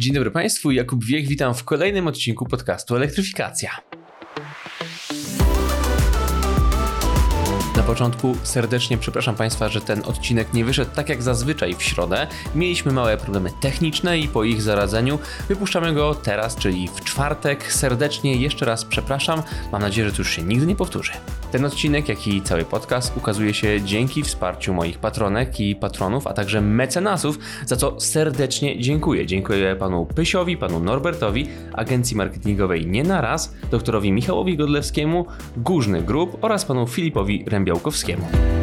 Dzień 0.00 0.14
dobry 0.14 0.30
Państwu, 0.30 0.70
Jakub 0.70 1.04
Wiech, 1.04 1.28
witam 1.28 1.54
w 1.54 1.64
kolejnym 1.64 2.06
odcinku 2.06 2.46
podcastu 2.46 2.96
Elektryfikacja. 2.96 3.70
Na 7.76 7.82
początku 7.82 8.36
serdecznie 8.42 8.98
przepraszam 8.98 9.34
Państwa, 9.34 9.68
że 9.68 9.80
ten 9.80 10.02
odcinek 10.04 10.54
nie 10.54 10.64
wyszedł 10.64 10.90
tak 10.94 11.08
jak 11.08 11.22
zazwyczaj 11.22 11.74
w 11.74 11.82
środę. 11.82 12.26
Mieliśmy 12.54 12.92
małe 12.92 13.16
problemy 13.16 13.50
techniczne 13.60 14.18
i 14.18 14.28
po 14.28 14.44
ich 14.44 14.62
zaradzeniu 14.62 15.18
wypuszczamy 15.48 15.92
go 15.92 16.14
teraz, 16.14 16.56
czyli 16.56 16.88
w 16.88 17.04
czwartek. 17.04 17.72
Serdecznie 17.72 18.36
jeszcze 18.36 18.64
raz 18.64 18.84
przepraszam. 18.84 19.42
Mam 19.72 19.82
nadzieję, 19.82 20.08
że 20.08 20.14
to 20.14 20.20
już 20.20 20.30
się 20.30 20.42
nigdy 20.42 20.66
nie 20.66 20.76
powtórzy. 20.76 21.12
Ten 21.50 21.64
odcinek, 21.64 22.08
jak 22.08 22.26
i 22.26 22.42
cały 22.42 22.64
podcast 22.64 23.16
ukazuje 23.16 23.54
się 23.54 23.82
dzięki 23.82 24.22
wsparciu 24.22 24.74
moich 24.74 24.98
patronek 24.98 25.60
i 25.60 25.76
patronów, 25.76 26.26
a 26.26 26.32
także 26.32 26.60
mecenasów, 26.60 27.38
za 27.66 27.76
co 27.76 28.00
serdecznie 28.00 28.80
dziękuję. 28.80 29.26
Dziękuję 29.26 29.76
panu 29.76 30.06
Pysiowi, 30.06 30.56
panu 30.56 30.80
Norbertowi, 30.80 31.48
agencji 31.72 32.16
marketingowej 32.16 32.86
Nie 32.86 33.02
na 33.02 33.20
raz, 33.20 33.54
doktorowi 33.70 34.12
Michałowi 34.12 34.56
Godlewskiemu, 34.56 35.26
Górzny 35.56 36.02
Grup 36.02 36.36
oraz 36.40 36.64
panu 36.64 36.86
Filipowi 36.86 37.44
Rębiałkowskiemu. 37.48 38.59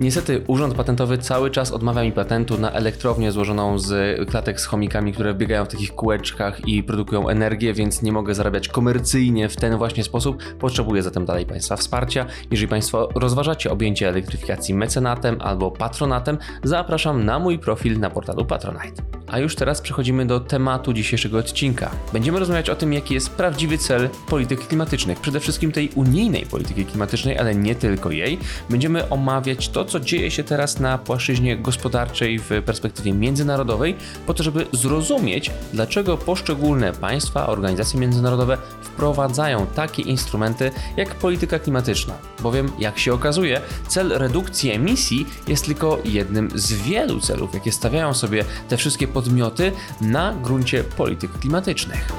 Niestety 0.00 0.44
Urząd 0.46 0.74
Patentowy 0.74 1.18
cały 1.18 1.50
czas 1.50 1.72
odmawia 1.72 2.02
mi 2.02 2.12
patentu 2.12 2.58
na 2.58 2.72
elektrownię 2.72 3.32
złożoną 3.32 3.78
z 3.78 4.20
klatek 4.30 4.60
z 4.60 4.64
chomikami, 4.64 5.12
które 5.12 5.34
biegają 5.34 5.64
w 5.64 5.68
takich 5.68 5.94
kółeczkach 5.94 6.68
i 6.68 6.82
produkują 6.82 7.28
energię, 7.28 7.74
więc 7.74 8.02
nie 8.02 8.12
mogę 8.12 8.34
zarabiać 8.34 8.68
komercyjnie 8.68 9.48
w 9.48 9.56
ten 9.56 9.76
właśnie 9.76 10.04
sposób. 10.04 10.42
Potrzebuję 10.58 11.02
zatem 11.02 11.24
dalej 11.24 11.46
Państwa 11.46 11.76
wsparcia. 11.76 12.26
Jeżeli 12.50 12.68
Państwo 12.68 13.08
rozważacie 13.14 13.70
objęcie 13.70 14.08
elektryfikacji 14.08 14.74
mecenatem 14.74 15.36
albo 15.40 15.70
patronatem, 15.70 16.38
zapraszam 16.64 17.24
na 17.24 17.38
mój 17.38 17.58
profil 17.58 18.00
na 18.00 18.10
portalu 18.10 18.44
Patronite. 18.44 19.02
A 19.26 19.38
już 19.38 19.56
teraz 19.56 19.80
przechodzimy 19.80 20.26
do 20.26 20.40
tematu 20.40 20.92
dzisiejszego 20.92 21.38
odcinka. 21.38 21.90
Będziemy 22.12 22.38
rozmawiać 22.38 22.70
o 22.70 22.76
tym, 22.76 22.92
jaki 22.92 23.14
jest 23.14 23.30
prawdziwy 23.30 23.78
cel 23.78 24.08
polityk 24.28 24.66
klimatycznych, 24.66 25.20
przede 25.20 25.40
wszystkim 25.40 25.72
tej 25.72 25.90
unijnej 25.94 26.46
polityki 26.46 26.84
klimatycznej, 26.84 27.38
ale 27.38 27.54
nie 27.54 27.74
tylko 27.74 28.10
jej. 28.10 28.38
Będziemy 28.70 29.08
omawiać 29.08 29.68
to, 29.68 29.85
co 29.86 30.00
dzieje 30.00 30.30
się 30.30 30.44
teraz 30.44 30.80
na 30.80 30.98
płaszczyźnie 30.98 31.56
gospodarczej 31.56 32.38
w 32.38 32.50
perspektywie 32.66 33.12
międzynarodowej, 33.12 33.96
po 34.26 34.34
to, 34.34 34.42
żeby 34.42 34.66
zrozumieć, 34.72 35.50
dlaczego 35.72 36.16
poszczególne 36.16 36.92
państwa, 36.92 37.46
organizacje 37.46 38.00
międzynarodowe 38.00 38.58
wprowadzają 38.82 39.66
takie 39.66 40.02
instrumenty 40.02 40.70
jak 40.96 41.14
polityka 41.14 41.58
klimatyczna. 41.58 42.14
Bowiem, 42.42 42.70
jak 42.78 42.98
się 42.98 43.14
okazuje, 43.14 43.60
cel 43.88 44.08
redukcji 44.08 44.70
emisji 44.70 45.26
jest 45.48 45.64
tylko 45.64 45.98
jednym 46.04 46.50
z 46.54 46.72
wielu 46.72 47.20
celów, 47.20 47.54
jakie 47.54 47.72
stawiają 47.72 48.14
sobie 48.14 48.44
te 48.68 48.76
wszystkie 48.76 49.08
podmioty 49.08 49.72
na 50.00 50.34
gruncie 50.34 50.84
polityk 50.84 51.32
klimatycznych. 51.32 52.12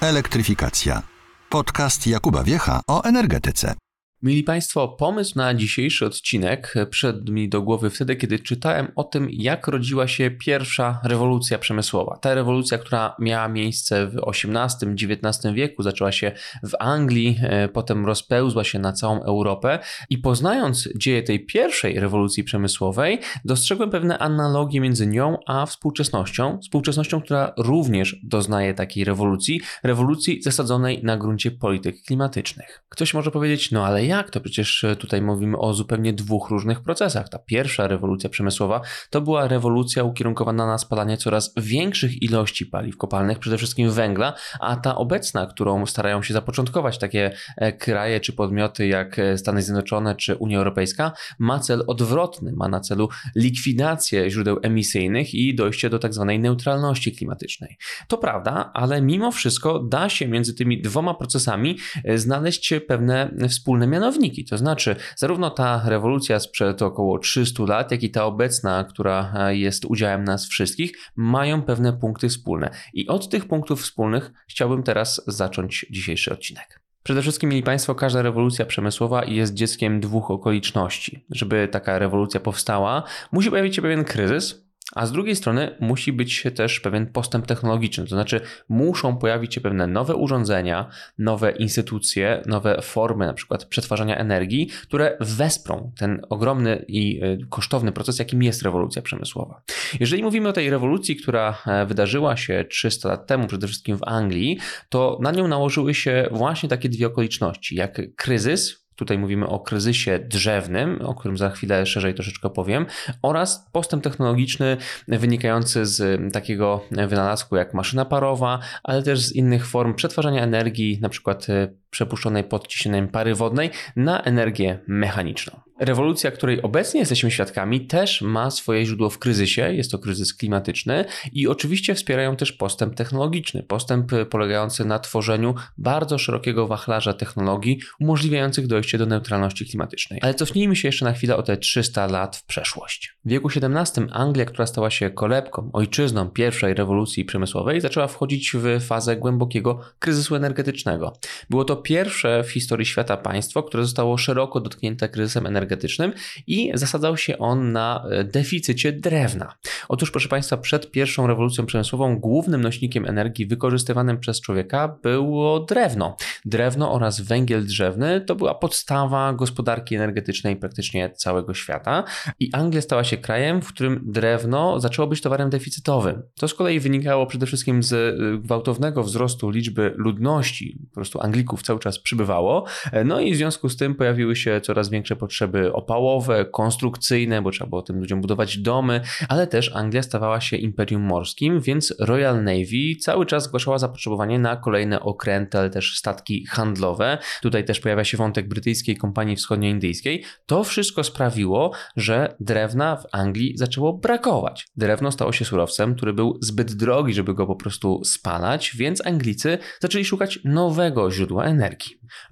Elektryfikacja. 0.00 1.02
Podcast 1.48 2.06
Jakuba 2.06 2.44
Wiecha 2.44 2.80
o 2.88 3.04
energetyce. 3.04 3.74
Mili 4.22 4.44
Państwo, 4.44 4.88
pomysł 4.88 5.32
na 5.36 5.54
dzisiejszy 5.54 6.06
odcinek 6.06 6.74
przyszedł 6.90 7.32
mi 7.32 7.48
do 7.48 7.62
głowy 7.62 7.90
wtedy, 7.90 8.16
kiedy 8.16 8.38
czytałem 8.38 8.92
o 8.96 9.04
tym, 9.04 9.28
jak 9.30 9.66
rodziła 9.66 10.08
się 10.08 10.30
pierwsza 10.30 11.00
rewolucja 11.04 11.58
przemysłowa. 11.58 12.18
Ta 12.18 12.34
rewolucja, 12.34 12.78
która 12.78 13.16
miała 13.18 13.48
miejsce 13.48 14.06
w 14.06 14.16
XVIII-XIX 14.28 15.54
wieku, 15.54 15.82
zaczęła 15.82 16.12
się 16.12 16.32
w 16.62 16.72
Anglii, 16.80 17.38
e, 17.42 17.68
potem 17.68 18.06
rozpełzła 18.06 18.64
się 18.64 18.78
na 18.78 18.92
całą 18.92 19.22
Europę 19.22 19.78
i 20.10 20.18
poznając 20.18 20.88
dzieje 20.96 21.22
tej 21.22 21.46
pierwszej 21.46 22.00
rewolucji 22.00 22.44
przemysłowej, 22.44 23.18
dostrzegłem 23.44 23.90
pewne 23.90 24.18
analogie 24.18 24.80
między 24.80 25.06
nią 25.06 25.36
a 25.46 25.66
współczesnością. 25.66 26.58
Współczesnością, 26.62 27.20
która 27.20 27.52
również 27.56 28.16
doznaje 28.22 28.74
takiej 28.74 29.04
rewolucji, 29.04 29.60
rewolucji 29.82 30.42
zasadzonej 30.42 31.04
na 31.04 31.16
gruncie 31.16 31.50
polityk 31.50 32.02
klimatycznych. 32.02 32.82
Ktoś 32.88 33.14
może 33.14 33.30
powiedzieć, 33.30 33.70
no 33.70 33.86
ale 33.86 34.09
jak 34.10 34.30
to? 34.30 34.40
Przecież 34.40 34.84
e, 34.84 34.96
tutaj 34.96 35.22
mówimy 35.22 35.58
o 35.58 35.74
zupełnie 35.74 36.12
dwóch 36.12 36.50
różnych 36.50 36.80
procesach. 36.80 37.28
Ta 37.28 37.38
pierwsza 37.38 37.88
rewolucja 37.88 38.30
przemysłowa 38.30 38.80
to 39.10 39.20
była 39.20 39.48
rewolucja 39.48 40.04
ukierunkowana 40.04 40.66
na 40.66 40.78
spalanie 40.78 41.16
coraz 41.16 41.54
większych 41.56 42.22
ilości 42.22 42.66
paliw 42.66 42.96
kopalnych, 42.96 43.38
przede 43.38 43.58
wszystkim 43.58 43.90
węgla, 43.90 44.34
a 44.60 44.76
ta 44.76 44.96
obecna, 44.96 45.46
którą 45.46 45.86
starają 45.86 46.22
się 46.22 46.34
zapoczątkować 46.34 46.98
takie 46.98 47.32
e, 47.56 47.72
kraje 47.72 48.20
czy 48.20 48.32
podmioty 48.32 48.86
jak 48.86 49.18
e, 49.18 49.38
Stany 49.38 49.62
Zjednoczone 49.62 50.14
czy 50.14 50.36
Unia 50.36 50.58
Europejska, 50.58 51.12
ma 51.38 51.58
cel 51.58 51.84
odwrotny, 51.86 52.52
ma 52.52 52.68
na 52.68 52.80
celu 52.80 53.08
likwidację 53.36 54.30
źródeł 54.30 54.58
emisyjnych 54.62 55.34
i 55.34 55.54
dojście 55.54 55.90
do 55.90 55.98
tak 55.98 56.14
zwanej 56.14 56.38
neutralności 56.38 57.12
klimatycznej. 57.12 57.76
To 58.08 58.18
prawda, 58.18 58.70
ale 58.74 59.02
mimo 59.02 59.32
wszystko 59.32 59.78
da 59.78 60.08
się 60.08 60.28
między 60.28 60.54
tymi 60.54 60.82
dwoma 60.82 61.14
procesami 61.14 61.78
znaleźć 62.14 62.74
pewne 62.88 63.34
wspólne 63.48 63.86
mianowniki 63.86 63.99
mianowniki. 64.00 64.44
To 64.44 64.58
znaczy, 64.58 64.96
zarówno 65.16 65.50
ta 65.50 65.82
rewolucja 65.84 66.40
sprzed 66.40 66.82
około 66.82 67.18
300 67.18 67.64
lat, 67.64 67.90
jak 67.90 68.02
i 68.02 68.10
ta 68.10 68.24
obecna, 68.24 68.84
która 68.84 69.32
e, 69.36 69.56
jest 69.56 69.84
udziałem 69.84 70.24
nas 70.24 70.48
wszystkich, 70.48 70.92
mają 71.16 71.62
pewne 71.62 71.92
punkty 71.92 72.28
wspólne. 72.28 72.70
I 72.94 73.08
od 73.08 73.28
tych 73.28 73.48
punktów 73.48 73.82
wspólnych 73.82 74.32
chciałbym 74.48 74.82
teraz 74.82 75.22
zacząć 75.26 75.86
dzisiejszy 75.90 76.32
odcinek. 76.32 76.80
Przede 77.02 77.22
wszystkim, 77.22 77.50
mieli 77.50 77.62
Państwo, 77.62 77.94
każda 77.94 78.22
rewolucja 78.22 78.66
przemysłowa 78.66 79.24
jest 79.24 79.54
dzieckiem 79.54 80.00
dwóch 80.00 80.30
okoliczności. 80.30 81.24
Żeby 81.30 81.68
taka 81.72 81.98
rewolucja 81.98 82.40
powstała, 82.40 83.02
musi 83.32 83.50
pojawić 83.50 83.76
się 83.76 83.82
pewien 83.82 84.04
kryzys, 84.04 84.69
a 84.94 85.06
z 85.06 85.12
drugiej 85.12 85.36
strony 85.36 85.76
musi 85.80 86.12
być 86.12 86.46
też 86.54 86.80
pewien 86.80 87.06
postęp 87.06 87.46
technologiczny, 87.46 88.04
to 88.04 88.10
znaczy 88.10 88.40
muszą 88.68 89.16
pojawić 89.16 89.54
się 89.54 89.60
pewne 89.60 89.86
nowe 89.86 90.14
urządzenia, 90.14 90.90
nowe 91.18 91.50
instytucje, 91.50 92.42
nowe 92.46 92.82
formy 92.82 93.26
na 93.26 93.34
przykład 93.34 93.64
przetwarzania 93.64 94.16
energii, 94.18 94.66
które 94.82 95.16
wesprą 95.20 95.92
ten 95.98 96.20
ogromny 96.28 96.84
i 96.88 97.20
e, 97.22 97.38
kosztowny 97.48 97.92
proces, 97.92 98.18
jakim 98.18 98.42
jest 98.42 98.62
rewolucja 98.62 99.02
przemysłowa. 99.02 99.62
Jeżeli 100.00 100.22
mówimy 100.22 100.48
o 100.48 100.52
tej 100.52 100.70
rewolucji, 100.70 101.16
która 101.16 101.62
e, 101.66 101.86
wydarzyła 101.86 102.36
się 102.36 102.64
300 102.70 103.08
lat 103.08 103.26
temu, 103.26 103.46
przede 103.46 103.66
wszystkim 103.66 103.98
w 103.98 104.02
Anglii, 104.02 104.58
to 104.88 105.18
na 105.22 105.30
nią 105.30 105.48
nałożyły 105.48 105.94
się 105.94 106.28
właśnie 106.32 106.68
takie 106.68 106.88
dwie 106.88 107.06
okoliczności, 107.06 107.74
jak 107.74 108.00
kryzys, 108.16 108.79
Tutaj 108.96 109.18
mówimy 109.18 109.46
o 109.46 109.60
kryzysie 109.60 110.18
drzewnym, 110.18 111.02
o 111.02 111.14
którym 111.14 111.36
za 111.36 111.50
chwilę 111.50 111.86
szerzej 111.86 112.14
troszeczkę 112.14 112.50
powiem, 112.50 112.86
oraz 113.22 113.66
postęp 113.72 114.04
technologiczny 114.04 114.76
wynikający 115.08 115.86
z 115.86 116.20
takiego 116.32 116.84
wynalazku 116.90 117.56
jak 117.56 117.74
maszyna 117.74 118.04
parowa, 118.04 118.58
ale 118.82 119.02
też 119.02 119.20
z 119.20 119.32
innych 119.32 119.66
form 119.66 119.94
przetwarzania 119.94 120.42
energii, 120.42 120.98
na 121.02 121.08
przykład 121.08 121.50
e, 121.50 121.68
przepuszczonej 121.90 122.44
pod 122.44 122.68
ciśnieniem 122.68 123.08
pary 123.08 123.34
wodnej 123.34 123.70
na 123.96 124.22
energię 124.22 124.78
mechaniczną. 124.86 125.60
Rewolucja, 125.80 126.30
której 126.30 126.62
obecnie 126.62 127.00
jesteśmy 127.00 127.30
świadkami, 127.30 127.86
też 127.86 128.22
ma 128.22 128.50
swoje 128.50 128.86
źródło 128.86 129.10
w 129.10 129.18
kryzysie. 129.18 129.74
Jest 129.74 129.90
to 129.90 129.98
kryzys 129.98 130.34
klimatyczny 130.34 131.04
i 131.32 131.48
oczywiście 131.48 131.94
wspierają 131.94 132.36
też 132.36 132.52
postęp 132.52 132.94
technologiczny. 132.94 133.62
Postęp 133.62 134.12
polegający 134.30 134.84
na 134.84 134.98
tworzeniu 134.98 135.54
bardzo 135.78 136.18
szerokiego 136.18 136.66
wachlarza 136.66 137.12
technologii 137.12 137.80
umożliwiających 138.00 138.66
dojście 138.66 138.98
do 138.98 139.06
neutralności 139.06 139.66
klimatycznej. 139.66 140.20
Ale 140.22 140.34
cofnijmy 140.34 140.76
się 140.76 140.88
jeszcze 140.88 141.04
na 141.04 141.12
chwilę 141.12 141.36
o 141.36 141.42
te 141.42 141.56
300 141.56 142.06
lat 142.06 142.36
w 142.36 142.44
przeszłość. 142.44 143.16
W 143.24 143.28
wieku 143.28 143.48
XVII 143.56 144.06
Anglia, 144.12 144.44
która 144.44 144.66
stała 144.66 144.90
się 144.90 145.10
kolebką, 145.10 145.70
ojczyzną 145.72 146.30
pierwszej 146.30 146.74
rewolucji 146.74 147.24
przemysłowej, 147.24 147.80
zaczęła 147.80 148.06
wchodzić 148.06 148.52
w 148.54 148.86
fazę 148.86 149.16
głębokiego 149.16 149.80
kryzysu 149.98 150.36
energetycznego. 150.36 151.12
Było 151.50 151.64
to 151.64 151.76
pierwsze 151.82 152.44
w 152.44 152.50
historii 152.50 152.86
świata 152.86 153.16
państwo, 153.16 153.62
które 153.62 153.82
zostało 153.82 154.18
szeroko 154.18 154.60
dotknięte 154.60 155.08
kryzysem 155.08 155.46
energetycznym 155.46 156.12
i 156.46 156.70
zasadzał 156.74 157.16
się 157.16 157.38
on 157.38 157.72
na 157.72 158.04
e, 158.10 158.24
deficycie 158.24 158.92
drewna. 158.92 159.54
Otóż, 159.88 160.10
proszę 160.10 160.28
Państwa, 160.28 160.56
przed 160.56 160.90
pierwszą 160.90 161.26
rewolucją 161.26 161.66
przemysłową 161.66 162.18
głównym 162.18 162.60
nośnikiem 162.60 163.06
energii 163.06 163.46
wykorzystywanym 163.46 164.18
przez 164.18 164.40
człowieka 164.40 164.98
było 165.02 165.60
drewno. 165.60 166.16
Drewno 166.44 166.92
oraz 166.92 167.20
węgiel 167.20 167.66
drzewny 167.66 168.20
to 168.20 168.34
była 168.34 168.54
podstawa 168.54 169.32
gospodarki 169.32 169.96
energetycznej 169.96 170.56
praktycznie 170.56 171.10
całego 171.10 171.54
świata 171.54 172.04
i 172.40 172.50
Anglia 172.52 172.80
stała 172.80 173.04
się 173.04 173.16
krajem, 173.16 173.62
w 173.62 173.68
którym 173.68 174.00
drewno 174.06 174.80
zaczęło 174.80 175.08
być 175.08 175.20
towarem 175.20 175.50
deficytowym. 175.50 176.22
To 176.34 176.48
z 176.48 176.54
kolei 176.54 176.80
wynikało 176.80 177.26
przede 177.26 177.46
wszystkim 177.46 177.82
z 177.82 177.92
e, 177.92 178.38
gwałtownego 178.38 179.02
wzrostu 179.02 179.50
liczby 179.50 179.94
ludności, 179.96 180.78
po 180.88 180.94
prostu 180.94 181.20
Anglików 181.20 181.60
cały 181.70 181.80
czas 181.80 181.98
przybywało. 181.98 182.64
No 183.04 183.20
i 183.20 183.32
w 183.32 183.36
związku 183.36 183.68
z 183.68 183.76
tym 183.76 183.94
pojawiły 183.94 184.36
się 184.36 184.60
coraz 184.60 184.88
większe 184.88 185.16
potrzeby 185.16 185.72
opałowe, 185.72 186.44
konstrukcyjne, 186.44 187.42
bo 187.42 187.50
trzeba 187.50 187.70
było 187.70 187.82
tym 187.82 187.98
ludziom 188.00 188.20
budować 188.20 188.58
domy, 188.58 189.00
ale 189.28 189.46
też 189.46 189.76
Anglia 189.76 190.02
stawała 190.02 190.40
się 190.40 190.56
imperium 190.56 191.02
morskim, 191.02 191.60
więc 191.60 191.94
Royal 191.98 192.44
Navy 192.44 192.96
cały 193.00 193.26
czas 193.26 193.44
zgłaszała 193.44 193.78
zapotrzebowanie 193.78 194.38
na 194.38 194.56
kolejne 194.56 195.00
okręty, 195.00 195.58
ale 195.58 195.70
też 195.70 195.96
statki 195.96 196.46
handlowe. 196.46 197.18
Tutaj 197.42 197.64
też 197.64 197.80
pojawia 197.80 198.04
się 198.04 198.16
wątek 198.16 198.48
brytyjskiej 198.48 198.96
kompanii 198.96 199.36
wschodnioindyjskiej. 199.36 200.24
To 200.46 200.64
wszystko 200.64 201.04
sprawiło, 201.04 201.72
że 201.96 202.34
drewna 202.40 202.96
w 202.96 203.06
Anglii 203.12 203.52
zaczęło 203.56 203.92
brakować. 203.92 204.66
Drewno 204.76 205.12
stało 205.12 205.32
się 205.32 205.44
surowcem, 205.44 205.94
który 205.94 206.12
był 206.12 206.38
zbyt 206.42 206.72
drogi, 206.72 207.14
żeby 207.14 207.34
go 207.34 207.46
po 207.46 207.56
prostu 207.56 208.04
spalać, 208.04 208.76
więc 208.76 209.06
Anglicy 209.06 209.58
zaczęli 209.80 210.04
szukać 210.04 210.38
nowego 210.44 211.10
źródła 211.10 211.44
energii. 211.44 211.59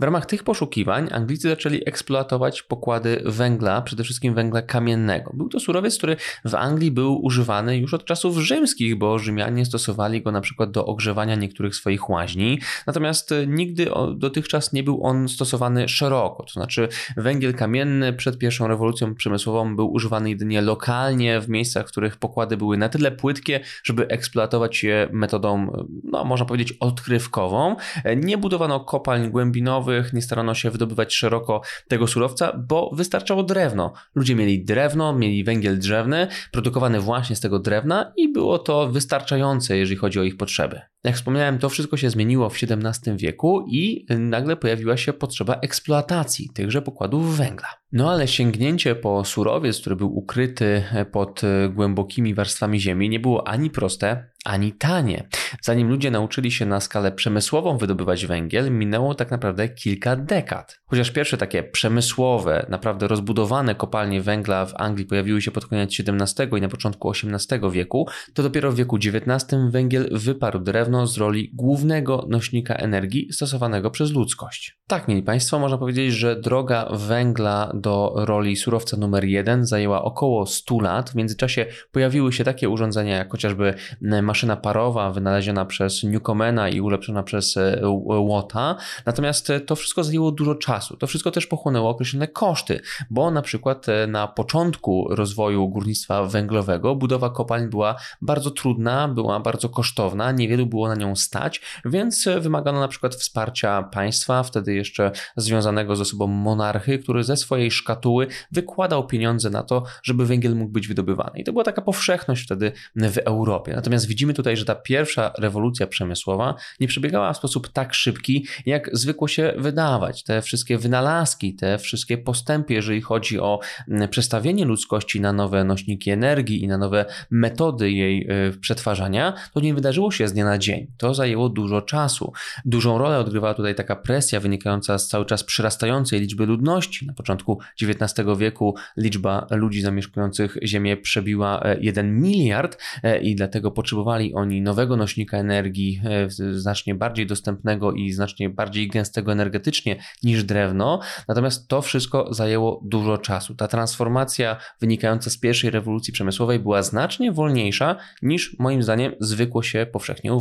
W 0.01 0.03
ramach 0.03 0.27
tych 0.27 0.43
poszukiwań 0.43 1.09
Anglicy 1.13 1.49
zaczęli 1.49 1.83
eksploatować 1.87 2.63
pokłady 2.63 3.23
węgla, 3.25 3.83
przede 3.83 4.05
wszystkim 4.05 4.35
węgla 4.35 4.63
kamiennego. 4.63 5.31
Był 5.35 5.49
to 5.49 5.61
surowiec, 5.61 5.99
który 5.99 6.17
w 6.45 6.55
Anglii 6.55 6.91
był 6.91 7.25
używany 7.25 7.77
już 7.77 7.95
od 7.95 8.05
czasów 8.05 8.39
rzymskich, 8.39 8.99
bo 8.99 9.19
Rzymianie 9.19 9.65
stosowali 9.65 10.23
go 10.23 10.33
na 10.33 10.41
przykład 10.41 10.71
do 10.71 10.87
ogrzewania 10.87 11.35
niektórych 11.35 11.77
swoich 11.77 12.11
łaźni, 12.11 12.59
natomiast 12.87 13.35
nigdy 13.47 13.91
dotychczas 14.17 14.73
nie 14.73 14.83
był 14.83 15.05
on 15.05 15.29
stosowany 15.29 15.89
szeroko, 15.89 16.43
to 16.43 16.53
znaczy 16.53 16.89
węgiel 17.17 17.55
kamienny 17.55 18.13
przed 18.13 18.39
pierwszą 18.39 18.69
rewolucją 18.69 19.15
przemysłową 19.15 19.77
był 19.77 19.93
używany 19.93 20.31
jedynie 20.31 20.61
lokalnie 20.61 21.41
w 21.41 21.49
miejscach, 21.49 21.87
w 21.87 21.91
których 21.91 22.17
pokłady 22.17 22.57
były 22.57 22.77
na 22.77 22.89
tyle 22.89 23.11
płytkie, 23.11 23.61
żeby 23.83 24.09
eksploatować 24.09 24.83
je 24.83 25.09
metodą, 25.13 25.73
no 26.05 26.25
można 26.25 26.47
powiedzieć, 26.47 26.77
odkrywkową. 26.81 27.77
Nie 28.17 28.39
budowano 28.39 28.81
kopalń 28.81 29.18
głębinowych, 29.27 30.13
nie 30.13 30.23
starano 30.23 30.55
się 30.55 30.71
wydobywać 30.71 31.15
szeroko 31.15 31.61
tego 31.89 32.07
surowca, 32.07 32.53
bo 32.69 32.91
wystarczało 32.95 33.43
drewno. 33.43 33.93
Ludzie 34.15 34.35
mieli 34.35 34.65
drewno, 34.65 35.13
mieli 35.13 35.45
węgiel 35.45 35.79
drzewny, 35.79 36.29
produkowany 36.53 37.01
właśnie 37.01 37.37
z 37.37 37.41
tego 37.41 37.59
drewna 37.59 38.13
i 38.17 38.33
było 38.33 38.59
to 38.59 38.89
wystarczające, 38.89 39.77
jeżeli 39.77 39.97
chodzi 39.97 40.21
o 40.21 40.23
ich 40.23 40.37
potrzeby. 40.37 40.81
Jak 41.05 41.15
wspomniałem, 41.15 41.59
to 41.59 41.69
wszystko 41.69 41.97
się 41.97 42.11
zmieniło 42.11 42.51
w 42.51 42.57
XVII 42.63 43.17
wieku 43.17 43.67
i 43.69 44.07
nagle 44.19 44.57
pojawiła 44.57 44.97
się 44.97 45.13
potrzeba 45.13 45.55
eksploatacji 45.55 46.51
tychże 46.55 46.83
pokładów 46.83 47.37
węgla. 47.37 47.69
No 47.93 48.13
ale 48.13 48.29
sięgnięcie 48.29 48.95
po 48.95 49.25
surowiec, 49.25 49.81
który 49.81 49.97
był 49.97 50.19
ukryty 50.19 50.83
pod 51.13 51.43
głębokimi 51.71 52.35
warstwami 52.35 52.81
ziemi, 52.81 53.09
nie 53.09 53.21
było 53.21 53.49
ani 53.49 53.71
proste, 53.71 54.31
ani 54.45 54.73
tanie. 54.73 55.29
Zanim 55.63 55.89
ludzie 55.89 56.11
nauczyli 56.11 56.51
się 56.51 56.67
na 56.67 56.81
skalę 56.81 57.13
przemysłową 57.13 57.79
wydobywać 57.79 58.27
węgiel, 58.27 58.71
minęło 58.71 59.15
tak 59.15 59.31
naprawdę 59.31 59.69
kilka 59.69 60.17
dekad. 60.17 60.81
Chociaż 60.87 61.11
pierwsze 61.11 61.37
takie 61.37 61.63
przemysłowe, 61.63 62.67
naprawdę 62.69 63.09
rozbudowane 63.09 63.75
kopalnie 63.75 64.23
węgla 64.23 64.67
w 64.67 64.75
Anglii 64.77 65.07
pojawiły 65.07 65.43
się 65.43 65.51
pod 65.51 65.67
koniec 65.67 65.91
XVII 66.01 66.59
i 66.59 66.61
na 66.61 66.69
początku 66.69 67.11
XVIII 67.11 67.71
wieku, 67.71 68.09
to 68.35 68.43
dopiero 68.43 68.73
w 68.73 68.77
wieku 68.77 68.97
XIX 68.97 69.63
węgiel 69.71 70.09
wyparł 70.13 70.59
drewno 70.59 70.88
z 71.07 71.19
roli 71.19 71.51
głównego 71.55 72.27
nośnika 72.29 72.75
energii 72.75 73.33
stosowanego 73.33 73.91
przez 73.91 74.13
ludzkość. 74.13 74.79
Tak, 74.87 75.09
mieli 75.09 75.23
Państwo, 75.23 75.59
można 75.59 75.79
powiedzieć, 75.79 76.13
że 76.13 76.41
droga 76.41 76.89
węgla 76.93 77.73
do 77.75 78.13
roli 78.17 78.57
surowca 78.57 78.97
numer 78.97 79.25
jeden 79.25 79.67
zajęła 79.67 80.03
około 80.03 80.47
100 80.47 80.81
lat. 80.81 81.11
W 81.11 81.15
międzyczasie 81.15 81.67
pojawiły 81.93 82.33
się 82.33 82.45
takie 82.45 82.69
urządzenia 82.69 83.17
jak 83.17 83.33
chociażby 83.33 83.75
maszyna 84.23 84.57
parowa 84.57 85.11
wynaleziona 85.11 85.65
przez 85.65 86.03
Newcomena 86.03 86.69
i 86.69 86.81
ulepszona 86.81 87.23
przez 87.23 87.57
e, 87.57 87.81
Watta. 88.29 88.77
Natomiast 89.07 89.53
to 89.67 89.77
wszystko 89.77 90.05
zajęło 90.05 90.33
dużo 90.33 90.55
czasu. 90.55 90.97
To 90.97 91.07
wszystko 91.07 91.31
też 91.31 91.47
pochłonęło 91.47 91.91
określone 91.91 92.29
koszty, 92.29 92.81
bo 93.11 93.31
na 93.31 93.43
przykład 93.43 93.89
e, 93.89 94.07
na 94.07 94.29
początku 94.29 95.07
rozwoju 95.11 95.69
górnictwa 95.69 96.25
węglowego 96.25 96.97
budowa 96.97 97.31
kopalń 97.31 97.69
była 97.69 97.97
bardzo 98.23 98.51
trudna, 98.51 99.09
była 99.09 99.41
bardzo 99.41 99.69
kosztowna, 99.69 100.33
niewielu 100.33 100.67
było 100.67 100.78
na 100.87 100.95
nią 100.95 101.17
stać, 101.17 101.61
więc 101.85 102.29
wymagano 102.41 102.81
na 102.81 102.89
przykład 102.89 103.15
wsparcia 103.15 103.83
państwa, 103.83 104.43
wtedy 104.43 104.75
jeszcze 104.75 105.13
związanego 105.37 105.97
z 105.97 106.01
osobą 106.01 106.27
monarchy, 106.27 106.99
który 106.99 107.25
ze 107.25 107.37
swojej 107.37 107.71
szkatuły 107.71 108.27
wykładał 108.53 109.07
pieniądze 109.07 109.51
na 109.51 109.63
to, 109.63 109.85
żeby 110.03 110.27
węgiel 110.27 110.57
mógł 110.57 110.73
być 110.73 110.89
wydobywany. 110.89 111.39
I 111.39 111.45
to 111.45 111.53
była 111.53 111.65
taka 111.65 111.83
powszechność 111.83 112.45
wtedy 112.45 112.73
w 112.97 113.19
Europie. 113.19 113.73
Natomiast 113.73 114.07
widzimy 114.07 114.35
tutaj, 114.35 114.57
że 114.57 114.65
ta 114.65 114.75
pierwsza 114.75 115.33
rewolucja 115.39 115.87
przemysłowa 115.87 116.55
nie 116.81 116.89
przebiegała 116.89 117.33
w 117.33 117.37
sposób 117.37 117.69
tak 117.69 117.95
szybki, 117.95 118.47
jak 118.67 118.91
zwykło 118.93 119.29
się 119.29 119.53
wydawać. 119.57 120.23
Te 120.23 120.43
wszystkie 120.43 120.79
wynalazki, 120.79 121.55
te 121.55 121.79
wszystkie 121.79 122.19
postępy, 122.19 122.75
jeżeli 122.75 123.01
chodzi 123.01 123.41
o 123.41 123.61
mm, 123.89 124.09
przestawienie 124.09 124.65
ludzkości 124.65 125.21
na 125.21 125.33
nowe 125.33 125.65
nośniki 125.65 126.11
energii 126.11 126.63
i 126.63 126.69
na 126.69 126.79
nowe 126.79 127.05
metody 127.31 127.91
jej 127.91 128.31
y, 128.49 128.59
przetwarzania, 128.61 129.35
to 129.55 129.61
nie 129.61 129.75
wydarzyło 129.75 130.11
się 130.11 130.29
z 130.29 130.33
dnia 130.33 130.45
na 130.45 130.59
dzień. 130.59 130.68
To 130.97 131.15
zajęło 131.15 131.49
dużo 131.49 131.83
czasu. 131.83 132.33
Dużą 132.65 132.99
rolę 132.99 133.19
odgrywała 133.19 133.55
tutaj 133.55 133.75
taka 133.75 133.97
presja 133.97 134.41
wynikająca 134.41 134.99
z 134.99 135.09
cały 135.09 135.27
czas 135.27 135.45
przyrastającej 135.45 136.21
liczby 136.21 136.47
ludności. 136.47 137.07
Na 137.07 137.13
początku 137.13 137.61
XIX 137.83 138.29
wieku 138.39 138.75
liczba 138.97 139.47
ludzi 139.51 139.81
zamieszkujących 139.81 140.57
Ziemię 140.63 140.97
przebiła 140.97 141.63
1 141.81 142.07
e, 142.07 142.13
miliard 142.13 142.79
e, 143.03 143.19
i 143.21 143.35
dlatego 143.35 143.71
potrzebowali 143.71 144.35
oni 144.35 144.63
nowego 144.63 144.97
nośnika 144.97 145.39
energii, 145.39 146.01
e, 146.05 146.29
znacznie 146.55 146.95
bardziej 146.95 147.27
dostępnego 147.27 147.93
i 147.93 148.13
znacznie 148.13 148.51
bardziej 148.51 148.89
gęstego 148.89 149.33
energetycznie 149.33 149.97
niż 150.23 150.45
drewno. 150.45 151.01
Natomiast 151.29 151.69
to 151.69 151.83
wszystko 151.83 152.35
zajęło 152.35 152.81
dużo 152.85 153.19
czasu. 153.19 153.55
Ta 153.55 153.69
transformacja 153.69 154.57
wynikająca 154.81 155.31
z 155.31 155.39
pierwszej 155.39 155.71
rewolucji 155.71 156.13
przemysłowej 156.13 156.59
była 156.59 156.83
znacznie 156.83 157.33
wolniejsza 157.33 157.97
niż 158.23 158.57
moim 158.59 158.83
zdaniem 158.83 159.13
zwykło 159.21 159.63
się 159.63 159.87
powszechnie 159.93 160.33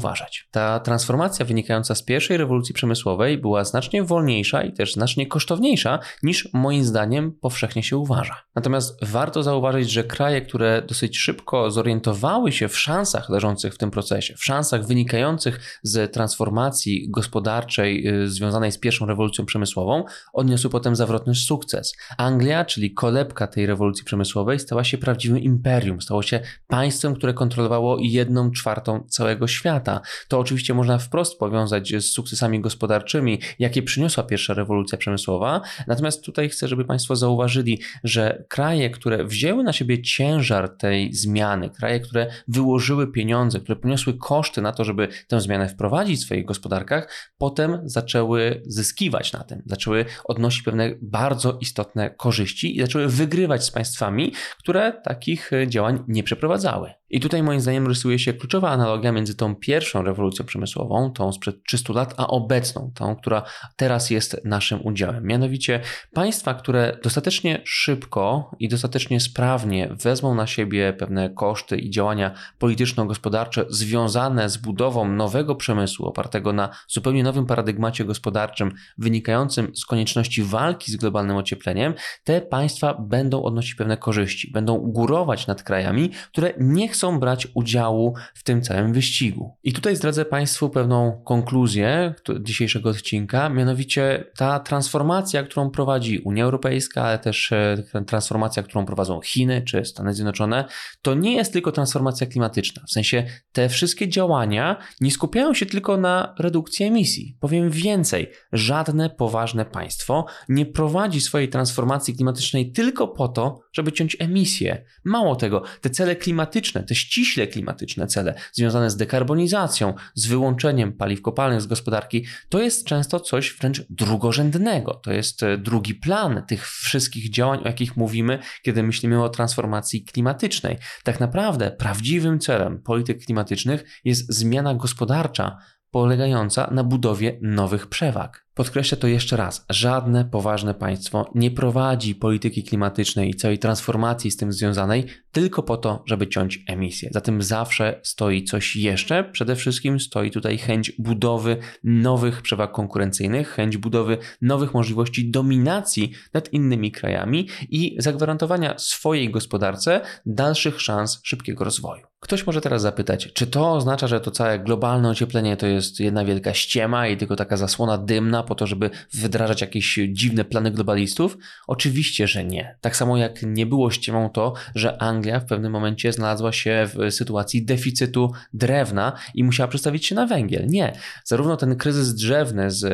Ta 0.52 0.80
transformacja 0.80 1.46
wynikająca 1.46 1.96
z 1.96 2.04
pierwszej 2.04 2.38
rewolucji 2.38 2.74
przemysłowej 2.74 3.38
była 3.38 3.64
znacznie 3.64 4.04
wolniejsza 4.04 4.64
i 4.64 4.74
też 4.74 4.94
znacznie 4.94 5.28
kosztowniejsza 5.28 6.00
niż 6.24 6.50
moim 6.54 6.84
zdaniem 6.84 7.32
powszechnie 7.42 7.84
się 7.84 7.98
uważa. 7.98 8.44
Natomiast 8.56 9.06
warto 9.06 9.44
zauważyć, 9.44 9.92
że 9.92 10.04
kraje, 10.04 10.42
które 10.42 10.82
dosyć 10.82 11.18
szybko 11.18 11.72
zorientowały 11.72 12.52
się 12.52 12.68
w 12.68 12.80
szansach 12.80 13.30
leżących 13.30 13.74
w 13.74 13.78
tym 13.78 13.92
procesie, 13.92 14.36
w 14.36 14.44
szansach 14.44 14.88
wynikających 14.88 15.80
z 15.84 16.14
transformacji 16.14 17.10
gospodarczej 17.10 18.08
y, 18.08 18.30
związanej 18.30 18.72
z 18.72 18.80
pierwszą 18.80 19.06
rewolucją 19.06 19.46
przemysłową, 19.46 20.04
odniosły 20.34 20.70
potem 20.70 20.96
zawrotny 20.96 21.36
sukces. 21.36 21.94
Anglia, 22.18 22.66
czyli 22.66 22.94
kolebka 22.94 23.48
tej 23.48 23.66
rewolucji 23.66 24.06
przemysłowej, 24.06 24.60
stała 24.60 24.84
się 24.84 24.98
prawdziwym 24.98 25.40
imperium, 25.40 26.02
stało 26.02 26.22
się 26.22 26.40
państwem, 26.68 27.16
które 27.16 27.34
kontrolowało 27.34 27.98
jedną 28.02 28.52
czwartą 28.52 29.06
całego 29.10 29.48
świata. 29.48 30.02
To 30.28 30.40
oczywiście 30.40 30.74
można 30.74 30.98
wprost 30.98 31.40
powiązać 31.40 31.94
z 31.94 32.12
sukcesami 32.12 32.62
gospodarczymi, 32.62 33.40
jakie 33.60 33.84
przyniosła 33.84 34.24
pierwsza 34.24 34.54
rewolucja 34.54 34.98
przemysłowa. 34.98 35.62
Natomiast 35.88 36.24
tutaj 36.24 36.50
chcę, 36.50 36.68
żeby 36.68 36.86
Państwo 36.86 37.16
zauważyli, 37.16 37.82
że 38.04 38.44
kraje, 38.48 38.90
które 38.90 39.24
wzięły 39.24 39.64
na 39.64 39.74
siebie 39.74 40.02
ciężar 40.02 40.78
tej 40.78 41.14
zmiany, 41.14 41.70
kraje, 41.70 42.00
które 42.00 42.28
wyłożyły 42.48 43.12
pieniądze, 43.12 43.60
które 43.60 43.76
poniosły 43.76 44.18
koszty 44.18 44.62
na 44.62 44.72
to, 44.72 44.84
żeby 44.84 45.08
tę 45.28 45.42
zmianę 45.42 45.70
wprowadzić 45.70 46.20
w 46.20 46.24
swoich 46.24 46.46
gospodarkach, 46.46 47.32
potem 47.38 47.80
zaczęły 47.86 48.62
zyskiwać 48.66 49.34
na 49.34 49.44
tym, 49.44 49.64
zaczęły 49.66 50.06
odnosić 50.26 50.62
pewne 50.62 50.92
bardzo 51.02 51.58
istotne 51.62 52.10
korzyści 52.10 52.78
i 52.78 52.82
zaczęły 52.82 53.08
wygrywać 53.08 53.64
z 53.64 53.72
państwami, 53.72 54.34
które 54.60 55.02
takich 55.04 55.52
działań 55.68 56.04
nie 56.08 56.24
przeprowadzały. 56.24 56.97
I 57.10 57.20
tutaj 57.20 57.44
moim 57.44 57.62
zdaniem 57.62 57.88
rysuje 57.88 58.20
się 58.20 58.34
kluczowa 58.34 58.70
analogia 58.70 59.12
między 59.12 59.36
tą 59.36 59.56
pierwszą 59.56 60.04
rewolucją 60.04 60.46
przemysłową, 60.46 61.12
tą 61.12 61.34
sprzed 61.34 61.64
300 61.64 61.94
lat, 61.94 62.14
a 62.18 62.28
obecną, 62.28 62.92
tą, 62.96 63.16
która 63.16 63.44
teraz 63.76 64.10
jest 64.10 64.42
naszym 64.46 64.86
udziałem. 64.86 65.24
Mianowicie 65.26 65.82
państwa, 66.14 66.54
które 66.54 66.98
dostatecznie 67.04 67.62
szybko 67.66 68.52
i 68.60 68.70
dostatecznie 68.70 69.20
sprawnie 69.20 69.90
wezmą 70.04 70.36
na 70.36 70.48
siebie 70.48 70.94
pewne 70.94 71.30
koszty 71.30 71.78
i 71.78 71.90
działania 71.90 72.32
polityczno-gospodarcze 72.60 73.66
związane 73.70 74.50
z 74.50 74.58
budową 74.58 75.08
nowego 75.08 75.56
przemysłu 75.56 76.06
opartego 76.06 76.54
na 76.54 76.70
zupełnie 76.88 77.24
nowym 77.24 77.46
paradygmacie 77.46 78.06
gospodarczym 78.06 78.74
wynikającym 78.98 79.76
z 79.76 79.86
konieczności 79.86 80.44
walki 80.44 80.92
z 80.92 80.96
globalnym 80.96 81.38
ociepleniem, 81.38 81.94
te 82.24 82.42
państwa 82.42 82.94
będą 82.94 83.44
odnosić 83.44 83.76
pewne 83.76 83.98
korzyści, 83.98 84.52
będą 84.52 84.78
górować 84.78 85.48
nad 85.48 85.64
krajami, 85.64 86.12
które 86.32 86.54
nie 86.58 86.88
chcą 86.88 86.97
chcą 86.98 87.20
brać 87.20 87.48
udziału 87.54 88.14
w 88.34 88.44
tym 88.44 88.62
całym 88.62 88.94
wyścigu. 88.94 89.58
I 89.64 89.74
tutaj 89.74 89.96
zdradzę 89.96 90.26
Państwu 90.26 90.70
pewną 90.70 91.22
konkluzję 91.26 92.14
dzisiejszego 92.40 92.90
odcinka, 92.90 93.50
mianowicie 93.50 94.24
ta 94.38 94.60
transformacja, 94.60 95.44
którą 95.44 95.70
prowadzi 95.70 96.20
Unia 96.20 96.44
Europejska, 96.44 97.04
ale 97.04 97.20
też 97.20 97.52
e, 97.52 97.84
transformacja, 98.08 98.64
którą 98.64 98.86
prowadzą 98.86 99.22
Chiny 99.22 99.62
czy 99.62 99.86
Stany 99.86 100.14
Zjednoczone, 100.14 100.66
to 101.02 101.14
nie 101.14 101.36
jest 101.36 101.54
tylko 101.54 101.72
transformacja 101.72 102.28
klimatyczna. 102.28 102.84
W 102.88 102.92
sensie 102.92 103.24
te 103.52 103.70
wszystkie 103.70 104.10
działania 104.10 104.78
nie 105.02 105.12
skupiają 105.12 105.54
się 105.54 105.66
tylko 105.66 105.98
na 105.98 106.36
redukcji 106.40 106.86
emisji. 106.86 107.38
Powiem 107.40 107.70
więcej, 107.70 108.32
żadne 108.54 109.10
poważne 109.10 109.66
państwo 109.66 110.26
nie 110.50 110.66
prowadzi 110.66 111.22
swojej 111.22 111.50
transformacji 111.50 112.16
klimatycznej 112.16 112.72
tylko 112.72 113.08
po 113.08 113.28
to, 113.28 113.60
żeby 113.74 113.92
ciąć 113.92 114.18
emisje. 114.20 114.86
Mało 115.04 115.36
tego, 115.36 115.64
te 115.82 115.90
cele 115.90 116.16
klimatyczne, 116.16 116.84
te 116.88 116.96
ściśle 116.96 117.48
klimatyczne 117.48 118.08
cele 118.08 118.34
związane 118.52 118.90
z 118.90 118.98
dekarbonizacją, 118.98 119.94
z 120.16 120.28
wyłączeniem 120.28 120.94
paliw 120.94 121.22
kopalnych 121.22 121.62
z 121.62 121.68
gospodarki, 121.68 122.26
to 122.50 122.62
jest 122.62 122.86
często 122.86 123.20
coś 123.20 123.58
wręcz 123.60 123.82
drugorzędnego. 123.90 124.94
To 124.94 125.12
jest 125.12 125.44
e, 125.44 125.58
drugi 125.58 125.96
plan 125.96 126.44
tych 126.48 126.70
wszystkich 126.70 127.30
działań, 127.30 127.60
o 127.64 127.68
jakich 127.68 127.98
mówimy, 127.98 128.40
kiedy 128.64 128.84
myślimy 128.84 129.24
o 129.24 129.30
transformacji 129.30 130.04
klimatycznej. 130.04 130.78
Tak 131.04 131.20
naprawdę 131.20 131.72
prawdziwym 131.72 132.40
celem 132.40 132.82
polityk 132.82 133.26
klimatycznych 133.26 133.84
jest 134.06 134.34
zmiana 134.34 134.76
gospodarcza, 134.76 135.58
polegająca 135.92 136.70
na 136.72 136.84
budowie 136.84 137.40
nowych 137.42 137.88
przewag. 137.88 138.47
Podkreślę 138.58 138.98
to 138.98 139.08
jeszcze 139.08 139.38
raz. 139.38 139.66
Żadne 139.70 140.26
poważne 140.26 140.74
państwo 140.74 141.32
nie 141.36 141.52
prowadzi 141.52 142.16
polityki 142.16 142.64
klimatycznej 142.64 143.30
i 143.30 143.36
całej 143.36 143.60
transformacji 143.60 144.32
z 144.32 144.38
tym 144.38 144.54
związanej 144.54 145.06
tylko 145.32 145.64
po 145.64 145.78
to, 145.78 146.04
żeby 146.06 146.28
ciąć 146.28 146.64
emisję. 146.68 147.10
Za 147.14 147.22
tym 147.22 147.42
zawsze 147.42 148.00
stoi 148.04 148.44
coś 148.44 148.76
jeszcze. 148.76 149.24
Przede 149.24 149.56
wszystkim 149.56 150.00
stoi 150.00 150.32
tutaj 150.32 150.58
chęć 150.58 150.92
budowy 151.00 151.58
nowych 151.84 152.42
przewag 152.42 152.72
konkurencyjnych, 152.72 153.50
chęć 153.50 153.78
budowy 153.78 154.18
nowych 154.42 154.74
możliwości 154.74 155.32
dominacji 155.32 156.12
nad 156.34 156.54
innymi 156.54 156.92
krajami 156.92 157.48
i 157.70 157.96
zagwarantowania 158.00 158.74
swojej 158.78 159.32
gospodarce 159.32 160.02
dalszych 160.26 160.82
szans 160.82 161.20
szybkiego 161.24 161.64
rozwoju. 161.64 162.04
Ktoś 162.20 162.48
może 162.48 162.62
teraz 162.62 162.82
zapytać, 162.82 163.34
czy 163.34 163.48
to 163.48 163.72
oznacza, 163.74 164.08
że 164.08 164.22
to 164.22 164.32
całe 164.32 164.60
globalne 164.60 165.10
ocieplenie 165.10 165.58
to 165.58 165.68
jest 165.68 166.00
jedna 166.00 166.26
wielka 166.26 166.54
ściema 166.54 167.08
i 167.08 167.18
tylko 167.18 167.36
taka 167.36 167.58
zasłona 167.58 167.98
dymna 167.98 168.44
po 168.48 168.56
to, 168.56 168.68
żeby 168.68 168.90
wdrażać 169.14 169.62
jakieś 169.62 170.00
dziwne 170.10 170.46
plany 170.46 170.72
globalistów? 170.72 171.38
Oczywiście, 171.68 172.28
że 172.28 172.46
nie. 172.46 172.78
Tak 172.82 172.96
samo 172.96 173.18
jak 173.18 173.44
nie 173.44 173.66
było 173.66 173.92
ściemą 173.92 174.30
to, 174.30 174.54
że 174.76 175.02
Anglia 175.02 175.40
w 175.40 175.46
pewnym 175.46 175.72
momencie 175.72 176.14
znalazła 176.14 176.52
się 176.52 176.88
w 176.94 177.12
sytuacji 177.14 177.66
deficytu 177.66 178.32
drewna 178.54 179.14
i 179.36 179.44
musiała 179.44 179.68
przestawić 179.68 180.06
się 180.06 180.16
na 180.16 180.28
węgiel. 180.28 180.68
Nie. 180.68 180.94
Zarówno 181.24 181.58
ten 181.58 181.76
kryzys 181.76 182.14
drzewny 182.14 182.72
z 182.72 182.86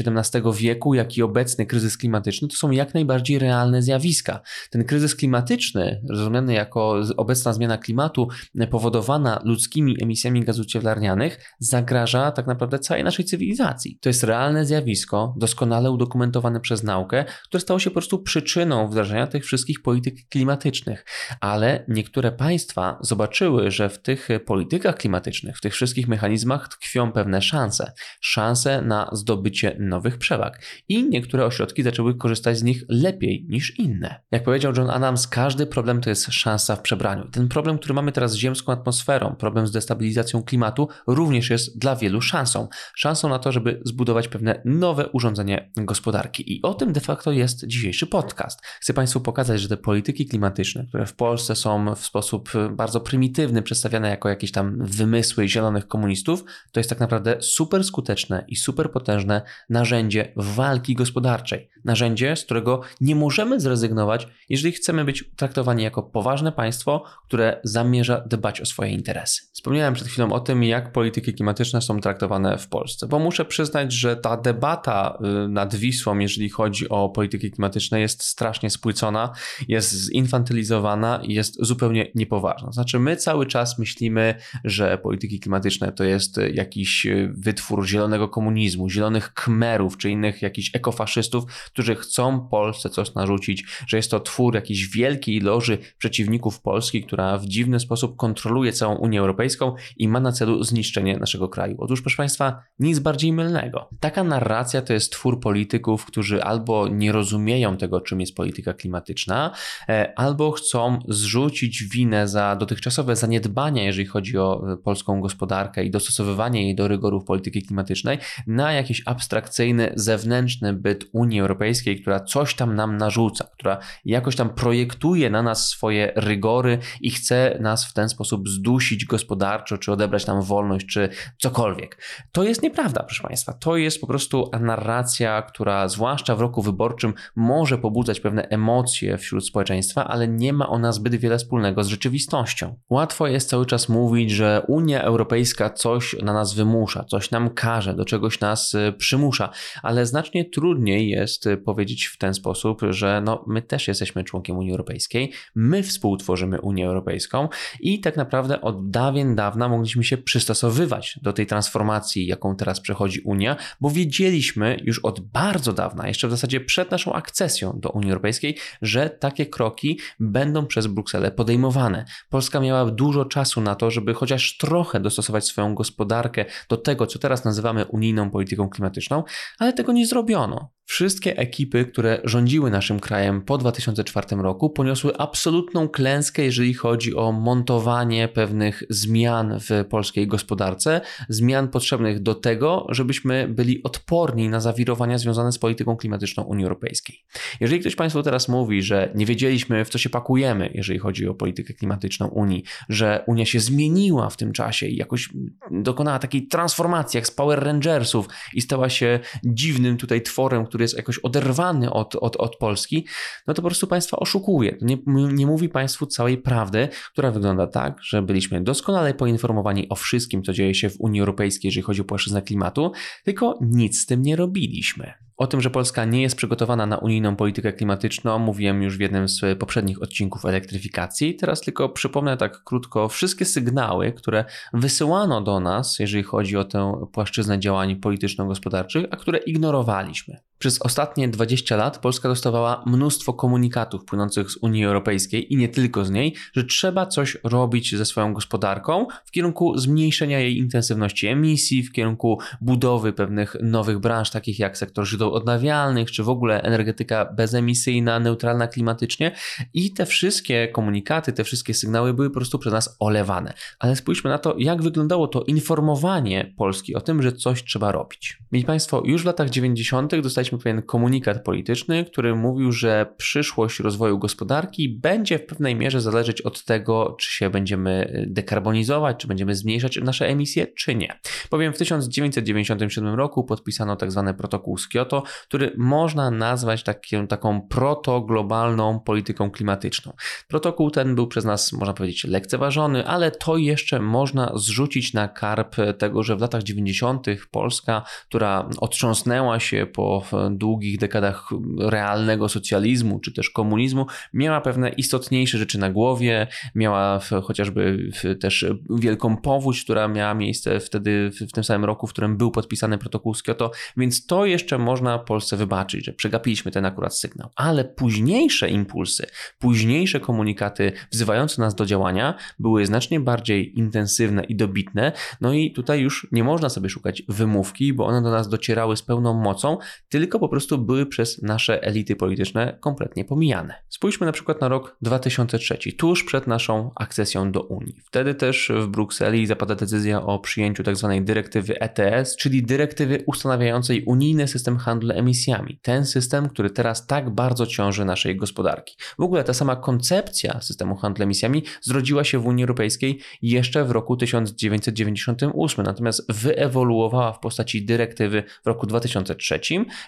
XVII 0.00 0.48
e, 0.48 0.52
wieku, 0.52 0.94
jak 0.94 1.16
i 1.16 1.22
obecny 1.22 1.66
kryzys 1.66 1.96
klimatyczny 1.96 2.48
to 2.48 2.56
są 2.56 2.70
jak 2.70 2.94
najbardziej 2.94 3.38
realne 3.38 3.82
zjawiska. 3.82 4.40
Ten 4.70 4.84
kryzys 4.84 5.16
klimatyczny, 5.16 6.02
rozumiany 6.08 6.52
jako 6.52 7.00
obecna 7.16 7.52
zmiana 7.52 7.78
klimatu, 7.78 8.28
powodowana 8.70 9.42
ludzkimi 9.44 9.96
emisjami 10.02 10.44
gazów 10.44 10.66
cieplarnianych, 10.66 11.54
zagraża 11.58 12.32
tak 12.32 12.46
naprawdę 12.46 12.78
całej 12.78 13.04
naszej 13.04 13.24
cywilizacji. 13.24 13.98
To 14.00 14.08
jest 14.08 14.24
realne 14.24 14.64
zjawisko 14.64 14.77
zjawisko, 14.78 15.34
doskonale 15.36 15.90
udokumentowane 15.90 16.60
przez 16.60 16.82
naukę, 16.82 17.24
które 17.44 17.60
stało 17.60 17.80
się 17.80 17.90
po 17.90 17.94
prostu 17.94 18.18
przyczyną 18.18 18.88
wdrażania 18.88 19.26
tych 19.26 19.44
wszystkich 19.44 19.82
polityk 19.82 20.28
klimatycznych. 20.28 21.04
Ale 21.40 21.84
niektóre 21.88 22.32
państwa 22.32 22.98
zobaczyły, 23.00 23.70
że 23.70 23.88
w 23.88 23.98
tych 24.02 24.28
politykach 24.46 24.96
klimatycznych, 24.96 25.56
w 25.56 25.60
tych 25.60 25.74
wszystkich 25.74 26.08
mechanizmach 26.08 26.68
tkwią 26.68 27.12
pewne 27.12 27.42
szanse. 27.42 27.92
Szanse 28.20 28.82
na 28.82 29.10
zdobycie 29.12 29.76
nowych 29.78 30.18
przewag. 30.18 30.62
I 30.88 31.08
niektóre 31.08 31.44
ośrodki 31.46 31.82
zaczęły 31.82 32.14
korzystać 32.14 32.58
z 32.58 32.62
nich 32.62 32.84
lepiej 32.88 33.46
niż 33.48 33.78
inne. 33.78 34.20
Jak 34.30 34.44
powiedział 34.44 34.72
John 34.76 34.90
Adams, 34.90 35.26
każdy 35.26 35.66
problem 35.66 36.00
to 36.00 36.10
jest 36.10 36.26
szansa 36.32 36.76
w 36.76 36.82
przebraniu. 36.82 37.28
Ten 37.32 37.48
problem, 37.48 37.78
który 37.78 37.94
mamy 37.94 38.12
teraz 38.12 38.32
z 38.32 38.36
ziemską 38.36 38.72
atmosferą, 38.72 39.36
problem 39.38 39.66
z 39.66 39.70
destabilizacją 39.70 40.42
klimatu, 40.42 40.88
również 41.06 41.50
jest 41.50 41.78
dla 41.78 41.96
wielu 41.96 42.20
szansą. 42.20 42.68
Szansą 42.94 43.28
na 43.28 43.38
to, 43.38 43.52
żeby 43.52 43.80
zbudować 43.84 44.28
pewne 44.28 44.62
nowe 44.68 45.08
urządzenie 45.08 45.70
gospodarki. 45.76 46.56
I 46.56 46.62
o 46.62 46.74
tym 46.74 46.92
de 46.92 47.00
facto 47.00 47.32
jest 47.32 47.66
dzisiejszy 47.66 48.06
podcast. 48.06 48.60
Chcę 48.80 48.94
Państwu 48.94 49.20
pokazać, 49.20 49.60
że 49.60 49.68
te 49.68 49.76
polityki 49.76 50.26
klimatyczne, 50.26 50.86
które 50.88 51.06
w 51.06 51.14
Polsce 51.14 51.56
są 51.56 51.94
w 51.94 52.06
sposób 52.06 52.50
bardzo 52.70 53.00
prymitywny 53.00 53.62
przedstawiane 53.62 54.08
jako 54.08 54.28
jakieś 54.28 54.52
tam 54.52 54.78
wymysły 54.80 55.48
zielonych 55.48 55.88
komunistów, 55.88 56.44
to 56.72 56.80
jest 56.80 56.90
tak 56.90 57.00
naprawdę 57.00 57.36
super 57.40 57.84
skuteczne 57.84 58.44
i 58.48 58.56
super 58.56 58.90
potężne 58.90 59.42
narzędzie 59.70 60.32
walki 60.36 60.94
gospodarczej. 60.94 61.68
Narzędzie, 61.84 62.36
z 62.36 62.44
którego 62.44 62.80
nie 63.00 63.16
możemy 63.16 63.60
zrezygnować, 63.60 64.28
jeżeli 64.48 64.72
chcemy 64.72 65.04
być 65.04 65.24
traktowani 65.36 65.82
jako 65.82 66.02
poważne 66.02 66.52
państwo, 66.52 67.04
które 67.26 67.60
zamierza 67.64 68.20
dbać 68.20 68.60
o 68.60 68.66
swoje 68.66 68.90
interesy. 68.90 69.42
Wspomniałem 69.52 69.94
przed 69.94 70.08
chwilą 70.08 70.32
o 70.32 70.40
tym, 70.40 70.64
jak 70.64 70.92
polityki 70.92 71.34
klimatyczne 71.34 71.82
są 71.82 72.00
traktowane 72.00 72.58
w 72.58 72.68
Polsce, 72.68 73.06
bo 73.06 73.18
muszę 73.18 73.44
przyznać, 73.44 73.92
że 73.92 74.16
ta 74.16 74.36
debata, 74.36 74.57
debata 74.58 75.18
y, 75.44 75.48
nad 75.48 75.74
Wisłą, 75.74 76.18
jeżeli 76.18 76.48
chodzi 76.48 76.88
o 76.88 77.08
polityki 77.08 77.50
klimatyczne, 77.50 78.00
jest 78.00 78.22
strasznie 78.22 78.70
spłycona, 78.70 79.32
jest 79.68 79.92
zinfantylizowana 79.92 81.20
i 81.22 81.34
jest 81.34 81.56
zupełnie 81.60 82.10
niepoważna. 82.14 82.72
Znaczy, 82.72 82.98
my 82.98 83.16
cały 83.16 83.46
czas 83.46 83.78
myślimy, 83.78 84.34
że 84.64 84.98
polityki 84.98 85.40
klimatyczne 85.40 85.92
to 85.92 86.04
jest 86.04 86.40
jakiś 86.52 87.06
wytwór 87.30 87.86
zielonego 87.86 88.28
komunizmu, 88.28 88.90
zielonych 88.90 89.34
kmerów 89.34 89.96
czy 89.96 90.10
innych 90.10 90.42
jakichś 90.42 90.70
ekofaszystów, 90.74 91.44
którzy 91.66 91.94
chcą 91.94 92.48
Polsce 92.48 92.90
coś 92.90 93.14
narzucić, 93.14 93.64
że 93.86 93.96
jest 93.96 94.10
to 94.10 94.20
twór 94.20 94.54
jakiejś 94.54 94.88
wielkiej 94.88 95.40
loży 95.40 95.78
przeciwników 95.98 96.60
Polski, 96.60 97.02
która 97.02 97.38
w 97.38 97.46
dziwny 97.46 97.80
sposób 97.80 98.16
kontroluje 98.16 98.72
całą 98.72 98.94
Unię 98.94 99.20
Europejską 99.20 99.74
i 99.96 100.08
ma 100.08 100.20
na 100.20 100.32
celu 100.32 100.64
zniszczenie 100.64 101.16
naszego 101.16 101.48
kraju. 101.48 101.76
Otóż, 101.78 102.02
proszę 102.02 102.16
Państwa, 102.16 102.62
nic 102.78 102.98
bardziej 102.98 103.32
mylnego. 103.32 103.88
Taka 104.00 104.24
narracja 104.38 104.82
to 104.82 104.92
jest 104.92 105.12
twór 105.12 105.40
polityków, 105.40 106.04
którzy 106.04 106.42
albo 106.42 106.88
nie 106.88 107.12
rozumieją 107.12 107.76
tego, 107.76 108.00
czym 108.00 108.20
jest 108.20 108.34
polityka 108.34 108.74
klimatyczna, 108.74 109.50
e, 109.88 110.12
albo 110.16 110.52
chcą 110.52 110.98
zrzucić 111.08 111.84
winę 111.84 112.28
za 112.28 112.56
dotychczasowe 112.56 113.16
zaniedbania, 113.16 113.84
jeżeli 113.84 114.06
chodzi 114.06 114.38
o 114.38 114.72
e, 114.72 114.76
polską 114.76 115.20
gospodarkę 115.20 115.84
i 115.84 115.90
dostosowywanie 115.90 116.64
jej 116.64 116.74
do 116.74 116.88
rygorów 116.88 117.24
polityki 117.24 117.62
klimatycznej, 117.62 118.18
na 118.46 118.72
jakiś 118.72 119.02
abstrakcyjny, 119.06 119.92
zewnętrzny 119.94 120.72
byt 120.72 121.04
Unii 121.12 121.40
Europejskiej, 121.40 122.00
która 122.00 122.20
coś 122.20 122.54
tam 122.54 122.74
nam 122.74 122.96
narzuca, 122.96 123.44
która 123.52 123.78
jakoś 124.04 124.36
tam 124.36 124.50
projektuje 124.50 125.30
na 125.30 125.42
nas 125.42 125.68
swoje 125.68 126.12
rygory 126.16 126.78
i 127.00 127.10
chce 127.10 127.58
nas 127.60 127.86
w 127.86 127.92
ten 127.92 128.08
sposób 128.08 128.48
zdusić 128.48 129.04
gospodarczo, 129.04 129.78
czy 129.78 129.92
odebrać 129.92 130.26
nam 130.26 130.42
wolność, 130.42 130.86
czy 130.86 131.08
cokolwiek. 131.38 131.98
To 132.32 132.44
jest 132.44 132.62
nieprawda, 132.62 133.02
proszę 133.02 133.22
Państwa. 133.22 133.52
To 133.52 133.76
jest 133.76 134.00
po 134.00 134.06
prostu 134.06 134.27
narracja, 134.60 135.42
która 135.42 135.88
zwłaszcza 135.88 136.36
w 136.36 136.40
roku 136.40 136.62
wyborczym 136.62 137.14
może 137.36 137.78
pobudzać 137.78 138.20
pewne 138.20 138.42
emocje 138.42 139.18
wśród 139.18 139.46
społeczeństwa, 139.46 140.04
ale 140.04 140.28
nie 140.28 140.52
ma 140.52 140.68
ona 140.68 140.92
zbyt 140.92 141.14
wiele 141.14 141.38
wspólnego 141.38 141.84
z 141.84 141.88
rzeczywistością. 141.88 142.76
Łatwo 142.90 143.26
jest 143.26 143.48
cały 143.48 143.66
czas 143.66 143.88
mówić, 143.88 144.30
że 144.30 144.62
Unia 144.68 145.02
Europejska 145.02 145.70
coś 145.70 146.16
na 146.22 146.32
nas 146.32 146.54
wymusza, 146.54 147.04
coś 147.04 147.30
nam 147.30 147.50
każe, 147.50 147.94
do 147.94 148.04
czegoś 148.04 148.40
nas 148.40 148.74
y, 148.74 148.92
przymusza, 148.98 149.50
ale 149.82 150.06
znacznie 150.06 150.44
trudniej 150.44 151.08
jest 151.08 151.46
y, 151.46 151.56
powiedzieć 151.56 152.04
w 152.04 152.18
ten 152.18 152.34
sposób, 152.34 152.80
że 152.90 153.22
no, 153.24 153.44
my 153.46 153.62
też 153.62 153.88
jesteśmy 153.88 154.24
członkiem 154.24 154.56
Unii 154.56 154.70
Europejskiej, 154.70 155.32
my 155.54 155.82
współtworzymy 155.82 156.60
Unię 156.60 156.86
Europejską 156.86 157.48
i 157.80 158.00
tak 158.00 158.16
naprawdę 158.16 158.60
od 158.60 158.90
dawien 158.90 159.34
dawna 159.34 159.68
mogliśmy 159.68 160.04
się 160.04 160.18
przystosowywać 160.18 161.18
do 161.22 161.32
tej 161.32 161.46
transformacji, 161.46 162.26
jaką 162.26 162.56
teraz 162.56 162.80
przechodzi 162.80 163.20
Unia, 163.20 163.56
bo 163.80 163.90
wiedzieli, 163.90 164.17
wiedzieliśmy 164.18 164.76
już 164.84 164.98
od 164.98 165.20
bardzo 165.20 165.72
dawna, 165.72 166.08
jeszcze 166.08 166.28
w 166.28 166.30
zasadzie 166.30 166.60
przed 166.60 166.90
naszą 166.90 167.12
akcesją 167.12 167.80
do 167.80 167.90
Unii 167.90 168.10
Europejskiej, 168.10 168.56
że 168.82 169.10
takie 169.10 169.46
kroki 169.46 170.00
będą 170.20 170.66
przez 170.66 170.86
Brukselę 170.86 171.30
podejmowane. 171.30 172.04
Polska 172.30 172.60
miała 172.60 172.90
dużo 172.90 173.24
czasu 173.24 173.60
na 173.60 173.74
to, 173.74 173.90
żeby 173.90 174.14
chociaż 174.14 174.56
trochę 174.56 175.00
dostosować 175.00 175.46
swoją 175.46 175.74
gospodarkę 175.74 176.44
do 176.68 176.76
tego, 176.76 177.06
co 177.06 177.18
teraz 177.18 177.44
nazywamy 177.44 177.84
unijną 177.84 178.30
polityką 178.30 178.68
klimatyczną, 178.68 179.24
ale 179.58 179.72
tego 179.72 179.92
nie 179.92 180.06
zrobiono. 180.06 180.77
Wszystkie 180.90 181.36
ekipy, 181.36 181.84
które 181.84 182.20
rządziły 182.24 182.70
naszym 182.70 183.00
krajem 183.00 183.42
po 183.42 183.58
2004 183.58 184.26
roku, 184.36 184.70
poniosły 184.70 185.16
absolutną 185.16 185.88
klęskę, 185.88 186.42
jeżeli 186.42 186.74
chodzi 186.74 187.14
o 187.14 187.32
montowanie 187.32 188.28
pewnych 188.28 188.82
zmian 188.90 189.58
w 189.60 189.84
polskiej 189.88 190.26
gospodarce, 190.26 191.00
zmian 191.28 191.68
potrzebnych 191.68 192.22
do 192.22 192.34
tego, 192.34 192.86
żebyśmy 192.90 193.48
byli 193.48 193.82
odporni 193.82 194.48
na 194.48 194.60
zawirowania 194.60 195.18
związane 195.18 195.52
z 195.52 195.58
polityką 195.58 195.96
klimatyczną 195.96 196.42
Unii 196.42 196.64
Europejskiej. 196.64 197.24
Jeżeli 197.60 197.80
ktoś 197.80 197.94
Państwu 197.94 198.22
teraz 198.22 198.48
mówi, 198.48 198.82
że 198.82 199.12
nie 199.14 199.26
wiedzieliśmy, 199.26 199.84
w 199.84 199.88
co 199.88 199.98
się 199.98 200.10
pakujemy, 200.10 200.70
jeżeli 200.74 200.98
chodzi 200.98 201.28
o 201.28 201.34
politykę 201.34 201.74
klimatyczną 201.74 202.28
Unii, 202.28 202.64
że 202.88 203.24
Unia 203.26 203.46
się 203.46 203.60
zmieniła 203.60 204.30
w 204.30 204.36
tym 204.36 204.52
czasie 204.52 204.86
i 204.86 204.96
jakoś 204.96 205.28
dokonała 205.70 206.18
takiej 206.18 206.46
transformacji, 206.46 207.18
jak 207.18 207.26
z 207.26 207.30
Power 207.30 207.64
Rangersów 207.64 208.28
i 208.54 208.60
stała 208.60 208.88
się 208.88 209.20
dziwnym 209.44 209.96
tutaj 209.96 210.22
tworem, 210.22 210.66
który 210.66 210.77
jest 210.84 210.96
jakoś 210.96 211.18
oderwany 211.18 211.92
od, 211.92 212.14
od, 212.14 212.36
od 212.36 212.56
Polski, 212.56 213.06
no 213.46 213.54
to 213.54 213.62
po 213.62 213.68
prostu 213.68 213.86
Państwa 213.86 214.16
oszukuje. 214.16 214.76
Nie, 214.80 214.98
nie 215.32 215.46
mówi 215.46 215.68
Państwu 215.68 216.06
całej 216.06 216.38
prawdy, 216.38 216.88
która 217.12 217.30
wygląda 217.30 217.66
tak, 217.66 217.98
że 218.02 218.22
byliśmy 218.22 218.60
doskonale 218.60 219.14
poinformowani 219.14 219.88
o 219.88 219.94
wszystkim, 219.94 220.42
co 220.42 220.52
dzieje 220.52 220.74
się 220.74 220.90
w 220.90 221.00
Unii 221.00 221.20
Europejskiej, 221.20 221.68
jeżeli 221.68 221.82
chodzi 221.82 222.00
o 222.00 222.04
płaszczyznę 222.04 222.42
klimatu, 222.42 222.92
tylko 223.24 223.58
nic 223.60 224.00
z 224.00 224.06
tym 224.06 224.22
nie 224.22 224.36
robiliśmy. 224.36 225.27
O 225.38 225.46
tym, 225.46 225.60
że 225.60 225.70
Polska 225.70 226.04
nie 226.04 226.22
jest 226.22 226.36
przygotowana 226.36 226.86
na 226.86 226.98
unijną 226.98 227.36
politykę 227.36 227.72
klimatyczną, 227.72 228.38
mówiłem 228.38 228.82
już 228.82 228.96
w 228.96 229.00
jednym 229.00 229.28
z 229.28 229.58
poprzednich 229.58 230.02
odcinków 230.02 230.44
elektryfikacji. 230.44 231.34
Teraz 231.34 231.60
tylko 231.60 231.88
przypomnę 231.88 232.36
tak 232.36 232.64
krótko 232.64 233.08
wszystkie 233.08 233.44
sygnały, 233.44 234.12
które 234.12 234.44
wysyłano 234.72 235.40
do 235.40 235.60
nas, 235.60 235.98
jeżeli 235.98 236.22
chodzi 236.22 236.56
o 236.56 236.64
tę 236.64 237.06
płaszczyznę 237.12 237.58
działań 237.58 237.96
polityczno-gospodarczych, 237.96 239.06
a 239.10 239.16
które 239.16 239.38
ignorowaliśmy. 239.38 240.36
Przez 240.58 240.82
ostatnie 240.82 241.28
20 241.28 241.76
lat 241.76 241.98
Polska 241.98 242.28
dostawała 242.28 242.82
mnóstwo 242.86 243.32
komunikatów 243.32 244.04
płynących 244.04 244.50
z 244.50 244.56
Unii 244.56 244.84
Europejskiej 244.84 245.52
i 245.52 245.56
nie 245.56 245.68
tylko 245.68 246.04
z 246.04 246.10
niej, 246.10 246.34
że 246.52 246.64
trzeba 246.64 247.06
coś 247.06 247.36
robić 247.44 247.96
ze 247.96 248.04
swoją 248.04 248.34
gospodarką 248.34 249.06
w 249.24 249.30
kierunku 249.30 249.78
zmniejszenia 249.78 250.40
jej 250.40 250.58
intensywności 250.58 251.26
emisji, 251.26 251.82
w 251.82 251.92
kierunku 251.92 252.38
budowy 252.60 253.12
pewnych 253.12 253.56
nowych 253.62 253.98
branż, 253.98 254.30
takich 254.30 254.58
jak 254.58 254.78
sektor 254.78 255.06
odnawialnych, 255.32 256.10
czy 256.10 256.22
w 256.22 256.28
ogóle 256.28 256.62
energetyka 256.62 257.24
bezemisyjna, 257.24 258.20
neutralna 258.20 258.66
klimatycznie. 258.66 259.32
I 259.74 259.92
te 259.92 260.06
wszystkie 260.06 260.68
komunikaty, 260.68 261.32
te 261.32 261.44
wszystkie 261.44 261.74
sygnały 261.74 262.14
były 262.14 262.30
po 262.30 262.34
prostu 262.34 262.58
przez 262.58 262.72
nas 262.72 262.96
olewane. 263.00 263.52
Ale 263.78 263.96
spójrzmy 263.96 264.30
na 264.30 264.38
to, 264.38 264.54
jak 264.58 264.82
wyglądało 264.82 265.28
to 265.28 265.44
informowanie 265.44 266.54
Polski 266.56 266.94
o 266.94 267.00
tym, 267.00 267.22
że 267.22 267.32
coś 267.32 267.64
trzeba 267.64 267.92
robić. 267.92 268.38
Mieli 268.52 268.66
Państwo, 268.66 269.02
już 269.04 269.22
w 269.22 269.26
latach 269.26 269.50
90. 269.50 270.20
dostaliśmy 270.20 270.58
pewien 270.58 270.82
komunikat 270.82 271.44
polityczny, 271.44 272.04
który 272.04 272.34
mówił, 272.34 272.72
że 272.72 273.06
przyszłość 273.16 273.80
rozwoju 273.80 274.18
gospodarki 274.18 274.88
będzie 274.88 275.38
w 275.38 275.46
pewnej 275.46 275.76
mierze 275.76 276.00
zależeć 276.00 276.40
od 276.40 276.64
tego, 276.64 277.16
czy 277.20 277.32
się 277.32 277.50
będziemy 277.50 278.24
dekarbonizować, 278.26 279.16
czy 279.16 279.28
będziemy 279.28 279.54
zmniejszać 279.54 279.96
nasze 280.02 280.28
emisje, 280.28 280.66
czy 280.66 280.94
nie. 280.94 281.20
Bowiem 281.50 281.72
w 281.72 281.78
1997 281.78 283.14
roku 283.14 283.44
podpisano 283.44 283.96
tak 283.96 284.10
zwany 284.10 284.34
protokół 284.34 284.78
z 284.78 284.88
Kyoto, 284.88 285.17
który 285.42 285.72
można 285.76 286.30
nazwać 286.30 286.82
takim, 286.82 287.26
taką 287.26 287.60
protoglobalną 287.60 289.00
polityką 289.00 289.50
klimatyczną. 289.50 290.12
Protokół 290.48 290.90
ten 290.90 291.14
był 291.14 291.26
przez 291.26 291.44
nas, 291.44 291.72
można 291.72 291.94
powiedzieć, 291.94 292.24
lekceważony, 292.24 293.06
ale 293.06 293.30
to 293.30 293.56
jeszcze 293.56 294.00
można 294.00 294.52
zrzucić 294.54 295.12
na 295.12 295.28
karp 295.28 295.76
tego, 295.98 296.22
że 296.22 296.36
w 296.36 296.40
latach 296.40 296.62
90. 296.62 297.26
Polska, 297.50 298.02
która 298.28 298.68
otrząsnęła 298.80 299.60
się 299.60 299.86
po 299.86 300.24
długich 300.50 300.98
dekadach 300.98 301.48
realnego 301.78 302.48
socjalizmu 302.48 303.20
czy 303.20 303.32
też 303.32 303.50
komunizmu, 303.50 304.06
miała 304.32 304.60
pewne 304.60 304.88
istotniejsze 304.88 305.58
rzeczy 305.58 305.78
na 305.78 305.90
głowie, 305.90 306.46
miała 306.74 307.20
chociażby 307.42 308.10
też 308.40 308.66
wielką 308.90 309.36
powódź, 309.36 309.84
która 309.84 310.08
miała 310.08 310.34
miejsce 310.34 310.80
wtedy 310.80 311.30
w 311.48 311.52
tym 311.52 311.64
samym 311.64 311.84
roku, 311.84 312.06
w 312.06 312.12
którym 312.12 312.36
był 312.36 312.50
podpisany 312.50 312.98
protokół 312.98 313.34
z 313.34 313.42
Kyoto, 313.42 313.70
więc 313.96 314.26
to 314.26 314.46
jeszcze 314.46 314.78
można 314.78 315.07
Polsce 315.18 315.56
wybaczyć, 315.56 316.04
że 316.04 316.12
przegapiliśmy 316.12 316.70
ten 316.70 316.84
akurat 316.84 317.16
sygnał. 317.16 317.50
Ale 317.56 317.84
późniejsze 317.84 318.70
impulsy, 318.70 319.26
późniejsze 319.58 320.20
komunikaty 320.20 320.92
wzywające 321.10 321.62
nas 321.62 321.74
do 321.74 321.86
działania 321.86 322.34
były 322.58 322.86
znacznie 322.86 323.20
bardziej 323.20 323.78
intensywne 323.78 324.44
i 324.44 324.56
dobitne, 324.56 325.12
no 325.40 325.52
i 325.52 325.72
tutaj 325.72 326.00
już 326.00 326.26
nie 326.32 326.44
można 326.44 326.68
sobie 326.68 326.88
szukać 326.88 327.22
wymówki, 327.28 327.92
bo 327.92 328.06
one 328.06 328.22
do 328.22 328.30
nas 328.30 328.48
docierały 328.48 328.96
z 328.96 329.02
pełną 329.02 329.34
mocą, 329.34 329.78
tylko 330.08 330.28
tylko 330.28 330.38
po 330.38 330.48
prostu 330.48 330.78
były 330.78 331.06
przez 331.06 331.42
nasze 331.42 331.82
elity 331.82 332.16
polityczne 332.16 332.78
kompletnie 332.80 333.24
pomijane. 333.24 333.74
Spójrzmy 333.88 334.26
na 334.26 334.32
przykład 334.32 334.60
na 334.60 334.68
rok 334.68 334.96
2003, 335.02 335.78
tuż 335.92 336.24
przed 336.24 336.46
naszą 336.46 336.90
akcesją 336.96 337.52
do 337.52 337.62
Unii. 337.62 338.00
Wtedy 338.04 338.34
też 338.34 338.72
w 338.74 338.86
Brukseli 338.86 339.46
zapada 339.46 339.74
decyzja 339.74 340.22
o 340.22 340.38
przyjęciu 340.38 340.82
tzw. 340.82 341.08
Tak 341.08 341.24
dyrektywy 341.24 341.80
ETS, 341.80 342.36
czyli 342.36 342.62
dyrektywy 342.62 343.22
ustanawiającej 343.26 344.04
unijny 344.04 344.48
system 344.48 344.76
handlu 344.76 344.97
emisjami. 345.10 345.78
Ten 345.82 346.06
system, 346.06 346.48
który 346.48 346.70
teraz 346.70 347.06
tak 347.06 347.30
bardzo 347.30 347.66
ciąży 347.66 348.04
naszej 348.04 348.36
gospodarki. 348.36 348.96
W 349.18 349.22
ogóle 349.22 349.44
ta 349.44 349.54
sama 349.54 349.76
koncepcja 349.76 350.60
systemu 350.60 350.96
handlu 350.96 351.24
emisjami 351.24 351.62
zrodziła 351.80 352.24
się 352.24 352.38
w 352.38 352.46
Unii 352.46 352.64
Europejskiej 352.64 353.20
jeszcze 353.42 353.84
w 353.84 353.90
roku 353.90 354.16
1998, 354.16 355.84
natomiast 355.84 356.32
wyewoluowała 356.32 357.32
w 357.32 357.40
postaci 357.40 357.84
dyrektywy 357.84 358.42
w 358.64 358.66
roku 358.66 358.86
2003, 358.86 359.60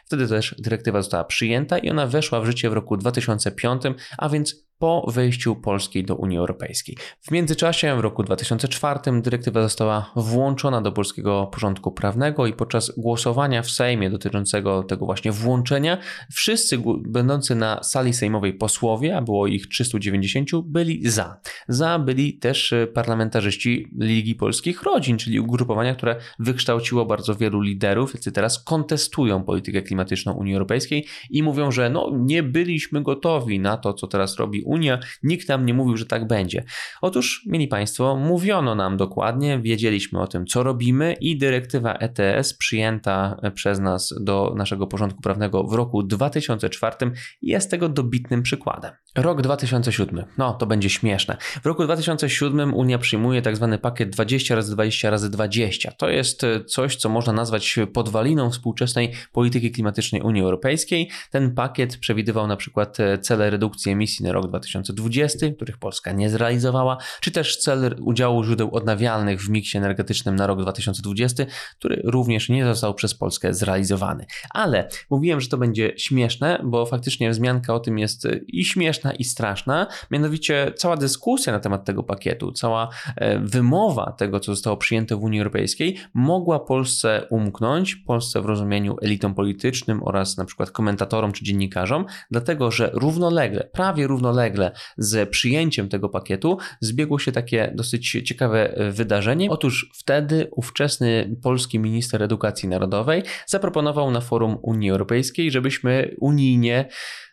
Wtedy 0.04 0.28
też 0.28 0.54
dyrektywa 0.59 1.02
została 1.02 1.25
przyjęta 1.25 1.78
i 1.78 1.90
ona 1.90 2.06
weszła 2.06 2.40
w 2.40 2.47
życie 2.47 2.70
w 2.70 2.73
roku 2.73 2.97
2005, 2.97 3.82
a 4.18 4.28
więc 4.28 4.70
po 4.81 5.11
wejściu 5.11 5.57
Polski 5.57 6.05
do 6.05 6.17
Unii 6.17 6.39
Europejskiej. 6.39 6.97
W 7.21 7.31
międzyczasie, 7.31 7.97
w 7.97 8.01
roku 8.01 8.23
2004, 8.23 9.01
dyrektywa 9.23 9.62
została 9.62 10.11
włączona 10.16 10.81
do 10.81 10.93
polskiego 10.93 11.51
porządku 11.53 11.93
prawnego 11.93 12.47
i 12.47 12.53
podczas 12.53 12.93
głosowania 12.97 13.62
w 13.62 13.71
Sejmie 13.71 14.11
dotyczącego 14.11 14.83
tego 14.83 15.07
właśnie 15.07 15.33
włączenia, 15.33 15.99
wszyscy 16.33 16.83
będący 17.01 17.55
na 17.55 17.83
sali 17.83 18.12
sejmowej 18.12 18.55
posłowie, 18.55 19.16
a 19.16 19.23
było 19.23 19.47
ich 19.47 19.69
390, 19.69 20.51
byli 20.64 21.11
za. 21.11 21.40
Za 21.69 21.99
byli 21.99 22.38
też 22.38 22.75
parlamentarzyści 22.95 23.87
Ligi 23.99 24.35
Polskich 24.35 24.83
Rodzin, 24.83 25.19
czyli 25.19 25.40
ugrupowania, 25.40 25.95
które 25.95 26.16
wykształciło 26.38 27.07
bardzo 27.07 27.35
wielu 27.35 27.61
liderów, 27.61 28.14
jacy 28.14 28.33
teraz 28.33 28.64
kontestują 28.64 29.45
politykę 29.45 29.83
klimatyczną 29.83 30.33
Unii 30.33 30.55
Europejskiej 30.55 31.07
i 31.31 31.43
mówią, 31.43 31.71
że 31.71 31.90
no, 31.90 32.11
nie 32.19 32.43
byliśmy 32.43 33.03
gotowi 33.03 33.61
na 33.61 33.77
to, 33.77 33.95
co 33.95 34.07
teraz 34.07 34.37
robi 34.37 34.69
Unia, 34.70 34.98
nikt 35.22 35.48
nam 35.48 35.66
nie 35.66 35.74
mówił, 35.74 35.96
że 35.96 36.06
tak 36.06 36.26
będzie. 36.26 36.64
Otóż, 37.02 37.44
mieli 37.46 37.68
Państwo, 37.68 38.16
mówiono 38.16 38.74
nam 38.74 38.96
dokładnie, 38.96 39.59
wiedzieliśmy 39.59 40.20
o 40.20 40.26
tym, 40.26 40.46
co 40.46 40.62
robimy 40.62 41.12
i 41.20 41.38
dyrektywa 41.38 41.94
ETS 41.94 42.54
przyjęta 42.54 43.40
przez 43.54 43.78
nas 43.78 44.14
do 44.20 44.54
naszego 44.56 44.87
porządku 44.87 45.20
prawnego 45.20 45.64
w 45.64 45.72
roku 45.72 46.02
2004 46.02 46.96
jest 47.42 47.70
tego 47.70 47.88
dobitnym 47.88 48.42
przykładem. 48.42 48.92
Rok 49.16 49.42
2007. 49.42 50.24
No, 50.38 50.54
to 50.54 50.66
będzie 50.66 50.90
śmieszne. 50.90 51.37
W 51.62 51.66
roku 51.66 51.85
2007 51.85 52.74
Unia 52.74 52.98
przyjmuje 52.98 53.42
tak 53.42 53.56
zwany 53.56 53.78
pakiet 53.78 54.11
20 54.11 54.54
razy 54.54 54.72
20 54.72 55.11
razy 55.11 55.30
20. 55.30 55.92
To 55.92 56.09
jest 56.09 56.42
coś, 56.66 56.96
co 56.96 57.09
można 57.09 57.33
nazwać 57.33 57.78
podwaliną 57.92 58.50
współczesnej 58.50 59.12
polityki 59.33 59.70
klimatycznej 59.70 60.22
Unii 60.22 60.42
Europejskiej. 60.42 61.11
Ten 61.30 61.54
pakiet 61.54 61.96
przewidywał 61.96 62.46
na 62.46 62.56
przykład 62.56 62.98
cele 63.20 63.50
redukcji 63.50 63.92
emisji 63.92 64.26
na 64.26 64.33
rok 64.33 64.48
2020 64.48 64.60
2020, 64.61 65.46
których 65.57 65.79
Polska 65.79 66.12
nie 66.12 66.31
zrealizowała, 66.31 66.96
czy 67.20 67.31
też 67.31 67.57
cel 67.57 67.96
udziału 68.01 68.44
źródeł 68.44 68.75
odnawialnych 68.75 69.42
w 69.42 69.49
miksie 69.49 69.79
energetycznym 69.79 70.37
na 70.37 70.46
rok 70.46 70.62
2020, 70.62 71.44
który 71.79 72.03
również 72.05 72.49
nie 72.49 72.64
został 72.64 72.94
przez 72.94 73.14
Polskę 73.14 73.55
zrealizowany. 73.55 74.27
Ale 74.51 74.88
mówiłem, 75.11 75.40
że 75.40 75.49
to 75.49 75.59
będzie 75.59 75.92
śmieszne, 75.96 76.61
bo 76.64 76.87
faktycznie 76.87 77.31
wzmianka 77.31 77.75
o 77.75 77.81
tym 77.81 77.99
jest 77.99 78.29
i 78.46 78.64
śmieszna, 78.64 79.12
i 79.12 79.25
straszna. 79.25 79.87
Mianowicie 80.11 80.73
cała 80.77 80.96
dyskusja 80.96 81.53
na 81.53 81.61
temat 81.61 81.85
tego 81.85 82.03
pakietu, 82.03 82.53
cała 82.53 82.88
e, 83.16 83.38
wymowa 83.38 84.12
tego, 84.12 84.40
co 84.40 84.53
zostało 84.53 84.77
przyjęte 84.77 85.16
w 85.16 85.23
Unii 85.23 85.40
Europejskiej, 85.40 85.96
mogła 86.14 86.61
Polsce 86.61 87.27
umknąć, 87.31 87.96
Polsce 87.96 88.42
w 88.42 88.46
rozumieniu 88.46 88.96
elitom 89.03 89.35
politycznym 89.35 90.03
oraz 90.03 90.37
na 90.37 90.44
przykład 90.44 90.70
komentatorom 90.70 91.33
czy 91.33 91.44
dziennikarzom, 91.44 92.07
dlatego 92.31 92.70
że 92.70 92.90
równolegle, 92.92 93.68
prawie 93.73 94.07
równolegle, 94.07 94.40
równolegle 94.51 94.81
z 94.97 95.31
przyjęciem 95.31 95.89
tego 95.89 96.09
pakietu 96.09 96.59
zbiegło 96.81 97.19
się 97.19 97.33
takie 97.33 97.73
dosyć 97.75 98.11
ciekawe 98.25 98.75
e, 98.75 98.91
wydarzenie. 98.91 99.51
Otóż 99.51 99.91
wtedy 99.95 100.49
ówczesny 100.51 101.37
polski 101.43 101.79
minister 101.79 102.23
edukacji 102.23 102.69
narodowej 102.69 103.23
zaproponował 103.47 104.11
na 104.11 104.21
forum 104.21 104.59
Unii 104.63 104.91
Europejskiej, 104.91 105.51
żebyśmy 105.51 106.15
unijnie 106.21 106.89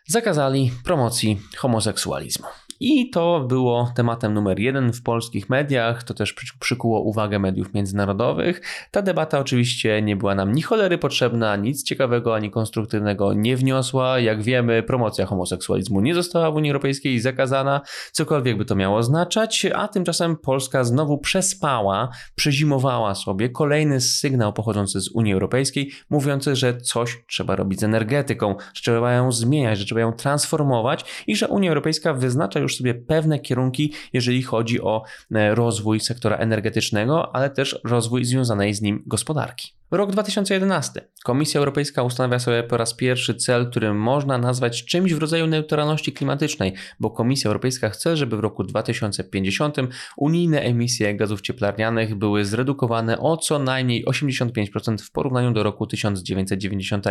zakazali 0.08 0.72
promocji 0.84 1.40
homoseksualizmu. 1.56 2.46
I 2.80 3.10
to 3.10 3.40
było 3.40 3.92
tematem 3.94 4.34
numer 4.34 4.58
jeden 4.58 4.92
w 4.92 5.02
polskich 5.02 5.50
mediach, 5.50 6.02
to 6.02 6.14
też 6.14 6.34
przykuło 6.60 7.00
uwagę 7.00 7.38
mediów 7.38 7.74
międzynarodowych. 7.74 8.62
Ta 8.90 9.02
debata 9.02 9.38
oczywiście 9.38 10.02
nie 10.02 10.16
była 10.16 10.34
nam 10.34 10.52
ni 10.52 10.62
cholery 10.62 10.98
potrzebna, 10.98 11.56
nic 11.56 11.84
ciekawego 11.84 12.34
ani 12.34 12.50
konstruktywnego 12.50 13.32
nie 13.32 13.56
wniosła. 13.56 14.18
Jak 14.18 14.42
wiemy, 14.42 14.82
promocja 14.82 15.26
homoseksualizmu 15.26 16.00
nie 16.00 16.14
została 16.14 16.50
w 16.50 16.54
Unii 16.54 16.70
Europejskiej 16.70 17.20
zakazana, 17.20 17.80
cokolwiek 18.12 18.58
by 18.58 18.64
to 18.64 18.74
miało 18.74 18.96
oznaczać, 18.96 19.66
a 19.74 19.88
tymczasem 19.88 20.36
Polska 20.36 20.84
znowu 20.84 21.18
przespała, 21.18 22.08
przezimowała 22.34 23.14
sobie 23.14 23.48
kolejny 23.48 24.00
sygnał 24.00 24.52
pochodzący 24.52 25.00
z 25.00 25.08
Unii 25.08 25.32
Europejskiej, 25.32 25.90
mówiący, 26.10 26.56
że 26.56 26.80
coś 26.80 27.24
trzeba 27.28 27.56
robić 27.56 27.80
z 27.80 27.84
energetyką, 27.84 28.54
że 28.74 28.82
trzeba 28.82 29.12
ją 29.12 29.32
zmieniać, 29.32 29.78
że 29.78 29.84
trzeba 29.84 30.00
ją 30.00 30.12
transformować 30.12 31.24
i 31.26 31.36
że 31.36 31.48
Unia 31.48 31.68
Europejska 31.68 32.14
wyznacza 32.14 32.60
już 32.60 32.67
sobie 32.76 32.94
pewne 32.94 33.38
kierunki, 33.38 33.92
jeżeli 34.12 34.42
chodzi 34.42 34.80
o 34.80 35.02
e, 35.34 35.54
rozwój 35.54 36.00
sektora 36.00 36.36
energetycznego, 36.36 37.34
ale 37.36 37.50
też 37.50 37.80
rozwój 37.84 38.24
związanej 38.24 38.74
z 38.74 38.82
nim 38.82 39.02
gospodarki. 39.06 39.77
Rok 39.90 40.12
2011. 40.12 41.08
Komisja 41.24 41.58
Europejska 41.58 42.02
ustanawia 42.02 42.38
sobie 42.38 42.62
po 42.62 42.76
raz 42.76 42.94
pierwszy 42.94 43.34
cel, 43.34 43.70
który 43.70 43.94
można 43.94 44.38
nazwać 44.38 44.84
czymś 44.84 45.14
w 45.14 45.18
rodzaju 45.18 45.46
neutralności 45.46 46.12
klimatycznej, 46.12 46.72
bo 47.00 47.10
Komisja 47.10 47.48
Europejska 47.48 47.90
chce, 47.90 48.16
żeby 48.16 48.36
w 48.36 48.40
roku 48.40 48.64
2050 48.64 49.76
unijne 50.16 50.60
emisje 50.60 51.16
gazów 51.16 51.40
cieplarnianych 51.40 52.14
były 52.14 52.44
zredukowane 52.44 53.18
o 53.18 53.36
co 53.36 53.58
najmniej 53.58 54.04
85% 54.04 54.98
w 55.02 55.10
porównaniu 55.10 55.52
do 55.52 55.62
roku 55.62 55.86
1990. 55.86 57.06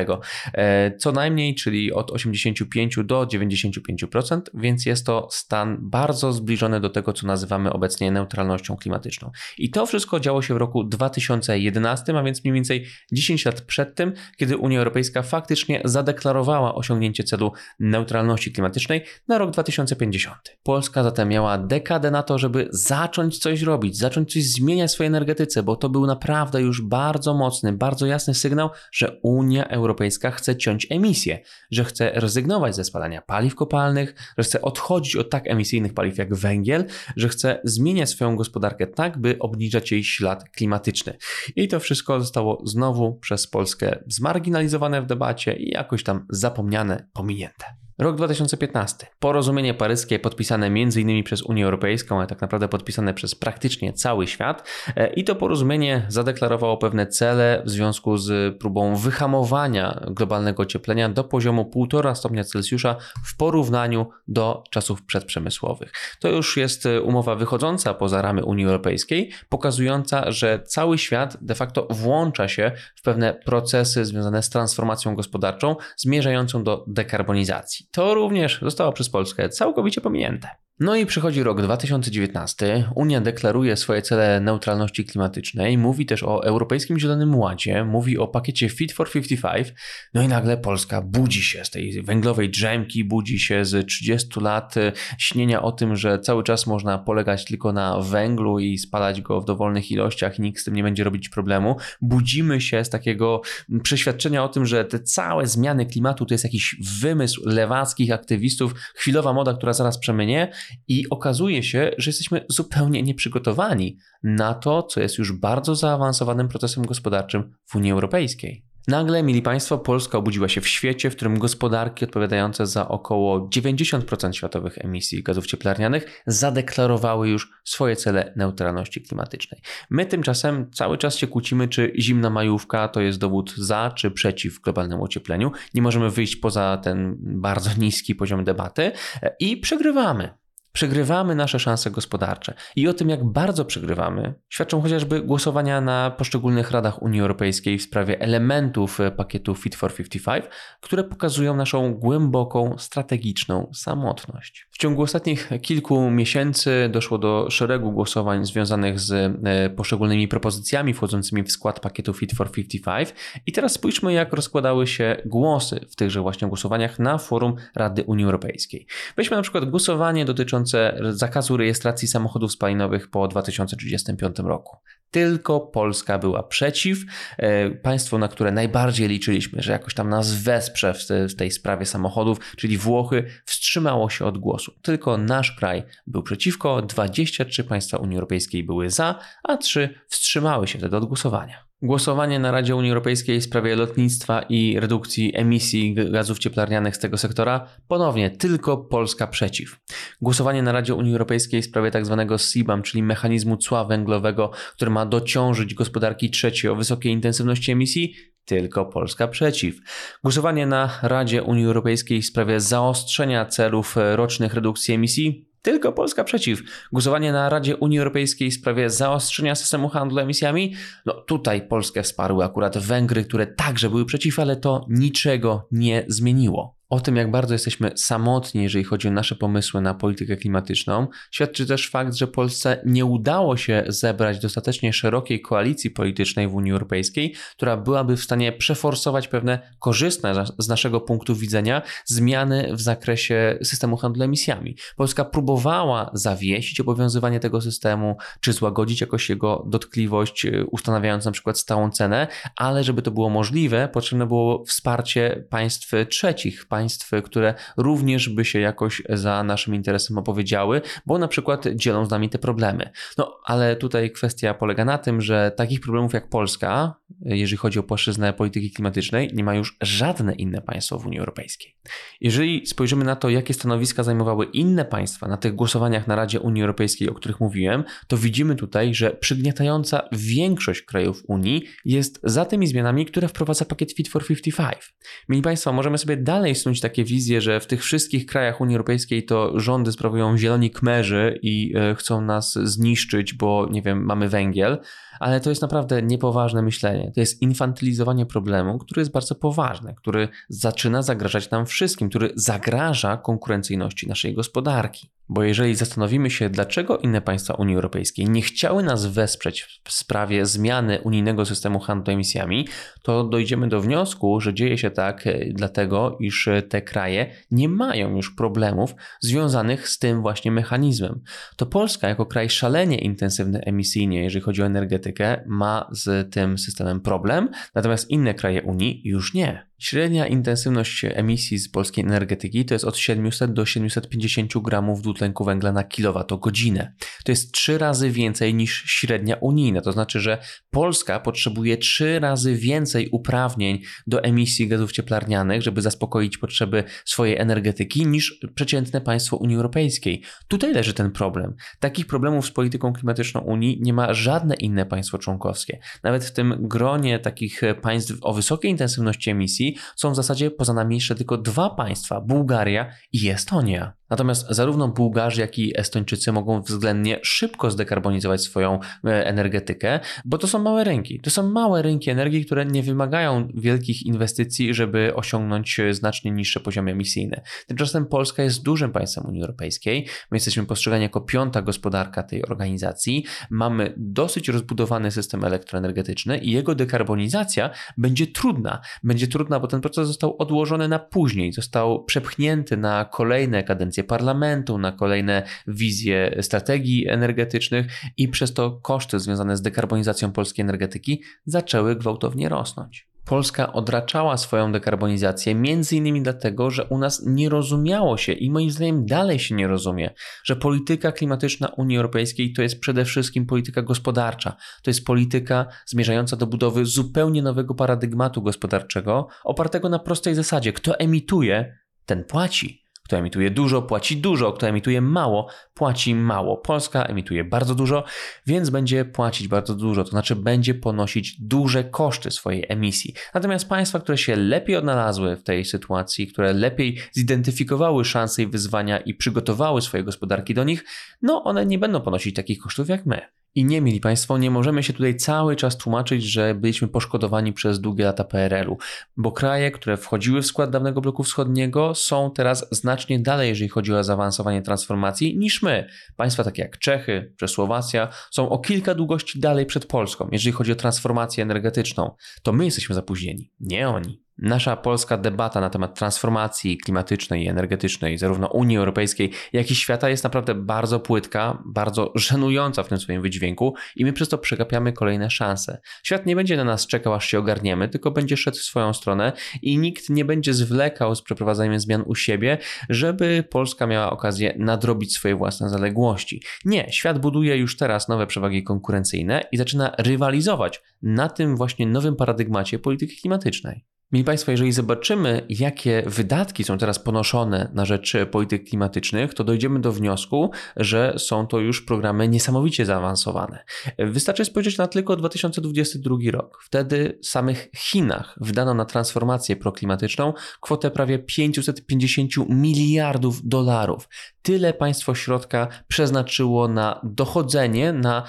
E, 0.53 0.97
co 0.97 1.11
najmniej, 1.11 1.55
czyli 1.55 1.93
od 1.93 2.11
85 2.11 2.95
do 3.03 3.23
95%, 3.23 4.41
więc 4.53 4.85
jest 4.85 5.05
to 5.05 5.27
stan 5.31 5.77
bardzo 5.81 6.33
zbliżony 6.33 6.79
do 6.79 6.89
tego, 6.89 7.13
co 7.13 7.27
nazywamy 7.27 7.73
obecnie 7.73 8.11
neutralnością 8.11 8.75
klimatyczną. 8.75 9.31
I 9.57 9.69
to 9.69 9.85
wszystko 9.85 10.19
działo 10.19 10.41
się 10.41 10.53
w 10.53 10.57
roku 10.57 10.83
2011, 10.83 12.17
a 12.17 12.23
więc 12.23 12.43
mniej 12.43 12.53
więcej 12.53 12.66
więcej 12.67 12.85
10 13.11 13.45
lat 13.45 13.61
przed 13.61 13.95
tym, 13.95 14.13
kiedy 14.37 14.57
Unia 14.57 14.79
Europejska 14.79 15.21
faktycznie 15.21 15.81
zadeklarowała 15.85 16.75
osiągnięcie 16.75 17.23
celu 17.23 17.51
neutralności 17.79 18.51
klimatycznej 18.51 19.03
na 19.27 19.37
rok 19.37 19.51
2050. 19.51 20.57
Polska 20.63 21.03
zatem 21.03 21.29
miała 21.29 21.57
dekadę 21.57 22.11
na 22.11 22.23
to, 22.23 22.37
żeby 22.37 22.67
zacząć 22.71 23.39
coś 23.39 23.61
robić, 23.61 23.97
zacząć 23.97 24.33
coś 24.33 24.43
zmieniać 24.43 24.91
w 24.91 24.93
swojej 24.93 25.07
energetyce, 25.07 25.63
bo 25.63 25.75
to 25.75 25.89
był 25.89 26.05
naprawdę 26.05 26.61
już 26.61 26.81
bardzo 26.81 27.33
mocny, 27.33 27.73
bardzo 27.73 28.05
jasny 28.05 28.33
sygnał, 28.33 28.69
że 28.91 29.19
Unia 29.23 29.67
Europejska 29.67 30.31
chce 30.31 30.55
ciąć 30.55 30.87
emisje, 30.89 31.39
że 31.71 31.83
chce 31.83 32.11
rezygnować 32.13 32.75
ze 32.75 32.83
spalania 32.83 33.21
paliw 33.21 33.55
kopalnych, 33.55 34.15
że 34.37 34.43
chce 34.43 34.61
odchodzić 34.61 35.15
od 35.15 35.29
tak 35.29 35.47
emisyjnych 35.47 35.93
paliw 35.93 36.17
jak 36.17 36.35
węgiel, 36.35 36.85
że 37.15 37.29
chce 37.29 37.61
zmieniać 37.63 38.09
swoją 38.09 38.35
gospodarkę 38.35 38.87
tak, 38.87 39.17
by 39.17 39.39
obniżać 39.39 39.91
jej 39.91 40.03
ślad 40.03 40.49
klimatyczny. 40.49 41.17
I 41.55 41.67
to 41.67 41.79
wszystko 41.79 42.19
zostało 42.19 42.56
znowu 42.65 43.15
przez 43.19 43.47
Polskę 43.47 44.03
zmarginalizowane 44.07 45.01
w 45.01 45.05
debacie 45.05 45.53
i 45.57 45.69
jakoś 45.69 46.03
tam 46.03 46.25
zapomniane, 46.29 47.07
pominięte. 47.13 47.65
Rok 47.99 48.15
2015. 48.15 49.07
Porozumienie 49.19 49.73
paryskie 49.73 50.19
podpisane 50.19 50.65
m.in. 50.67 51.23
przez 51.23 51.41
Unię 51.41 51.65
Europejską, 51.65 52.17
ale 52.17 52.27
tak 52.27 52.41
naprawdę 52.41 52.67
podpisane 52.67 53.13
przez 53.13 53.35
praktycznie 53.35 53.93
cały 53.93 54.27
świat. 54.27 54.69
E, 54.95 55.13
I 55.13 55.23
to 55.23 55.35
porozumienie 55.35 56.05
zadeklarowało 56.07 56.77
pewne 56.77 57.07
cele 57.07 57.61
w 57.65 57.69
związku 57.69 58.17
z 58.17 58.57
próbą 58.57 58.95
wyhamowania 58.95 60.05
globalnego 60.07 60.63
ocieplenia 60.63 61.09
do 61.09 61.23
poziomu 61.23 61.71
1,5 61.75 62.15
stopnia 62.15 62.43
Celsjusza 62.43 62.95
w 63.25 63.37
porównaniu 63.37 64.09
do 64.27 64.63
czasów 64.69 65.03
przedprzemysłowych. 65.03 65.91
To 66.19 66.29
już 66.29 66.57
jest 66.57 66.83
umowa 67.03 67.35
wychodząca 67.35 67.93
poza 67.93 68.21
ramy 68.21 68.45
Unii 68.45 68.65
Europejskiej, 68.65 69.31
pokazująca, 69.49 70.31
że 70.31 70.63
cały 70.67 70.97
świat 70.97 71.37
de 71.41 71.55
facto 71.55 71.87
włącza 71.89 72.47
się 72.47 72.71
w 72.95 73.01
pewne 73.01 73.33
procesy 73.33 74.05
związane 74.05 74.43
z 74.43 74.49
transformacją 74.49 75.15
gospodarczą 75.15 75.75
zmierzającą 75.95 76.63
do 76.63 76.83
dekarbonizacji 76.87 77.86
to 77.91 78.13
również 78.13 78.59
zostało 78.61 78.93
przez 78.93 79.09
Polskę 79.09 79.49
całkowicie 79.49 80.01
pominięte. 80.01 80.66
No 80.79 80.95
i 80.95 81.05
przychodzi 81.05 81.43
rok 81.43 81.61
2019. 81.61 82.91
Unia 82.95 83.21
deklaruje 83.21 83.77
swoje 83.77 84.01
cele 84.01 84.39
neutralności 84.39 85.05
klimatycznej, 85.05 85.77
mówi 85.77 86.05
też 86.05 86.23
o 86.23 86.43
Europejskim 86.45 86.99
Zielonym 86.99 87.35
Ładzie, 87.35 87.85
mówi 87.85 88.17
o 88.17 88.27
pakiecie 88.27 88.69
Fit 88.69 88.93
for 88.93 89.11
55. 89.11 89.73
No 90.13 90.21
i 90.21 90.27
nagle 90.27 90.57
Polska 90.57 91.01
budzi 91.01 91.43
się 91.43 91.65
z 91.65 91.69
tej 91.69 92.01
węglowej 92.01 92.49
drzemki, 92.49 93.03
budzi 93.03 93.39
się 93.39 93.65
z 93.65 93.87
30 93.87 94.39
lat 94.39 94.77
e, 94.77 94.91
śnienia 95.17 95.61
o 95.61 95.71
tym, 95.71 95.95
że 95.95 96.19
cały 96.19 96.43
czas 96.43 96.67
można 96.67 96.97
polegać 96.97 97.45
tylko 97.45 97.73
na 97.73 97.99
węglu 97.99 98.59
i 98.59 98.77
spalać 98.77 99.21
go 99.21 99.41
w 99.41 99.45
dowolnych 99.45 99.91
ilościach 99.91 100.39
nikt 100.39 100.61
z 100.61 100.63
tym 100.63 100.73
nie 100.73 100.83
będzie 100.83 101.03
robić 101.03 101.29
problemu. 101.29 101.75
Budzimy 102.01 102.61
się 102.61 102.85
z 102.85 102.89
takiego 102.89 103.41
przeświadczenia 103.83 104.43
o 104.43 104.49
tym, 104.49 104.65
że 104.65 104.85
te 104.85 104.99
całe 104.99 105.47
zmiany 105.47 105.85
klimatu 105.85 106.25
to 106.25 106.33
jest 106.33 106.43
jakiś 106.43 106.75
wymysł 107.01 107.41
lewackich 107.45 108.11
aktywistów, 108.11 108.73
chwilowa 108.95 109.33
moda, 109.33 109.53
która 109.53 109.73
zaraz 109.73 109.97
przeminie 109.97 110.51
i 110.87 111.09
okazuje 111.09 111.63
się, 111.63 111.91
że 111.97 112.09
jesteśmy 112.09 112.45
zupełnie 112.49 113.03
nieprzygotowani 113.03 113.97
na 114.23 114.53
to, 114.53 114.83
co 114.83 114.99
jest 114.99 115.17
już 115.17 115.31
bardzo 115.31 115.75
zaawansowanym 115.75 116.47
procesem 116.47 116.85
gospodarczym 116.85 117.53
w 117.65 117.75
Unii 117.75 117.91
Europejskiej. 117.91 118.67
Nagle, 118.87 119.23
mili 119.23 119.41
Państwo, 119.41 119.77
Polska 119.77 120.17
obudziła 120.17 120.47
się 120.47 120.61
w 120.61 120.67
świecie, 120.67 121.09
w 121.09 121.15
którym 121.15 121.39
gospodarki 121.39 122.05
odpowiadające 122.05 122.65
za 122.65 122.87
około 122.87 123.49
90% 123.49 124.31
światowych 124.31 124.77
emisji 124.77 125.23
gazów 125.23 125.47
cieplarnianych 125.47 126.23
zadeklarowały 126.27 127.29
już 127.29 127.51
swoje 127.65 127.95
cele 127.95 128.33
neutralności 128.35 129.01
klimatycznej. 129.01 129.61
My 129.89 130.05
tymczasem 130.05 130.71
cały 130.71 130.97
czas 130.97 131.15
się 131.15 131.27
kłócimy, 131.27 131.67
czy 131.67 131.93
zimna 131.99 132.29
majówka 132.29 132.87
to 132.87 133.01
jest 133.01 133.19
dowód 133.19 133.53
za 133.57 133.91
czy 133.95 134.11
przeciw 134.11 134.61
globalnemu 134.61 135.03
ociepleniu. 135.03 135.51
Nie 135.73 135.81
możemy 135.81 136.09
wyjść 136.09 136.35
poza 136.35 136.77
ten 136.83 137.15
bardzo 137.19 137.69
niski 137.77 138.15
poziom 138.15 138.43
debaty 138.43 138.91
i 139.39 139.57
przegrywamy 139.57 140.29
przegrywamy 140.77 141.35
nasze 141.35 141.59
szanse 141.59 141.91
gospodarcze. 141.91 142.53
I 142.75 142.87
o 142.87 142.93
tym, 142.93 143.09
jak 143.09 143.23
bardzo 143.23 143.65
przegrywamy, 143.65 144.33
świadczą 144.49 144.81
chociażby 144.81 145.21
głosowania 145.21 145.81
na 145.81 146.11
poszczególnych 146.11 146.71
radach 146.71 147.01
Unii 147.01 147.21
Europejskiej 147.21 147.77
w 147.77 147.81
sprawie 147.81 148.19
elementów 148.19 148.99
e, 148.99 149.11
pakietu 149.11 149.55
Fit 149.55 149.75
for 149.75 149.95
55, 149.95 150.45
które 150.81 151.03
pokazują 151.03 151.55
naszą 151.55 151.93
głęboką, 151.93 152.75
strategiczną 152.77 153.71
samotność. 153.73 154.67
W 154.71 154.77
ciągu 154.77 155.01
ostatnich 155.01 155.49
kilku 155.61 156.11
miesięcy 156.11 156.89
doszło 156.91 157.17
do 157.17 157.49
szeregu 157.49 157.91
głosowań 157.91 158.45
związanych 158.45 158.99
z 158.99 159.11
e, 159.11 159.69
poszczególnymi 159.69 160.27
propozycjami 160.27 160.93
wchodzącymi 160.93 161.43
w 161.43 161.51
skład 161.51 161.79
pakietu 161.79 162.13
Fit 162.13 162.33
for 162.33 162.51
55 162.51 163.13
i 163.45 163.51
teraz 163.51 163.73
spójrzmy, 163.73 164.13
jak 164.13 164.33
rozkładały 164.33 164.87
się 164.87 165.17
głosy 165.25 165.85
w 165.89 165.95
tychże 165.95 166.21
właśnie 166.21 166.47
głosowaniach 166.47 166.99
na 166.99 167.17
forum 167.17 167.55
Rady 167.75 168.03
Unii 168.03 168.25
Europejskiej. 168.25 168.87
Weźmy 169.15 169.37
na 169.37 169.43
przykład 169.43 169.69
głosowanie 169.69 170.25
dotyczące 170.25 170.66
dotyczące 170.67 171.17
zakazu 171.17 171.57
rejestracji 171.57 172.07
samochodów 172.07 172.51
spalinowych 172.51 173.09
po 173.09 173.27
2035 173.27 174.39
roku. 174.39 174.77
Tylko 175.11 175.59
Polska 175.59 176.19
była 176.19 176.43
przeciw. 176.43 176.97
E, 177.37 177.69
państwo, 177.69 178.17
na 178.17 178.27
które 178.27 178.51
najbardziej 178.51 179.07
liczyliśmy, 179.07 179.61
że 179.61 179.71
jakoś 179.71 179.93
tam 179.93 180.09
nas 180.09 180.33
wesprze 180.33 180.93
w 181.29 181.35
tej 181.35 181.51
sprawie 181.51 181.85
samochodów, 181.85 182.39
czyli 182.57 182.77
Włochy, 182.77 183.25
wstrzymało 183.45 184.09
się 184.09 184.25
od 184.25 184.37
głosu. 184.37 184.71
Tylko 184.81 185.17
nasz 185.17 185.51
kraj 185.51 185.83
był 186.07 186.23
przeciwko, 186.23 186.81
23 186.81 187.63
państwa 187.63 187.97
Unii 187.97 188.15
Europejskiej 188.15 188.63
były 188.63 188.89
za, 188.89 189.19
a 189.43 189.57
3 189.57 189.99
wstrzymały 190.07 190.67
się 190.67 190.79
wtedy 190.79 190.97
od 190.97 191.05
głosowania. 191.05 191.66
Głosowanie 191.81 192.39
na 192.39 192.51
Radzie 192.51 192.75
Unii 192.75 192.89
Europejskiej 192.89 193.39
w 193.39 193.43
sprawie 193.43 193.75
lotnictwa 193.75 194.41
i 194.41 194.79
redukcji 194.79 195.31
emisji 195.35 195.93
gazów 195.93 196.39
cieplarnianych 196.39 196.95
z 196.95 196.99
tego 196.99 197.17
sektora 197.17 197.67
ponownie 197.87 198.29
tylko 198.29 198.77
Polska 198.77 199.27
przeciw. 199.27 199.79
Głosowanie 200.21 200.61
na 200.61 200.71
Radzie 200.71 200.95
Unii 200.95 201.11
Europejskiej 201.11 201.61
w 201.61 201.65
sprawie 201.65 201.91
tzw. 201.91 202.25
Tak 202.29 202.39
CBAM, 202.41 202.81
czyli 202.81 203.03
mechanizmu 203.03 203.57
cła 203.57 203.85
węglowego, 203.85 204.51
który 204.75 204.91
ma 204.91 205.05
dociążyć 205.05 205.73
gospodarki 205.73 206.29
trzecie 206.29 206.71
o 206.71 206.75
wysokiej 206.75 207.13
intensywności 207.13 207.71
emisji, 207.71 208.15
tylko 208.45 208.85
Polska 208.85 209.27
przeciw. 209.27 209.75
Głosowanie 210.23 210.65
na 210.65 210.99
Radzie 211.03 211.43
Unii 211.43 211.65
Europejskiej 211.65 212.21
w 212.21 212.25
sprawie 212.25 212.59
zaostrzenia 212.59 213.45
celów 213.45 213.95
rocznych 214.15 214.53
redukcji 214.53 214.93
emisji 214.93 215.46
tylko 215.61 215.91
Polska 215.91 216.23
przeciw. 216.23 216.61
Głosowanie 216.91 217.31
na 217.31 217.49
Radzie 217.49 217.75
Unii 217.75 217.99
Europejskiej 217.99 218.51
w 218.51 218.53
sprawie 218.53 218.89
zaostrzenia 218.89 219.55
systemu 219.55 219.89
handlu 219.89 220.19
emisjami. 220.19 220.75
No 221.05 221.13
tutaj 221.13 221.67
Polskę 221.67 222.03
wsparły 222.03 222.43
akurat 222.43 222.77
Węgry, 222.77 223.25
które 223.25 223.47
także 223.47 223.89
były 223.89 224.05
przeciw, 224.05 224.39
ale 224.39 224.55
to 224.55 224.85
niczego 224.89 225.67
nie 225.71 226.05
zmieniło. 226.07 226.76
O 226.89 226.99
tym, 226.99 227.15
jak 227.15 227.31
bardzo 227.31 227.53
jesteśmy 227.53 227.91
samotni, 227.95 228.63
jeżeli 228.63 228.83
chodzi 228.83 229.07
o 229.07 229.11
nasze 229.11 229.35
pomysły 229.35 229.81
na 229.81 229.93
politykę 229.93 230.37
klimatyczną, 230.37 231.07
świadczy 231.31 231.65
też 231.65 231.89
fakt, 231.89 232.13
że 232.13 232.27
Polsce 232.27 232.81
nie 232.85 233.05
udało 233.05 233.57
się 233.57 233.83
zebrać 233.87 234.39
dostatecznie 234.39 234.93
szerokiej 234.93 235.41
koalicji 235.41 235.91
politycznej 235.91 236.47
w 236.47 236.55
Unii 236.55 236.71
Europejskiej, 236.71 237.35
która 237.51 237.77
byłaby 237.77 238.17
w 238.17 238.23
stanie 238.23 238.51
przeforsować 238.51 239.27
pewne 239.27 239.59
korzystne 239.79 240.45
z 240.57 240.67
naszego 240.67 241.01
punktu 241.01 241.35
widzenia 241.35 241.81
zmiany 242.05 242.69
w 242.75 242.81
zakresie 242.81 243.59
systemu 243.63 243.97
handlu 243.97 244.23
emisjami. 244.23 244.75
Polska 244.95 245.25
próbowała 245.25 246.11
zawiesić 246.13 246.79
obowiązywanie 246.79 247.39
tego 247.39 247.61
systemu, 247.61 248.17
czy 248.41 248.53
złagodzić 248.53 249.01
jakoś 249.01 249.29
jego 249.29 249.65
dotkliwość, 249.67 250.45
y, 250.45 250.65
ustanawiając 250.65 251.25
na 251.25 251.31
przykład 251.31 251.59
stałą 251.59 251.91
cenę, 251.91 252.27
ale 252.55 252.83
żeby 252.83 253.01
to 253.01 253.11
było 253.11 253.29
możliwe, 253.29 253.89
potrzebne 253.93 254.25
było 254.25 254.63
wsparcie 254.65 255.43
państw 255.49 255.91
trzecich, 256.09 256.65
państw, 256.65 256.76
które 257.23 257.53
również 257.77 258.29
by 258.29 258.45
się 258.45 258.59
jakoś 258.59 259.01
za 259.09 259.43
naszym 259.43 259.75
interesem 259.75 260.17
opowiedziały, 260.17 260.81
bo 261.05 261.17
na 261.17 261.27
przykład 261.27 261.67
dzielą 261.67 262.05
z 262.05 262.09
nami 262.09 262.29
te 262.29 262.39
problemy. 262.39 262.89
No, 263.17 263.39
ale 263.45 263.75
tutaj 263.75 264.11
kwestia 264.11 264.53
polega 264.53 264.85
na 264.85 264.97
tym, 264.97 265.21
że 265.21 265.51
takich 265.55 265.81
problemów 265.81 266.13
jak 266.13 266.29
Polska, 266.29 266.95
jeżeli 267.25 267.57
chodzi 267.57 267.79
o 267.79 267.83
płaszczyznę 267.83 268.33
polityki 268.33 268.71
klimatycznej, 268.71 269.29
nie 269.33 269.43
ma 269.43 269.55
już 269.55 269.77
żadne 269.81 270.35
inne 270.35 270.61
państwo 270.61 270.99
w 270.99 271.05
Unii 271.05 271.19
Europejskiej. 271.19 271.75
Jeżeli 272.21 272.67
spojrzymy 272.67 273.05
na 273.05 273.15
to, 273.15 273.29
jakie 273.29 273.53
stanowiska 273.53 274.03
zajmowały 274.03 274.45
inne 274.45 274.85
państwa 274.85 275.27
na 275.27 275.37
tych 275.37 275.55
głosowaniach 275.55 276.07
na 276.07 276.15
Radzie 276.15 276.39
Unii 276.39 276.61
Europejskiej, 276.61 277.09
o 277.09 277.13
których 277.13 277.39
mówiłem, 277.39 277.83
to 278.07 278.17
widzimy 278.17 278.55
tutaj, 278.55 278.93
że 278.93 279.11
przygniatająca 279.11 280.09
większość 280.11 280.81
krajów 280.81 281.23
Unii 281.27 281.65
jest 281.85 282.19
za 282.23 282.45
tymi 282.45 282.67
zmianami, 282.67 283.05
które 283.05 283.27
wprowadza 283.27 283.65
pakiet 283.65 283.93
Fit 283.93 284.09
for 284.09 284.27
55. 284.27 284.95
Mili 285.29 285.41
Państwo, 285.41 285.73
możemy 285.73 285.97
sobie 285.97 286.17
dalej 286.17 286.55
snuć 286.55 286.81
takie 286.81 287.03
wizje, 287.03 287.41
że 287.41 287.59
w 287.59 287.67
tych 287.67 287.83
wszystkich 287.83 288.25
krajach 288.25 288.61
Unii 288.61 288.75
Europejskiej 288.75 289.25
to 289.25 289.59
rządy 289.59 289.91
sprawują 289.91 290.37
zieloni 290.37 290.71
kmerzy 290.71 291.39
i 291.41 291.73
e, 291.75 291.95
chcą 291.95 292.21
nas 292.21 292.53
zniszczyć, 292.63 293.33
bo 293.33 293.67
nie 293.71 293.81
wiem, 293.81 294.05
mamy 294.05 294.29
węgiel, 294.29 294.79
ale 295.19 295.39
to 295.39 295.49
jest 295.49 295.61
naprawdę 295.61 296.01
niepoważne 296.01 296.61
myślenie. 296.61 297.11
To 297.15 297.19
jest 297.19 297.41
infantylizowanie 297.41 298.25
problemu, 298.25 298.77
który 298.77 299.01
jest 299.01 299.11
bardzo 299.11 299.35
poważny, 299.35 299.95
który 299.95 300.27
zaczyna 300.49 301.01
zagrażać 301.01 301.51
nam 301.51 301.65
wszystkim, 301.65 302.09
który 302.09 302.31
zagraża 302.35 303.17
konkurencyjności 303.17 304.07
naszej 304.07 304.33
gospodarki. 304.33 305.09
Bo 305.29 305.43
jeżeli 305.43 305.75
zastanowimy 305.75 306.29
się, 306.29 306.49
dlaczego 306.49 306.97
inne 306.97 307.21
państwa 307.21 307.53
Unii 307.53 307.75
Europejskiej 307.75 308.29
nie 308.29 308.41
chciały 308.41 308.83
nas 308.83 309.05
wesprzeć 309.05 309.81
w 309.83 309.91
sprawie 309.91 310.45
zmiany 310.45 311.01
unijnego 311.01 311.45
systemu 311.45 311.79
handlu 311.79 312.13
emisjami, 312.13 312.67
to 313.03 313.23
dojdziemy 313.23 313.67
do 313.67 313.81
wniosku, 313.81 314.41
że 314.41 314.53
dzieje 314.53 314.77
się 314.77 314.91
tak 314.91 315.27
e, 315.27 315.39
dlatego, 315.53 316.17
iż 316.19 316.49
te 316.69 316.81
kraje 316.81 317.35
nie 317.51 317.69
mają 317.69 318.15
już 318.15 318.35
problemów 318.35 318.95
związanych 319.19 319.89
z 319.89 319.99
tym 319.99 320.21
właśnie 320.21 320.51
mechanizmem. 320.51 321.21
To 321.55 321.65
Polska, 321.65 322.09
jako 322.09 322.25
kraj 322.25 322.49
szalenie 322.49 322.97
intensywny 322.97 323.61
emisyjnie, 323.61 324.23
jeżeli 324.23 324.45
chodzi 324.45 324.63
o 324.63 324.65
energetykę, 324.65 325.43
ma 325.47 325.89
z 325.91 326.33
tym 326.33 326.57
systemem 326.57 327.01
problem, 327.01 327.49
natomiast 327.75 328.09
inne 328.09 328.33
kraje 328.33 328.61
Unii 328.61 329.01
już 329.05 329.33
nie. 329.33 329.66
Średnia 329.79 330.27
intensywność 330.27 331.05
emisji 331.05 331.57
z 331.57 331.69
polskiej 331.69 332.05
energetyki 332.05 332.65
to 332.65 332.73
jest 332.75 332.85
od 332.85 332.97
700 332.97 333.53
do 333.53 333.65
750 333.65 334.53
gramów 334.57 335.01
dwutlenku 335.01 335.45
węgla 335.45 335.71
na 335.71 335.83
kilowatogodzinę. 335.83 336.93
To 337.25 337.31
jest 337.31 337.51
trzy 337.51 337.77
razy 337.77 338.11
więcej 338.11 338.53
niż 338.53 338.83
średnia 338.87 339.35
unijna. 339.35 339.81
To 339.81 339.91
znaczy, 339.91 340.19
że 340.19 340.37
Polska 340.69 341.19
potrzebuje 341.19 341.77
trzy 341.77 342.19
razy 342.19 342.55
więcej 342.55 343.09
uprawnień 343.11 343.81
do 344.07 344.23
emisji 344.23 344.67
gazów 344.67 344.91
cieplarnianych, 344.91 345.61
żeby 345.61 345.81
zaspokoić 345.81 346.37
potrzeby 346.37 346.83
swojej 347.05 347.37
energetyki, 347.37 348.07
niż 348.07 348.39
przeciętne 348.55 349.01
państwo 349.01 349.37
Unii 349.37 349.55
Europejskiej. 349.55 350.23
Tutaj 350.47 350.73
leży 350.73 350.93
ten 350.93 351.11
problem. 351.11 351.55
Takich 351.79 352.07
problemów 352.07 352.45
z 352.45 352.51
polityką 352.51 352.93
klimatyczną 352.93 353.41
Unii 353.41 353.79
nie 353.81 353.93
ma 353.93 354.13
żadne 354.13 354.55
inne 354.55 354.85
państwo 354.85 355.17
członkowskie. 355.17 355.79
Nawet 356.03 356.25
w 356.25 356.33
tym 356.33 356.55
gronie 356.59 357.19
takich 357.19 357.61
państw 357.81 358.13
o 358.21 358.33
wysokiej 358.33 358.71
intensywności 358.71 359.29
emisji 359.29 359.66
są 359.95 360.11
w 360.11 360.15
zasadzie 360.15 360.51
poza 360.51 360.73
nami 360.73 360.95
jeszcze 360.95 361.15
tylko 361.15 361.37
dwa 361.37 361.69
państwa 361.69 362.21
Bułgaria 362.21 362.91
i 363.13 363.29
Estonia. 363.29 363.96
Natomiast 364.09 364.47
zarówno 364.49 364.87
Bułgarzy, 364.87 365.41
jak 365.41 365.59
i 365.59 365.79
Estończycy 365.79 366.31
mogą 366.31 366.61
względnie 366.61 367.19
szybko 367.23 367.71
zdekarbonizować 367.71 368.41
swoją 368.41 368.79
e, 369.05 369.25
energetykę, 369.25 369.99
bo 370.25 370.37
to 370.37 370.47
są 370.47 370.59
małe 370.59 370.83
rynki. 370.83 371.19
To 371.19 371.29
są 371.29 371.49
małe 371.49 371.81
rynki 371.81 372.09
energii, 372.09 372.45
które 372.45 372.65
nie 372.65 372.83
wymagają 372.83 373.47
wielkich 373.53 374.05
inwestycji, 374.05 374.73
żeby 374.73 375.15
osiągnąć 375.15 375.81
znacznie 375.91 376.31
niższe 376.31 376.59
poziomy 376.59 376.91
emisyjne. 376.91 377.41
Tymczasem 377.67 378.05
Polska 378.05 378.43
jest 378.43 378.63
dużym 378.63 378.91
państwem 378.91 379.25
Unii 379.25 379.41
Europejskiej. 379.41 380.07
My 380.31 380.35
jesteśmy 380.35 380.65
postrzegani 380.65 381.03
jako 381.03 381.21
piąta 381.21 381.61
gospodarka 381.61 382.23
tej 382.23 382.45
organizacji. 382.45 383.25
Mamy 383.49 383.93
dosyć 383.97 384.49
rozbudowany 384.49 385.11
system 385.11 385.43
elektroenergetyczny 385.43 386.37
i 386.37 386.51
jego 386.51 386.75
dekarbonizacja 386.75 387.69
będzie 387.97 388.27
trudna. 388.27 388.81
Będzie 389.03 389.27
trudna, 389.27 389.59
bo 389.59 389.67
ten 389.67 389.81
proces 389.81 390.07
został 390.07 390.35
odłożony 390.39 390.87
na 390.87 390.99
później, 390.99 391.53
został 391.53 392.03
przepchnięty 392.03 392.77
na 392.77 393.05
kolejne 393.05 393.63
kadencje 393.63 393.96
parlamentu, 394.03 394.77
na 394.77 394.91
kolejne 394.91 395.43
wizje 395.67 396.37
strategii 396.41 397.07
energetycznych 397.07 397.87
i 398.17 398.27
przez 398.27 398.53
to 398.53 398.71
koszty 398.71 399.19
związane 399.19 399.57
z 399.57 399.61
dekarbonizacją 399.61 400.31
polskiej 400.31 400.63
energetyki 400.63 401.21
zaczęły 401.45 401.95
gwałtownie 401.95 402.49
rosnąć. 402.49 403.07
Polska 403.27 403.73
odraczała 403.73 404.37
swoją 404.37 404.71
dekarbonizację 404.71 405.55
między 405.55 405.95
innymi 405.95 406.21
dlatego, 406.21 406.71
że 406.71 406.85
u 406.85 406.97
nas 406.97 407.23
nie 407.25 407.49
rozumiało 407.49 408.17
się 408.17 408.31
i 408.33 408.51
moim 408.51 408.71
zdaniem 408.71 409.05
dalej 409.05 409.39
się 409.39 409.55
nie 409.55 409.67
rozumie, 409.67 410.13
że 410.43 410.55
polityka 410.55 411.11
klimatyczna 411.11 411.67
Unii 411.67 411.97
Europejskiej 411.97 412.53
to 412.53 412.61
jest 412.61 412.79
przede 412.79 413.05
wszystkim 413.05 413.45
polityka 413.45 413.81
gospodarcza. 413.81 414.55
To 414.83 414.89
jest 414.89 415.05
polityka 415.05 415.65
zmierzająca 415.85 416.35
do 416.35 416.47
budowy 416.47 416.85
zupełnie 416.85 417.41
nowego 417.41 417.75
paradygmatu 417.75 418.41
gospodarczego, 418.41 419.27
opartego 419.43 419.89
na 419.89 419.99
prostej 419.99 420.35
zasadzie: 420.35 420.73
kto 420.73 420.99
emituje, 420.99 421.77
ten 422.05 422.23
płaci. 422.23 422.86
Kto 423.07 423.17
emituje 423.17 423.51
dużo, 423.51 423.81
płaci 423.81 424.17
dużo, 424.17 424.51
kto 424.51 424.67
emituje 424.67 425.01
mało, 425.01 425.47
płaci 425.73 426.15
mało. 426.15 426.57
Polska 426.57 427.03
emituje 427.03 427.43
bardzo 427.43 427.75
dużo, 427.75 428.03
więc 428.47 428.69
będzie 428.69 429.05
płacić 429.05 429.47
bardzo 429.47 429.75
dużo, 429.75 430.03
to 430.03 430.09
znaczy 430.09 430.35
będzie 430.35 430.73
ponosić 430.73 431.41
duże 431.41 431.83
koszty 431.83 432.31
swojej 432.31 432.65
emisji. 432.69 433.13
Natomiast 433.33 433.69
państwa, 433.69 433.99
które 433.99 434.17
się 434.17 434.35
lepiej 434.35 434.75
odnalazły 434.75 435.35
w 435.35 435.43
tej 435.43 435.65
sytuacji, 435.65 436.27
które 436.27 436.53
lepiej 436.53 436.97
zidentyfikowały 437.11 438.05
szanse 438.05 438.43
i 438.43 438.47
wyzwania 438.47 438.97
i 438.97 439.13
przygotowały 439.13 439.81
swoje 439.81 440.03
gospodarki 440.03 440.53
do 440.53 440.63
nich, 440.63 440.85
no 441.21 441.43
one 441.43 441.65
nie 441.65 441.79
będą 441.79 442.01
ponosić 442.01 442.35
takich 442.35 442.59
kosztów 442.59 442.89
jak 442.89 443.05
my. 443.05 443.21
I 443.57 443.65
nie, 443.65 443.81
mieli 443.81 443.99
Państwo, 443.99 444.37
nie 444.37 444.51
możemy 444.51 444.83
się 444.83 444.93
tutaj 444.93 445.15
cały 445.15 445.55
czas 445.55 445.77
tłumaczyć, 445.77 446.23
że 446.23 446.55
byliśmy 446.55 446.87
poszkodowani 446.87 447.53
przez 447.53 447.81
długie 447.81 448.05
lata 448.05 448.23
PRL-u, 448.23 448.77
bo 449.17 449.31
kraje, 449.31 449.71
które 449.71 449.97
wchodziły 449.97 450.41
w 450.41 450.45
skład 450.45 450.69
dawnego 450.69 451.01
bloku 451.01 451.23
wschodniego, 451.23 451.95
są 451.95 452.31
teraz 452.31 452.67
znacznie 452.71 453.19
dalej, 453.19 453.49
jeżeli 453.49 453.69
chodzi 453.69 453.93
o 453.93 454.03
zaawansowanie 454.03 454.61
transformacji, 454.61 455.37
niż 455.37 455.61
my. 455.61 455.87
Państwa 456.15 456.43
takie 456.43 456.61
jak 456.61 456.77
Czechy 456.77 457.33
czy 457.37 457.47
Słowacja 457.47 458.07
są 458.31 458.49
o 458.49 458.59
kilka 458.59 458.95
długości 458.95 459.39
dalej 459.39 459.65
przed 459.65 459.85
Polską, 459.85 460.29
jeżeli 460.31 460.51
chodzi 460.51 460.71
o 460.71 460.75
transformację 460.75 461.43
energetyczną. 461.43 462.11
To 462.43 462.53
my 462.53 462.65
jesteśmy 462.65 462.95
zapóźnieni, 462.95 463.51
nie 463.59 463.89
oni. 463.89 464.26
Nasza 464.39 464.75
polska 464.75 465.17
debata 465.17 465.61
na 465.61 465.69
temat 465.69 465.99
transformacji 465.99 466.77
klimatycznej 466.77 467.43
i 467.43 467.47
energetycznej, 467.47 468.17
zarówno 468.17 468.47
Unii 468.47 468.77
Europejskiej, 468.77 469.31
jak 469.53 469.71
i 469.71 469.75
świata, 469.75 470.09
jest 470.09 470.23
naprawdę 470.23 470.55
bardzo 470.55 470.99
płytka, 470.99 471.63
bardzo 471.65 472.11
żenująca 472.15 472.83
w 472.83 472.87
tym 472.87 472.97
swoim 472.97 473.21
wydźwięku 473.21 473.75
i 473.95 474.05
my 474.05 474.13
przez 474.13 474.29
to 474.29 474.37
przegapiamy 474.37 474.93
kolejne 474.93 475.29
szanse. 475.29 475.81
Świat 476.03 476.25
nie 476.25 476.35
będzie 476.35 476.57
na 476.57 476.63
nas 476.63 476.87
czekał, 476.87 477.13
aż 477.13 477.27
się 477.27 477.39
ogarniemy, 477.39 477.89
tylko 477.89 478.11
będzie 478.11 478.37
szedł 478.37 478.57
w 478.57 478.61
swoją 478.61 478.93
stronę 478.93 479.33
i 479.61 479.77
nikt 479.77 480.09
nie 480.09 480.25
będzie 480.25 480.53
zwlekał 480.53 481.15
z 481.15 481.21
przeprowadzaniem 481.21 481.79
zmian 481.79 482.03
u 482.05 482.15
siebie, 482.15 482.57
żeby 482.89 483.43
Polska 483.49 483.87
miała 483.87 484.09
okazję 484.09 484.53
nadrobić 484.57 485.13
swoje 485.13 485.35
własne 485.35 485.69
zaległości. 485.69 486.41
Nie, 486.65 486.91
świat 486.91 487.19
buduje 487.19 487.57
już 487.57 487.77
teraz 487.77 488.07
nowe 488.07 488.27
przewagi 488.27 488.63
konkurencyjne 488.63 489.43
i 489.51 489.57
zaczyna 489.57 489.91
rywalizować 489.97 490.81
na 491.01 491.29
tym 491.29 491.55
właśnie 491.55 491.87
nowym 491.87 492.15
paradygmacie 492.15 492.79
polityki 492.79 493.17
klimatycznej. 493.21 493.96
Mili 494.11 494.23
Państwo, 494.23 494.51
jeżeli 494.51 494.71
zobaczymy, 494.71 495.45
jakie 495.49 496.03
wydatki 496.05 496.63
są 496.63 496.77
teraz 496.77 496.99
ponoszone 496.99 497.71
na 497.73 497.85
rzecz 497.85 498.13
polityk 498.31 498.69
klimatycznych, 498.69 499.33
to 499.33 499.43
dojdziemy 499.43 499.79
do 499.79 499.91
wniosku, 499.91 500.51
że 500.75 501.13
są 501.17 501.47
to 501.47 501.59
już 501.59 501.81
programy 501.81 502.27
niesamowicie 502.27 502.85
zaawansowane. 502.85 503.63
Wystarczy 503.99 504.45
spojrzeć 504.45 504.77
na 504.77 504.87
tylko 504.87 505.15
2022 505.15 506.15
rok. 506.31 506.59
Wtedy 506.63 507.19
w 507.23 507.27
samych 507.27 507.69
Chinach 507.77 508.35
wydano 508.41 508.73
na 508.73 508.85
transformację 508.85 509.55
proklimatyczną 509.55 510.33
kwotę 510.61 510.91
prawie 510.91 511.19
550 511.19 512.31
miliardów 512.49 513.47
dolarów. 513.47 514.09
Tyle 514.41 514.73
państwo 514.73 515.15
środka 515.15 515.67
przeznaczyło 515.87 516.67
na 516.67 517.01
dochodzenie, 517.03 517.93
na 517.93 518.23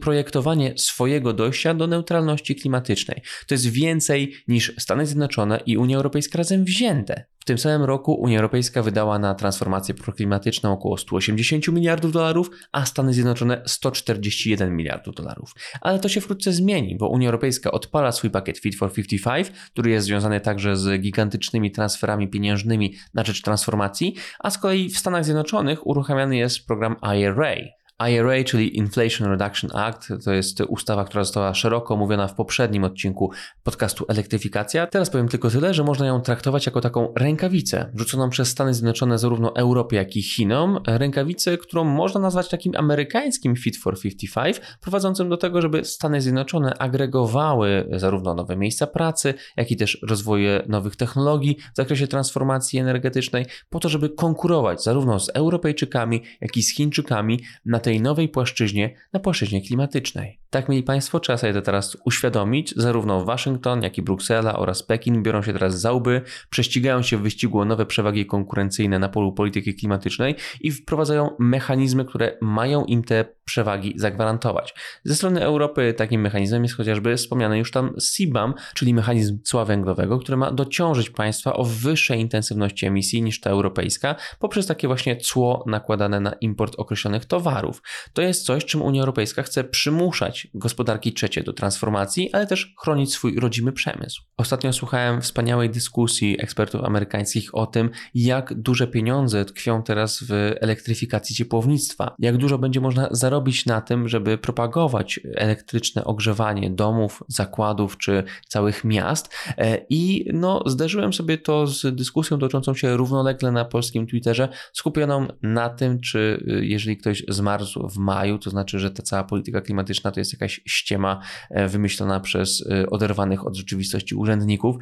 projektowanie 0.00 0.74
swojego 0.76 1.32
dojścia 1.32 1.74
do 1.74 1.86
neutralności 1.86 2.56
klimatycznej. 2.56 3.22
To 3.46 3.54
jest 3.54 3.66
więcej 3.66 4.34
niż 4.48 4.72
Stany 4.78 5.06
Zjednoczone 5.06 5.15
Zjednoczone 5.16 5.60
i 5.66 5.76
Unia 5.76 5.96
Europejska 5.96 6.38
razem 6.38 6.64
wzięte. 6.64 7.24
W 7.38 7.44
tym 7.44 7.58
samym 7.58 7.84
roku 7.84 8.14
Unia 8.14 8.38
Europejska 8.38 8.82
wydała 8.82 9.18
na 9.18 9.34
transformację 9.34 9.94
proklimatyczną 9.94 10.72
około 10.72 10.96
180 10.96 11.68
miliardów 11.68 12.12
dolarów, 12.12 12.50
a 12.72 12.86
Stany 12.86 13.12
Zjednoczone 13.12 13.62
141 13.66 14.76
miliardów 14.76 15.14
dolarów. 15.14 15.54
Ale 15.80 15.98
to 15.98 16.08
się 16.08 16.20
wkrótce 16.20 16.52
zmieni, 16.52 16.96
bo 16.96 17.08
Unia 17.08 17.28
Europejska 17.28 17.70
odpala 17.70 18.12
swój 18.12 18.30
pakiet 18.30 18.58
Fit 18.58 18.76
for 18.76 18.92
55, 18.92 19.50
który 19.72 19.90
jest 19.90 20.06
związany 20.06 20.40
także 20.40 20.76
z 20.76 21.00
gigantycznymi 21.00 21.70
transferami 21.70 22.28
pieniężnymi 22.28 22.94
na 23.14 23.24
rzecz 23.24 23.42
transformacji, 23.42 24.14
a 24.38 24.50
z 24.50 24.58
kolei 24.58 24.88
w 24.88 24.98
Stanach 24.98 25.24
Zjednoczonych 25.24 25.86
uruchamiany 25.86 26.36
jest 26.36 26.66
program 26.66 26.96
IRA, 27.18 27.54
IRA, 27.98 28.44
czyli 28.44 28.76
Inflation 28.76 29.28
Reduction 29.28 29.70
Act, 29.74 30.08
to 30.24 30.32
jest 30.32 30.60
ustawa, 30.60 31.04
która 31.04 31.24
została 31.24 31.54
szeroko 31.54 31.94
omówiona 31.94 32.28
w 32.28 32.34
poprzednim 32.34 32.84
odcinku 32.84 33.30
podcastu 33.62 34.04
Elektryfikacja. 34.08 34.86
Teraz 34.86 35.10
powiem 35.10 35.28
tylko 35.28 35.50
tyle, 35.50 35.74
że 35.74 35.84
można 35.84 36.06
ją 36.06 36.20
traktować 36.20 36.66
jako 36.66 36.80
taką 36.80 37.12
rękawicę, 37.16 37.92
rzuconą 37.94 38.30
przez 38.30 38.48
Stany 38.48 38.74
Zjednoczone 38.74 39.18
zarówno 39.18 39.56
Europie, 39.56 39.96
jak 39.96 40.16
i 40.16 40.22
Chinom. 40.22 40.80
Rękawicę, 40.86 41.58
którą 41.58 41.84
można 41.84 42.20
nazwać 42.20 42.48
takim 42.48 42.72
amerykańskim 42.76 43.56
Fit 43.56 43.76
for 43.76 44.00
55, 44.00 44.60
prowadzącym 44.80 45.28
do 45.28 45.36
tego, 45.36 45.62
żeby 45.62 45.84
Stany 45.84 46.20
Zjednoczone 46.20 46.78
agregowały 46.78 47.88
zarówno 47.92 48.34
nowe 48.34 48.56
miejsca 48.56 48.86
pracy, 48.86 49.34
jak 49.56 49.70
i 49.70 49.76
też 49.76 49.98
rozwoje 50.08 50.62
nowych 50.68 50.96
technologii 50.96 51.56
w 51.74 51.76
zakresie 51.76 52.06
transformacji 52.06 52.78
energetycznej, 52.78 53.46
po 53.70 53.80
to, 53.80 53.88
żeby 53.88 54.10
konkurować 54.10 54.84
zarówno 54.84 55.20
z 55.20 55.28
Europejczykami, 55.28 56.22
jak 56.40 56.56
i 56.56 56.62
z 56.62 56.74
Chińczykami 56.74 57.40
na 57.64 57.85
tej 57.86 58.00
nowej 58.00 58.28
płaszczyźnie, 58.28 58.94
na 59.12 59.20
płaszczyźnie 59.20 59.62
klimatycznej. 59.62 60.40
Tak, 60.50 60.68
mieli 60.68 60.82
Państwo, 60.82 61.20
trzeba 61.20 61.36
sobie 61.36 61.52
to 61.52 61.62
teraz 61.62 61.96
uświadomić. 62.04 62.74
Zarówno 62.76 63.24
Waszyngton, 63.24 63.82
jak 63.82 63.98
i 63.98 64.02
Bruksela 64.02 64.58
oraz 64.58 64.82
Pekin 64.82 65.22
biorą 65.22 65.42
się 65.42 65.52
teraz 65.52 65.80
za 65.80 65.92
łby, 65.92 66.22
prześcigają 66.50 67.02
się 67.02 67.16
w 67.16 67.22
wyścigu 67.22 67.60
o 67.60 67.64
nowe 67.64 67.86
przewagi 67.86 68.26
konkurencyjne 68.26 68.98
na 68.98 69.08
polu 69.08 69.32
polityki 69.32 69.74
klimatycznej 69.74 70.34
i 70.60 70.70
wprowadzają 70.70 71.30
mechanizmy, 71.38 72.04
które 72.04 72.38
mają 72.40 72.84
im 72.84 73.04
te 73.04 73.24
przewagi 73.46 73.94
zagwarantować. 73.96 74.74
Ze 75.04 75.14
strony 75.14 75.42
Europy 75.42 75.94
takim 75.96 76.20
mechanizmem 76.20 76.62
jest 76.62 76.76
chociażby 76.76 77.16
wspomniany 77.16 77.58
już 77.58 77.70
tam 77.70 77.94
CBAM, 77.96 78.54
czyli 78.74 78.94
mechanizm 78.94 79.42
cła 79.42 79.64
węglowego, 79.64 80.18
który 80.18 80.36
ma 80.36 80.50
dociążyć 80.50 81.10
państwa 81.10 81.52
o 81.52 81.64
wyższej 81.64 82.20
intensywności 82.20 82.86
emisji 82.86 83.22
niż 83.22 83.40
ta 83.40 83.50
europejska 83.50 84.14
poprzez 84.38 84.66
takie 84.66 84.86
właśnie 84.86 85.16
cło 85.16 85.64
nakładane 85.66 86.20
na 86.20 86.32
import 86.32 86.74
określonych 86.78 87.24
towarów. 87.24 87.82
To 88.12 88.22
jest 88.22 88.46
coś, 88.46 88.64
czym 88.64 88.82
Unia 88.82 89.00
Europejska 89.00 89.42
chce 89.42 89.64
przymuszać 89.64 90.48
gospodarki 90.54 91.12
trzecie 91.12 91.42
do 91.42 91.52
transformacji, 91.52 92.32
ale 92.32 92.46
też 92.46 92.74
chronić 92.78 93.12
swój 93.12 93.40
rodzimy 93.40 93.72
przemysł. 93.72 94.22
Ostatnio 94.36 94.72
słuchałem 94.72 95.22
wspaniałej 95.22 95.70
dyskusji 95.70 96.36
ekspertów 96.42 96.84
amerykańskich 96.84 97.54
o 97.54 97.66
tym, 97.66 97.90
jak 98.14 98.54
duże 98.54 98.86
pieniądze 98.86 99.44
tkwią 99.44 99.82
teraz 99.82 100.22
w 100.22 100.32
elektryfikacji 100.60 101.36
ciepłownictwa, 101.36 102.14
jak 102.18 102.36
dużo 102.36 102.58
będzie 102.58 102.80
można 102.80 103.08
zarobić 103.10 103.35
na 103.66 103.80
tym, 103.80 104.08
żeby 104.08 104.38
propagować 104.38 105.20
elektryczne 105.34 106.04
ogrzewanie 106.04 106.70
domów, 106.70 107.22
zakładów 107.28 107.98
czy 107.98 108.24
całych 108.48 108.84
miast. 108.84 109.34
E, 109.58 109.86
I 109.90 110.30
no, 110.32 110.62
zderzyłem 110.66 111.12
sobie 111.12 111.38
to 111.38 111.66
z 111.66 111.94
dyskusją 111.94 112.38
toczącą 112.38 112.74
się 112.74 112.96
równolegle 112.96 113.52
na 113.52 113.64
polskim 113.64 114.06
Twitterze, 114.06 114.48
skupioną 114.72 115.26
na 115.42 115.70
tym, 115.70 116.00
czy 116.00 116.44
y, 116.48 116.66
jeżeli 116.66 116.96
ktoś 116.96 117.24
zmarzł 117.28 117.88
w 117.88 117.96
maju, 117.98 118.38
to 118.38 118.50
znaczy, 118.50 118.78
że 118.78 118.90
ta 118.90 119.02
cała 119.02 119.24
polityka 119.24 119.60
klimatyczna 119.60 120.10
to 120.10 120.20
jest 120.20 120.32
jakaś 120.32 120.60
ściema 120.66 121.20
e, 121.50 121.68
wymyślona 121.68 122.20
przez 122.20 122.66
e, 122.70 122.90
oderwanych 122.90 123.46
od 123.46 123.56
rzeczywistości 123.56 124.14
urzędników 124.14 124.76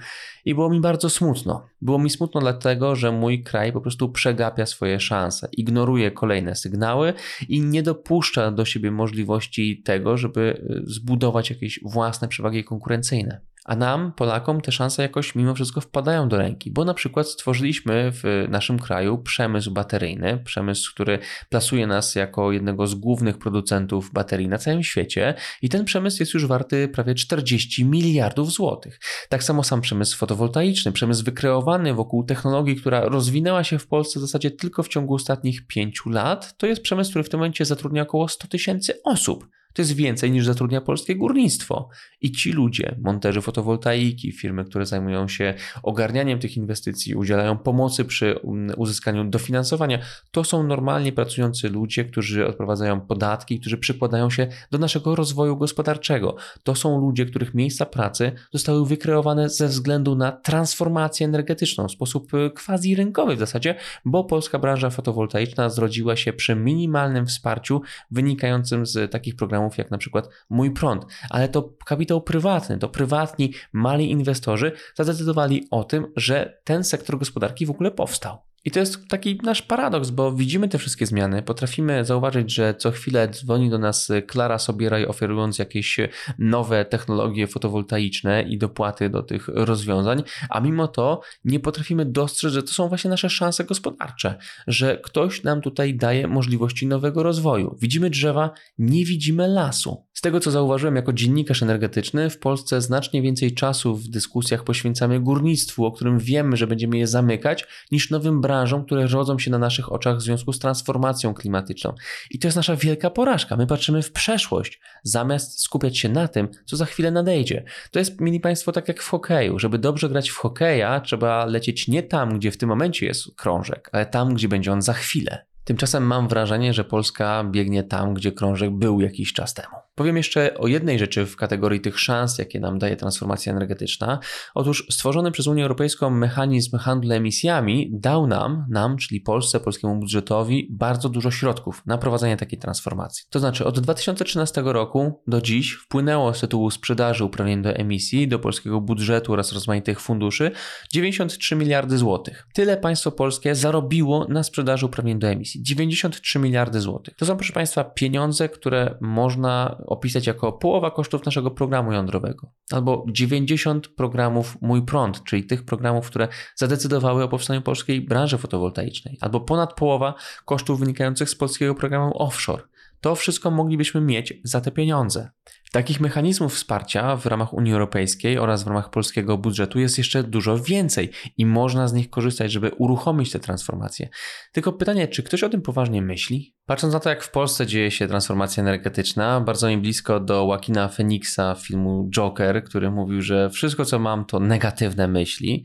i 0.45 0.55
było 0.55 0.71
mi 0.71 0.81
bardzo 0.81 1.11
smutno. 1.11 1.67
Było 1.83 1.99
mi 1.99 2.11
smutno 2.11 2.41
dlatego, 2.41 2.97
że 2.97 3.13
mój 3.13 3.43
kraj 3.43 3.73
po 3.73 3.81
prostu 3.81 4.09
przegapia 4.09 4.67
swoje 4.67 5.01
szanse, 5.01 5.49
ignoruje 5.53 6.11
kolejne 6.11 6.55
sygnały 6.55 7.15
i 7.49 7.61
nie 7.61 7.83
dopuszcza 7.83 8.44
do 8.51 8.65
siebie 8.65 8.91
możliwości 8.91 9.83
tego, 9.83 10.17
żeby 10.17 10.67
e, 10.71 10.83
zbudować 10.87 11.51
jakieś 11.51 11.81
własne 11.83 12.29
przewagi 12.29 12.65
konkurencyjne. 12.65 13.41
A 13.65 13.77
nam, 13.77 14.13
Polakom, 14.13 14.61
te 14.61 14.73
szanse 14.73 15.03
jakoś 15.03 15.35
mimo 15.35 15.55
wszystko 15.55 15.81
wpadają 15.81 16.29
do 16.29 16.39
ręki, 16.39 16.71
bo 16.71 16.85
na 16.85 16.95
przykład 16.95 17.29
stworzyliśmy 17.29 18.11
w 18.13 18.47
naszym 18.49 18.79
kraju 18.79 19.19
przemysł 19.19 19.71
bateryjny, 19.71 20.39
przemysł, 20.45 20.95
który 20.95 21.19
plasuje 21.49 21.87
nas 21.87 22.15
jako 22.15 22.53
jednego 22.53 22.87
z 22.87 22.95
głównych 22.95 23.39
producentów 23.39 24.13
baterii 24.13 24.49
na 24.49 24.59
całym 24.59 24.83
świecie 24.83 25.35
i 25.63 25.69
ten 25.69 25.85
przemysł 25.85 26.23
jest 26.23 26.35
już 26.35 26.47
warty 26.47 26.89
prawie 26.89 27.15
40 27.15 27.85
miliardów 27.85 28.53
złotych. 28.53 29.01
Tak 29.29 29.45
samo 29.45 29.65
sam 29.65 29.81
przemysł 29.81 30.19
fotowoltaiczny, 30.19 30.93
przemysł 30.93 31.25
wykreowany 31.25 31.95
wokół 31.95 32.25
technologii, 32.25 32.77
która 32.77 33.01
rozwinęła 33.01 33.65
się 33.65 33.79
w 33.79 33.87
Polsce 33.87 34.19
w 34.19 34.23
zasadzie 34.23 34.51
tylko 34.51 34.83
w 34.83 34.89
ciągu 34.89 35.15
ostatnich 35.15 35.67
pięciu 35.67 36.11
lat, 36.11 36.57
to 36.57 36.67
jest 36.67 36.83
przemysł, 36.83 37.11
który 37.11 37.25
w 37.25 37.29
tym 37.29 37.41
momencie 37.41 37.65
zatrudnia 37.65 38.03
około 38.03 38.29
100 38.29 38.49
tysięcy 38.49 39.03
osób. 39.05 39.47
To 39.75 39.83
jest 39.83 39.93
więcej 39.93 40.31
niż 40.31 40.47
zatrudnia 40.47 40.81
polskie 40.81 41.17
górnictwo. 41.17 41.89
I 42.21 42.33
ci 42.33 42.53
ludzie, 42.53 42.97
monterzy 43.03 43.41
fotowoltaiki, 43.41 44.33
firmy, 44.33 44.65
które 44.65 44.87
zajmują 44.87 45.29
się 45.29 45.55
ogarnianiem 45.83 46.39
tych 46.39 46.57
inwestycji, 46.57 47.15
udzielają 47.15 47.59
pomocy 47.59 48.05
przy 48.05 48.39
um, 48.39 48.73
uzyskaniu 48.77 49.25
dofinansowania, 49.25 49.99
to 50.31 50.45
są 50.45 50.63
normalnie 50.63 51.13
pracujący 51.13 51.69
ludzie, 51.69 52.05
którzy 52.05 52.47
odprowadzają 52.47 53.01
podatki, 53.01 53.61
którzy 53.61 53.79
przykładają 53.79 54.31
się 54.31 54.47
do 54.71 54.79
naszego 54.79 55.15
rozwoju 55.15 55.57
gospodarczego. 55.57 56.37
To 56.63 56.75
są 56.75 57.01
ludzie, 57.01 57.27
których 57.27 57.55
miejsca 57.55 57.87
pracy 57.87 58.33
zostały 58.53 58.87
wykreowane 58.87 59.49
ze 59.49 59.69
względu 59.69 60.15
na 60.15 60.33
transformację 60.33 61.27
energetyczną 61.27 61.89
w 61.89 61.93
sposób 61.93 62.35
y, 62.35 62.51
quasi 62.51 62.95
rynkowy 62.95 63.37
w 63.37 63.39
zasadzie, 63.39 63.75
bo 64.05 64.25
polska 64.25 64.59
branża 64.59 64.91
fotowoltaiczna 64.91 65.71
zrodziła 65.71 66.17
się 66.17 66.33
przy 66.33 66.55
minimalnym 66.55 67.27
wsparciu 67.27 67.83
wynikającym 68.11 68.87
z 68.87 69.13
takich 69.13 69.37
programów 69.37 69.64
programów 69.65 69.79
jak 69.79 69.91
na 69.91 69.99
przykład 69.99 70.29
Mój 70.51 70.71
Prąd, 70.71 71.07
ale 71.31 71.49
to 71.49 71.75
kapitał 71.87 72.23
prywatny, 72.23 72.79
to 72.79 72.89
prywatni, 72.89 73.55
mali 73.73 74.11
inwestorzy 74.11 74.73
zadecydowali 74.95 75.67
o 75.71 75.85
tym, 75.85 76.07
że 76.17 76.61
ten 76.65 76.85
sektor 76.85 77.19
gospodarki 77.19 77.67
w 77.67 77.71
ogóle 77.71 77.91
powstał. 77.91 78.39
I 78.65 78.71
to 78.71 78.81
jest 78.81 79.09
taki 79.09 79.39
nasz 79.43 79.63
paradoks, 79.63 80.11
bo 80.11 80.33
widzimy 80.33 80.69
te 80.69 80.79
wszystkie 80.79 81.07
zmiany, 81.07 81.43
potrafimy 81.43 82.05
zauważyć, 82.05 82.55
że 82.55 82.75
co 82.75 82.91
chwilę 82.91 83.29
dzwoni 83.29 83.71
do 83.71 83.79
nas 83.79 84.13
Klara 84.27 84.59
Sobieraj 84.59 85.07
oferując 85.07 85.59
jakieś 85.59 86.01
nowe 86.39 86.85
technologie 86.85 87.47
fotowoltaiczne 87.47 88.43
i 88.43 88.59
dopłaty 88.59 89.11
do 89.11 89.23
tych 89.23 89.49
rozwiązań, 89.49 90.23
a 90.51 90.61
mimo 90.61 90.89
to 90.89 91.21
nie 91.45 91.61
potrafimy 91.61 92.05
dostrzec, 92.05 92.53
że 92.53 92.63
to 92.63 92.69
są 92.69 92.89
właśnie 92.89 93.11
nasze 93.11 93.31
szanse 93.31 93.65
gospodarcze, 93.65 94.39
że 94.67 94.99
ktoś 95.05 95.43
nam 95.43 95.61
tutaj 95.61 95.95
daje 95.95 96.29
możliwości 96.29 96.87
nowego 96.87 97.23
rozwoju. 97.23 97.77
Widzimy 97.81 98.11
drzewa, 98.11 98.51
nie 98.79 99.05
widzimy 99.05 99.49
lasu. 99.49 100.07
Z 100.15 100.21
tego 100.21 100.41
co 100.41 100.51
zauważyłem 100.51 100.97
jako 100.97 101.13
dziennikarz 101.13 101.63
energetyczny, 101.63 102.31
w 102.31 102.39
Polsce 102.39 102.81
znacznie 102.81 103.23
więcej 103.23 103.55
czasu 103.55 103.97
w 103.97 104.09
dyskusjach 104.09 104.65
poświęcamy 104.65 105.21
górnictwu, 105.21 105.85
o 105.85 105.93
którym 105.93 106.19
wiemy, 106.19 106.57
że 106.57 106.67
będziemy 106.67 106.99
je 106.99 107.07
zamykać, 107.07 107.67
niż 107.93 108.11
nowym 108.11 108.41
branżom 108.41 108.85
które 108.85 109.07
rodzą 109.07 109.39
się 109.39 109.51
na 109.51 109.59
naszych 109.59 109.93
oczach 109.93 110.17
w 110.17 110.23
związku 110.23 110.53
z 110.53 110.59
transformacją 110.59 111.35
klimatyczną. 111.35 111.95
I 112.31 112.39
to 112.39 112.49
jest 112.49 112.57
nasza 112.57 112.77
wielka 112.77 113.11
porażka. 113.11 113.57
My 113.57 113.67
patrzymy 113.67 114.03
w 114.03 114.13
przeszłość, 114.13 114.81
zamiast 115.03 115.61
skupiać 115.61 115.99
się 115.99 116.09
na 116.09 116.29
tym, 116.29 116.49
co 116.67 116.77
za 116.77 116.85
chwilę 116.85 117.11
nadejdzie. 117.11 117.65
To 117.91 117.99
jest, 117.99 118.21
mili 118.21 118.41
Państwo, 118.41 118.73
tak 118.73 118.89
jak 118.89 119.03
w 119.03 119.09
hokeju. 119.09 119.59
Żeby 119.59 119.79
dobrze 119.79 120.09
grać 120.09 120.31
w 120.31 120.37
hokeja, 120.37 121.01
trzeba 121.01 121.47
lecieć 121.47 121.89
nie 121.89 122.03
tam, 122.03 122.39
gdzie 122.39 122.51
w 122.51 122.57
tym 122.57 122.69
momencie 122.69 123.07
jest 123.07 123.37
krążek, 123.37 123.91
ale 123.93 124.07
tam, 124.07 124.35
gdzie 124.35 124.49
będzie 124.49 124.73
on 124.73 124.83
za 124.83 124.93
chwilę. 124.93 125.47
Tymczasem 125.65 126.07
mam 126.07 126.29
wrażenie, 126.29 126.75
że 126.75 126.85
Polska 126.85 127.45
biegnie 127.45 127.83
tam, 127.83 128.15
gdzie 128.15 128.33
krążek 128.33 128.71
był 128.71 129.01
jakiś 129.01 129.33
czas 129.33 129.55
temu. 129.55 129.84
Powiem 129.95 130.17
jeszcze 130.17 130.55
o 130.59 130.67
jednej 130.67 130.99
rzeczy 130.99 131.27
w 131.27 131.37
kategorii 131.37 131.81
tych 131.81 132.01
szans, 132.01 132.39
jakie 132.39 132.61
nam 132.61 132.79
daje 132.79 132.97
transformacja 132.97 133.53
energetyczna. 133.53 134.19
Otóż 134.55 134.87
stworzony 134.91 135.31
przez 135.31 135.47
Unię 135.47 135.63
Europejską 135.63 136.11
mechanizm 136.11 136.79
handlu 136.79 137.13
emisjami 137.13 137.91
dał 137.93 138.27
nam, 138.27 138.67
nam, 138.71 138.97
czyli 138.97 139.21
Polsce, 139.21 139.61
polskiemu 139.61 139.99
budżetowi, 139.99 140.69
bardzo 140.71 141.09
dużo 141.09 141.31
środków 141.31 141.83
na 141.87 141.99
prowadzenie 141.99 142.37
takiej 142.37 142.59
transformacji. 142.59 143.25
To 143.31 143.41
znaczy 143.41 143.65
od 143.65 143.81
2013 143.81 144.63
roku 144.65 145.23
do 145.27 145.41
dziś 145.41 145.73
wpłynęło 145.73 146.35
z 146.35 146.41
tytułu 146.41 146.71
sprzedaży 146.71 147.25
uprawnień 147.25 147.63
do 147.63 147.71
emisji 147.71 148.29
do 148.29 148.39
polskiego 148.39 148.81
budżetu 148.81 149.33
oraz 149.33 149.53
rozmaitych 149.53 150.01
funduszy 150.01 150.51
93 150.93 151.57
miliardy 151.57 151.99
złotych. 151.99 152.47
Tyle 152.55 152.77
państwo 152.77 153.13
polskie 153.13 153.55
zarobiło 153.55 154.27
na 154.29 154.43
sprzedaży 154.43 154.87
uprawnień 154.87 155.19
do 155.19 155.29
emisji. 155.29 155.63
93 155.63 156.39
miliardy 156.39 156.81
złotych. 156.81 157.15
To 157.17 157.27
są, 157.27 157.37
proszę 157.37 157.53
Państwa, 157.53 157.85
pieniądze, 157.85 158.49
które 158.49 158.99
można 159.01 159.84
opisać 159.87 160.27
jako 160.27 160.53
połowa 160.53 160.91
kosztów 160.91 161.25
naszego 161.25 161.51
programu 161.51 161.93
jądrowego, 161.93 162.53
albo 162.73 163.05
90 163.09 163.89
programów 163.89 164.57
Mój 164.61 164.83
Prąd, 164.83 165.25
czyli 165.25 165.45
tych 165.45 165.65
programów, 165.65 166.07
które 166.07 166.29
zadecydowały 166.55 167.25
o 167.25 167.29
powstaniu 167.29 167.63
polskiej 167.63 168.01
branży 168.01 168.39
fotowoltaicznej, 168.39 169.19
albo 169.21 169.41
ponad 169.41 169.75
połowa 169.75 170.15
kosztów 170.45 170.81
wynikających 170.81 171.31
z 171.31 171.35
polskiego 171.35 171.75
programu 171.75 172.23
offshore. 172.23 172.63
To 173.05 173.15
wszystko 173.15 173.51
moglibyśmy 173.51 174.01
mieć 174.01 174.35
za 174.45 174.61
te 174.61 174.71
pieniądze. 174.71 175.31
Takich 175.73 176.01
mechanizmów 176.01 176.55
wsparcia 176.55 177.17
w 177.17 177.27
ramach 177.27 177.53
Unii 177.53 177.73
Europejskiej 177.73 178.39
oraz 178.39 178.65
w 178.65 178.67
ramach 178.67 178.91
polskiego 178.91 179.39
budżetu 179.39 179.81
jest 179.81 179.99
jeszcze 179.99 180.23
dużo 180.23 180.59
więcej 180.59 181.11
i 181.37 181.47
można 181.47 181.89
z 181.89 181.93
nich 181.93 182.11
korzystać, 182.11 182.53
żeby 182.53 182.71
uruchomić 182.71 183.33
tę 183.33 183.41
transformację. 183.41 184.09
Tylko 184.53 184.73
pytanie, 184.73 185.09
czy 185.09 185.23
ktoś 185.23 185.43
o 185.43 185.49
tym 185.49 185.63
poważnie 185.63 186.03
myśli? 186.03 186.55
Patrząc 186.67 186.95
na 186.95 187.01
to, 187.01 187.09
jak 187.09 187.23
w 187.23 187.31
Polsce 187.31 187.67
dzieje 187.67 187.91
się 187.91 188.09
transformacja 188.09 188.63
energetyczna, 188.63 189.41
bardzo 189.41 189.69
mi 189.69 189.79
blisko 189.79 190.21
do 190.21 190.35
Joaquina 190.35 190.89
Phoenixa 190.89 191.55
filmu 191.63 192.09
Joker, 192.11 192.65
który 192.65 192.91
mówił, 192.91 193.23
że 193.23 193.51
wszystko 193.51 193.85
co 193.85 193.99
mam 193.99 194.25
to 194.25 194.41
negatywne 194.41 195.09
myśli. 195.09 195.65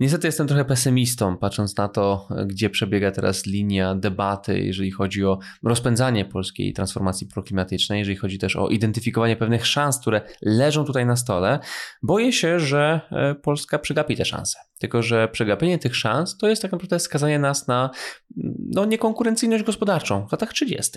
Niestety 0.00 0.28
jestem 0.28 0.46
trochę 0.46 0.64
pesymistą, 0.64 1.36
patrząc 1.36 1.76
na 1.76 1.88
to, 1.88 2.28
gdzie 2.46 2.70
przebiega 2.70 3.10
teraz 3.10 3.46
linia 3.46 3.94
debaty, 3.94 4.60
jeżeli 4.60 4.90
chodzi 4.90 5.24
o 5.24 5.38
rozpędzanie 5.62 6.24
polskiej 6.24 6.72
transformacji 6.72 7.26
proklimatycznej, 7.26 7.98
jeżeli 7.98 8.16
chodzi 8.16 8.38
też 8.38 8.56
o 8.56 8.68
identyfikowanie 8.68 9.36
pewnych 9.36 9.66
szans, 9.66 10.00
które 10.00 10.20
leżą 10.42 10.84
tutaj 10.84 11.06
na 11.06 11.16
stole. 11.16 11.58
Boję 12.02 12.32
się, 12.32 12.60
że 12.60 13.00
e, 13.10 13.34
Polska 13.34 13.78
przegapi 13.78 14.16
te 14.16 14.24
szanse. 14.24 14.58
Tylko, 14.78 15.02
że 15.02 15.28
przegapienie 15.28 15.78
tych 15.78 15.96
szans 15.96 16.36
to 16.36 16.48
jest 16.48 16.62
tak 16.62 16.72
naprawdę 16.72 17.00
skazanie 17.00 17.38
nas 17.38 17.68
na 17.68 17.90
no, 18.58 18.84
niekonkurencyjność 18.84 19.64
gospodarczą 19.64 20.26
w 20.26 20.32
latach 20.32 20.52
30. 20.52 20.90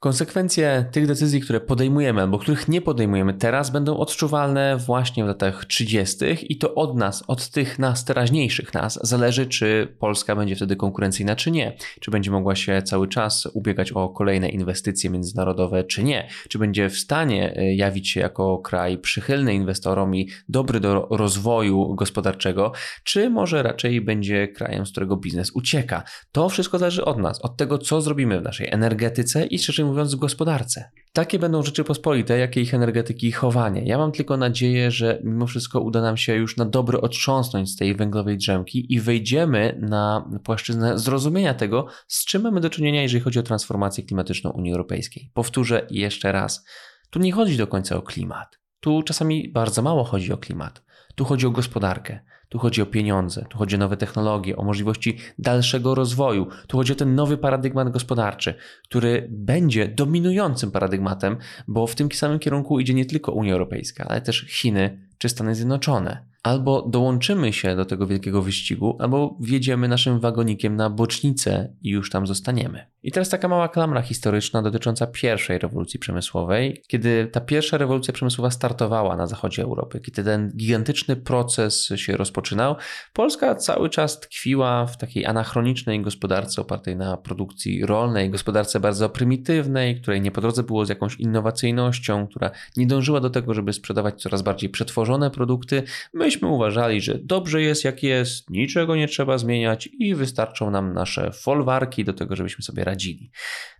Konsekwencje 0.00 0.84
tych 0.92 1.06
decyzji, 1.06 1.40
które 1.40 1.60
podejmujemy 1.60 2.20
albo 2.20 2.38
których 2.38 2.68
nie 2.68 2.80
podejmujemy 2.80 3.34
teraz, 3.34 3.70
będą 3.70 3.96
odczuwalne 3.96 4.76
właśnie 4.76 5.24
w 5.24 5.26
latach 5.26 5.64
30. 5.64 6.16
i 6.42 6.58
to 6.58 6.74
od 6.74 6.96
nas, 6.96 7.24
od 7.26 7.48
tych 7.48 7.78
nas, 7.78 8.04
teraźniejszych 8.04 8.74
nas, 8.74 8.98
zależy, 9.02 9.46
czy 9.46 9.94
Polska 9.98 10.36
będzie 10.36 10.56
wtedy 10.56 10.76
konkurencyjna, 10.76 11.36
czy 11.36 11.50
nie. 11.50 11.76
Czy 12.00 12.10
będzie 12.10 12.30
mogła 12.30 12.54
się 12.54 12.82
cały 12.82 13.08
czas 13.08 13.48
ubiegać 13.54 13.92
o 13.92 14.08
kolejne 14.08 14.48
inwestycje 14.48 15.10
międzynarodowe, 15.10 15.84
czy 15.84 16.02
nie. 16.02 16.28
Czy 16.48 16.58
będzie 16.58 16.88
w 16.88 16.98
stanie 16.98 17.56
e, 17.56 17.74
jawić 17.74 18.10
się 18.10 18.20
jako 18.20 18.58
kraj 18.58 18.98
przychylny 18.98 19.54
inwestorom 19.54 20.16
i 20.16 20.28
dobry 20.48 20.80
do 20.80 21.08
rozwoju 21.10 21.94
gospodarczego, 21.94 22.72
czy 23.04 23.30
może 23.30 23.62
raczej 23.62 24.00
będzie 24.00 24.48
krajem, 24.48 24.86
z 24.86 24.90
którego 24.90 25.16
biznes 25.16 25.50
ucieka. 25.54 26.02
To 26.32 26.48
wszystko 26.48 26.78
zależy 26.78 27.04
od 27.04 27.18
nas, 27.18 27.40
od 27.40 27.56
tego, 27.56 27.78
co 27.78 28.00
zrobimy 28.00 28.40
w 28.40 28.42
naszej 28.42 28.68
energetyce 28.70 29.46
i 29.46 29.58
szczerze 29.58 29.89
mówiąc 29.90 30.14
gospodarce. 30.14 30.90
Takie 31.12 31.38
będą 31.38 31.62
rzeczy 31.62 31.84
pospolite, 31.84 32.38
jakie 32.38 32.60
ich 32.60 32.74
energetyki 32.74 33.26
i 33.26 33.32
chowanie. 33.32 33.84
Ja 33.84 33.98
mam 33.98 34.12
tylko 34.12 34.36
nadzieję, 34.36 34.90
że 34.90 35.20
mimo 35.24 35.46
wszystko 35.46 35.80
uda 35.80 36.02
nam 36.02 36.16
się 36.16 36.34
już 36.34 36.56
na 36.56 36.64
dobre 36.64 37.00
otrząsnąć 37.00 37.70
z 37.70 37.76
tej 37.76 37.94
węglowej 37.94 38.36
drzemki 38.36 38.94
i 38.94 39.00
wejdziemy 39.00 39.78
na 39.82 40.30
płaszczyznę 40.44 40.98
zrozumienia 40.98 41.54
tego, 41.54 41.86
z 42.08 42.24
czym 42.24 42.42
mamy 42.42 42.60
do 42.60 42.70
czynienia, 42.70 43.02
jeżeli 43.02 43.20
chodzi 43.20 43.38
o 43.38 43.42
transformację 43.42 44.04
klimatyczną 44.04 44.50
Unii 44.50 44.72
Europejskiej. 44.72 45.30
Powtórzę 45.34 45.86
jeszcze 45.90 46.32
raz. 46.32 46.64
Tu 47.10 47.18
nie 47.18 47.32
chodzi 47.32 47.56
do 47.56 47.66
końca 47.66 47.96
o 47.96 48.02
klimat. 48.02 48.58
Tu 48.80 49.02
czasami 49.02 49.52
bardzo 49.52 49.82
mało 49.82 50.04
chodzi 50.04 50.32
o 50.32 50.38
klimat. 50.38 50.82
Tu 51.14 51.24
chodzi 51.24 51.46
o 51.46 51.50
gospodarkę. 51.50 52.20
Tu 52.50 52.58
chodzi 52.58 52.82
o 52.82 52.86
pieniądze, 52.86 53.46
tu 53.48 53.58
chodzi 53.58 53.76
o 53.76 53.78
nowe 53.78 53.96
technologie, 53.96 54.56
o 54.56 54.64
możliwości 54.64 55.18
dalszego 55.38 55.94
rozwoju. 55.94 56.46
Tu 56.66 56.76
chodzi 56.76 56.92
o 56.92 56.96
ten 56.96 57.14
nowy 57.14 57.38
paradygmat 57.38 57.90
gospodarczy, 57.90 58.54
który 58.84 59.28
będzie 59.30 59.88
dominującym 59.88 60.70
paradygmatem, 60.70 61.36
bo 61.68 61.86
w 61.86 61.94
tym 61.94 62.12
samym 62.12 62.38
kierunku 62.38 62.80
idzie 62.80 62.94
nie 62.94 63.04
tylko 63.04 63.32
Unia 63.32 63.52
Europejska, 63.52 64.06
ale 64.08 64.20
też 64.20 64.46
Chiny 64.48 65.08
czy 65.18 65.28
Stany 65.28 65.54
Zjednoczone. 65.54 66.24
Albo 66.42 66.82
dołączymy 66.82 67.52
się 67.52 67.76
do 67.76 67.84
tego 67.84 68.06
wielkiego 68.06 68.42
wyścigu, 68.42 68.96
albo 69.00 69.36
wjedziemy 69.40 69.88
naszym 69.88 70.20
wagonikiem 70.20 70.76
na 70.76 70.90
bocznicę 70.90 71.74
i 71.82 71.90
już 71.90 72.10
tam 72.10 72.26
zostaniemy. 72.26 72.86
I 73.02 73.12
teraz 73.12 73.28
taka 73.28 73.48
mała 73.48 73.68
klamra 73.68 74.02
historyczna 74.02 74.62
dotycząca 74.62 75.06
pierwszej 75.06 75.58
rewolucji 75.58 76.00
przemysłowej. 76.00 76.82
Kiedy 76.86 77.26
ta 77.32 77.40
pierwsza 77.40 77.78
rewolucja 77.78 78.14
przemysłowa 78.14 78.50
startowała 78.50 79.16
na 79.16 79.26
zachodzie 79.26 79.62
Europy, 79.62 80.00
kiedy 80.00 80.24
ten 80.24 80.52
gigantyczny 80.56 81.16
proces 81.16 81.88
się 81.96 82.16
rozpoczynał, 82.16 82.76
Polska 83.12 83.54
cały 83.54 83.90
czas 83.90 84.20
tkwiła 84.20 84.86
w 84.86 84.98
takiej 84.98 85.26
anachronicznej 85.26 86.00
gospodarce 86.00 86.60
opartej 86.62 86.96
na 86.96 87.16
produkcji 87.16 87.86
rolnej, 87.86 88.30
gospodarce 88.30 88.80
bardzo 88.80 89.08
prymitywnej, 89.08 90.00
której 90.00 90.20
nie 90.20 90.30
po 90.30 90.40
drodze 90.40 90.62
było 90.62 90.86
z 90.86 90.88
jakąś 90.88 91.16
innowacyjnością, 91.16 92.26
która 92.26 92.50
nie 92.76 92.86
dążyła 92.86 93.20
do 93.20 93.30
tego, 93.30 93.54
żeby 93.54 93.72
sprzedawać 93.72 94.22
coraz 94.22 94.42
bardziej 94.42 94.70
przetworzone 94.70 95.30
produkty. 95.30 95.82
Myśmy 96.14 96.48
uważali, 96.48 97.00
że 97.00 97.18
dobrze 97.18 97.62
jest 97.62 97.84
jak 97.84 98.02
jest, 98.02 98.50
niczego 98.50 98.96
nie 98.96 99.08
trzeba 99.08 99.38
zmieniać 99.38 99.88
i 99.98 100.14
wystarczą 100.14 100.70
nam 100.70 100.92
nasze 100.92 101.32
folwarki 101.32 102.04
do 102.04 102.12
tego, 102.12 102.36
żebyśmy 102.36 102.64
sobie 102.64 102.84
radzili. 102.90 103.30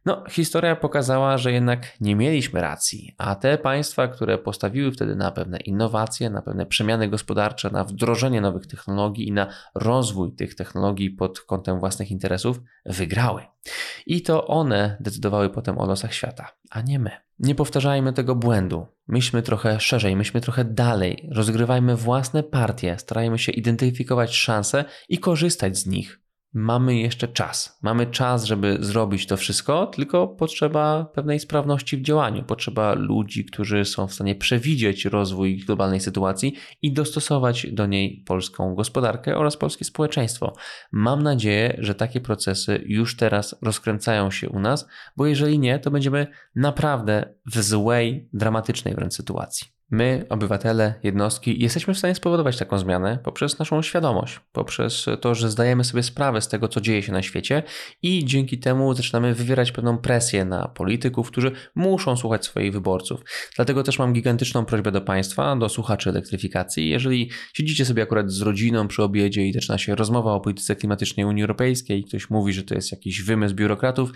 No, 0.05 0.25
historia 0.31 0.77
pokazała, 0.77 1.39
że 1.39 1.53
jednak 1.53 2.01
nie 2.01 2.17
mieliśmy 2.17 2.61
racji, 2.61 3.15
a 3.19 3.35
te 3.35 3.59
państwa, 3.59 4.09
które 4.09 4.39
postawiły 4.39 4.93
wtedy 4.93 5.17
na 5.17 5.31
pewne 5.31 5.59
innowacje, 5.59 6.31
na 6.31 6.43
pewne 6.43 6.67
przemiany 6.67 7.09
gospodarcze, 7.09 7.71
na 7.71 7.85
wdrożenie 7.85 8.41
nowych 8.41 8.67
technologii 8.67 9.29
i 9.29 9.33
na 9.33 9.47
rozwój 9.75 10.35
tych 10.35 10.55
technologii 10.55 11.11
pod 11.11 11.41
kątem 11.41 11.81
własnych 11.81 12.11
interesów, 12.11 12.61
wygrały. 12.87 13.43
I 14.07 14.23
to 14.23 14.47
one 14.47 14.97
decydowały 15.01 15.51
potem 15.51 15.79
o 15.79 15.87
losach 15.87 16.15
świata, 16.15 16.49
a 16.71 16.81
nie 16.81 16.99
my. 16.99 17.11
Nie 17.39 17.55
powtarzajmy 17.55 18.13
tego 18.13 18.35
błędu. 18.35 18.87
Myślmy 19.09 19.43
trochę 19.43 19.81
szerzej, 19.81 20.17
myślmy 20.17 20.41
trochę 20.41 20.65
dalej, 20.65 21.29
rozgrywajmy 21.33 21.97
własne 21.97 22.43
partie, 22.43 22.99
starajmy 22.99 23.39
się 23.39 23.53
identyfikować 23.53 24.37
szanse 24.37 24.85
i 25.09 25.19
korzystać 25.19 25.79
z 25.79 25.87
nich 25.87 26.20
mamy 26.53 26.99
jeszcze 26.99 27.29
czas. 27.29 27.79
Mamy 27.83 28.07
czas, 28.07 28.45
żeby 28.45 28.77
zrobić 28.81 29.27
to 29.27 29.37
wszystko, 29.37 29.87
tylko 29.87 30.29
potrzeba 30.29 31.05
pewnej 31.05 31.41
sprawności 31.41 31.97
w 31.97 32.03
działaniu. 32.03 32.45
Potrzeba 32.45 32.95
ludzi, 32.95 33.45
którzy 33.45 33.85
są 33.85 34.07
w 34.07 34.15
stanie 34.15 34.35
przewidzieć 34.35 35.05
rozwój 35.05 35.59
globalnej 35.59 36.01
sytuacji 36.01 36.55
i 36.83 36.93
dostosować 36.93 37.67
do 37.73 37.87
niej 37.87 38.25
polską 38.27 38.75
gospodarkę 38.75 39.37
oraz 39.37 39.57
polskie 39.57 39.85
społeczeństwo. 39.85 40.53
Mam 40.93 41.23
nadzieję, 41.23 41.77
że 41.79 41.95
takie 41.95 42.21
procesy 42.21 42.85
już 42.87 43.17
teraz 43.17 43.55
rozkręcają 43.63 44.31
się 44.31 44.49
u 44.49 44.61
nas, 44.61 44.89
bo 45.17 45.27
jeżeli 45.27 45.59
nie, 45.59 45.79
to 45.79 45.91
będziemy 45.91 46.27
naprawdę 46.55 47.35
w 47.47 47.63
złej, 47.63 48.29
dramatycznej 48.33 48.95
wręcz 48.95 49.15
sytuacji. 49.15 49.80
My, 49.91 50.27
obywatele, 50.29 50.95
jednostki, 51.03 51.63
jesteśmy 51.63 51.95
w 51.95 51.99
stanie 51.99 52.15
spowodować 52.15 52.57
taką 52.57 52.79
zmianę 52.79 53.19
poprzez 53.25 53.59
naszą 53.59 53.83
świadomość, 53.83 54.41
poprzez 54.53 55.07
to, 55.21 55.35
że 55.35 55.51
zdajemy 55.51 55.85
sobie 55.85 56.03
sprawę 56.03 56.41
z 56.41 56.49
tego, 56.49 56.69
co 56.69 56.81
dzieje 56.81 57.03
się 57.03 57.13
na 57.13 57.23
świecie 57.23 57.63
i 58.03 58.25
dzięki 58.25 58.59
temu 58.59 58.95
zaczynamy 58.95 59.35
wywierać 59.35 59.73
pewną 59.73 59.99
presję 59.99 60.45
na 60.45 60.69
polityków, 60.69 61.31
którzy 61.31 61.53
muszą 61.75 62.17
słuchać 62.17 62.45
swoich 62.45 62.73
wyborców. 62.73 63.21
Dlatego 63.57 63.83
też 63.83 63.99
mam 63.99 64.13
gigantyczną 64.13 64.65
prośbę 64.65 64.93
do 64.93 65.01
Państwa, 65.01 65.57
do 65.57 65.69
słuchaczy 65.69 66.11
elektryfikacji. 66.11 66.89
Jeżeli 66.89 67.31
siedzicie 67.55 67.85
sobie 67.85 68.03
akurat 68.03 68.31
z 68.31 68.41
rodziną 68.41 68.89
przy 68.89 69.03
obiedzie 69.03 69.47
i 69.47 69.53
zaczyna 69.53 69.79
się 69.79 69.95
rozmowa 69.95 70.33
o 70.33 70.41
polityce 70.41 70.77
klimatycznej 70.77 71.27
Unii 71.27 71.43
Europejskiej 71.43 72.01
i 72.01 72.05
ktoś 72.05 72.31
mówi, 72.31 72.53
że 72.53 72.63
to 72.63 72.75
jest 72.75 72.93
jakiś 72.93 73.23
wymysł 73.23 73.55
biurokratów, 73.55 74.13